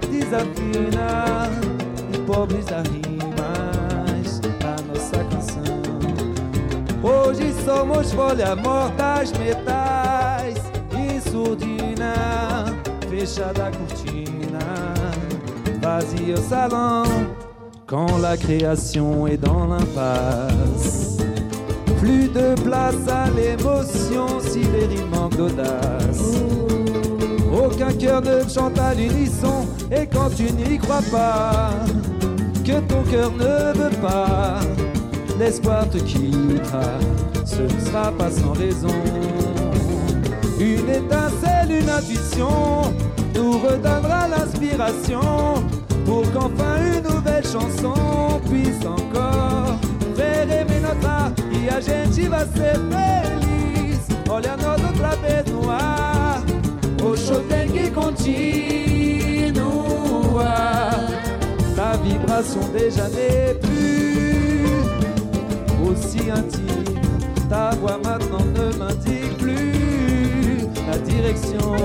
desafina 0.09 1.49
pobres 2.25 2.65
da 2.65 2.81
rimas 2.81 4.41
a 4.63 4.81
nossa 4.87 5.23
canção. 5.25 5.63
Hoje 7.01 7.53
somos 7.65 8.11
folha 8.11 8.55
mortas, 8.55 9.31
metais 9.33 10.57
em 10.95 11.19
surdina, 11.19 12.65
fechada 13.09 13.67
a 13.67 13.71
cortina, 13.71 14.59
vazio 15.81 16.35
o 16.35 16.37
salão, 16.37 17.38
quand 17.89 18.19
la 18.19 18.37
création 18.37 19.25
est 19.25 19.37
dans 19.37 19.65
l'impasse. 19.65 21.17
Plus 21.99 22.27
de 22.27 22.53
place 22.61 23.07
à 23.07 23.29
l'émotion 23.31 24.39
si 24.39 24.59
les 24.59 24.87
d'audace. 25.35 26.35
Aucun 27.51 27.91
cœur 27.93 28.21
ne 28.21 28.47
chante 28.47 28.77
à 28.77 28.93
l'unisson 28.93 29.65
Et 29.91 30.05
quand 30.05 30.29
tu 30.35 30.43
n'y 30.51 30.77
crois 30.77 31.01
pas 31.11 31.71
Que 32.63 32.79
ton 32.81 33.01
cœur 33.09 33.31
ne 33.31 33.73
veut 33.77 33.97
pas 34.01 34.59
L'espoir 35.39 35.89
te 35.89 35.97
quittera 35.97 36.99
Ce 37.43 37.63
ne 37.63 37.85
sera 37.85 38.11
pas 38.11 38.29
sans 38.29 38.53
raison 38.53 38.95
Une 40.59 40.89
étincelle, 40.89 41.81
une 41.81 41.89
intuition 41.89 42.93
Nous 43.33 43.53
redonnera 43.53 44.27
l'inspiration 44.27 45.55
Pour 46.05 46.31
qu'enfin 46.31 46.77
une 46.97 47.18
chanson 47.51 48.41
Puisse 48.49 48.85
encore 48.85 49.79
notre 50.81 51.07
art 51.07 51.33
E 51.51 51.69
a 51.69 51.79
gente 51.79 52.27
vai 52.27 52.45
ser 52.45 52.75
feliz 52.89 53.99
Olha 54.29 54.55
nós 54.57 54.81
outra 54.83 55.15
vez 55.17 55.45
no 55.51 55.69
ar 55.69 56.09
o 57.01 57.15
show 57.15 57.41
tem 57.43 57.69
que 57.69 57.89
continuar. 57.91 58.19
Ta 61.75 61.95
vibration 62.03 62.59
déjà 62.73 63.07
n'est 63.09 63.55
plus 63.55 64.83
aussi 65.87 66.29
intime. 66.29 66.99
Ta 67.49 67.71
voix 67.75 67.97
maintenant 68.03 68.45
ne 68.45 68.77
m'indique 68.77 69.37
plus 69.37 70.67
la 70.87 70.97
direction. 70.97 71.77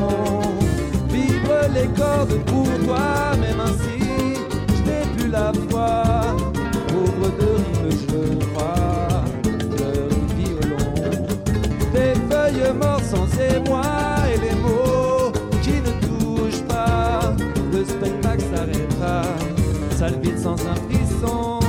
Vibre 1.08 1.68
les 1.72 1.88
cordes 1.96 2.38
pour 2.46 2.68
toi, 2.84 3.36
même 3.40 3.60
ainsi, 3.60 4.03
la 5.34 5.52
foi. 5.68 6.36
Pauvre 6.88 7.28
de 7.38 7.48
rime, 7.62 7.90
je 8.08 8.44
crois, 8.46 9.24
pleure 9.74 10.18
violon. 10.36 10.86
Des 11.92 12.14
feuilles 12.28 12.72
mortes 12.80 13.04
sans 13.04 13.28
émoi 13.52 13.82
et 14.32 14.38
les 14.44 14.56
mots 14.64 15.32
qui 15.62 15.76
ne 15.86 15.92
touchent 16.06 16.64
pas. 16.68 17.34
Le 17.72 17.84
spectacle 17.84 18.44
s'arrêtera, 18.50 19.22
salle 19.98 20.18
vide 20.22 20.38
sans 20.38 20.58
un 20.72 20.76
frisson. 20.86 21.60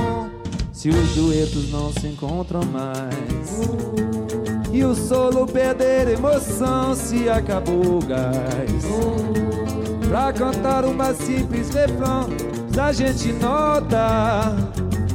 Se 0.71 0.89
os 0.89 1.15
duetos 1.15 1.71
não 1.71 1.91
se 1.91 2.07
encontram 2.07 2.61
mais 2.71 3.67
E 4.71 4.83
o 4.83 4.93
solo 4.93 5.47
perder 5.47 6.09
emoção 6.09 6.93
se 6.93 7.27
acabou 7.27 7.97
o 7.97 8.05
gás 8.05 8.85
Pra 10.07 10.31
cantar 10.31 10.85
uma 10.85 11.11
simples 11.15 11.69
refrão 11.69 12.27
A 12.77 12.91
gente 12.91 13.31
nota 13.33 14.55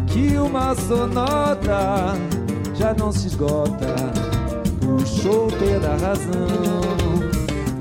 que 0.06 0.36
uma 0.38 0.74
sonota 0.74 2.14
já 2.74 2.92
não 2.94 3.12
se 3.12 3.28
esgota 3.28 3.94
show 5.06 5.48
terá 5.52 5.96
razão 5.96 6.80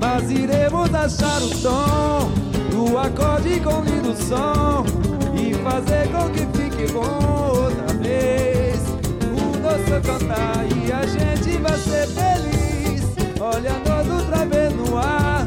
Mas 0.00 0.30
iremos 0.30 0.94
achar 0.94 1.42
o 1.42 1.50
tom 1.60 2.30
Do 2.70 2.98
acorde 2.98 3.60
com 3.60 3.82
lindo 3.82 4.14
som 4.16 4.84
fazer 5.62 6.08
com 6.10 6.28
que 6.30 6.46
fique 6.56 6.92
bom 6.92 7.64
outra 7.64 7.94
vez. 7.98 8.80
O 9.22 9.58
nosso 9.58 10.00
cantar 10.02 10.66
e 10.76 10.92
a 10.92 11.06
gente 11.06 11.58
vai 11.58 11.78
ser 11.78 12.06
feliz. 12.08 13.02
Olha 13.40 13.72
nós 13.86 14.08
outra 14.08 14.44
vez 14.46 14.74
no 14.74 14.96
ar. 14.96 15.46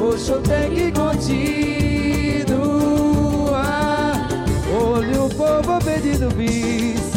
O 0.00 0.18
show 0.18 0.40
tem 0.40 0.70
que 0.70 0.92
continuar 0.92 1.72
o 5.18 5.28
povo 5.28 5.78
pedindo 5.84 6.28
bis 6.34 7.12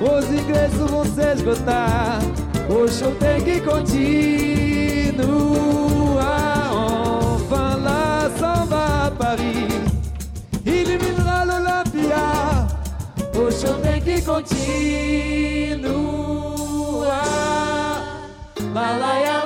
Os 0.00 0.24
ingressos 0.30 0.90
vão 0.90 1.04
se 1.04 1.20
esgotar. 1.20 2.20
O 2.70 2.88
show 2.88 3.14
tem 3.16 3.42
que 3.42 3.60
continuar. 3.60 4.00
On 6.72 7.38
lá 7.82 8.30
samba 8.38 9.10
s'en 9.10 9.16
Paris 9.18 9.92
iluminará 10.64 11.44
vivra 11.44 11.44
l'Olympia 11.44 12.24
O 13.34 13.52
show 13.52 13.74
tem 13.80 14.00
que 14.00 14.22
continuar. 14.22 14.70
Malaya 18.72 19.39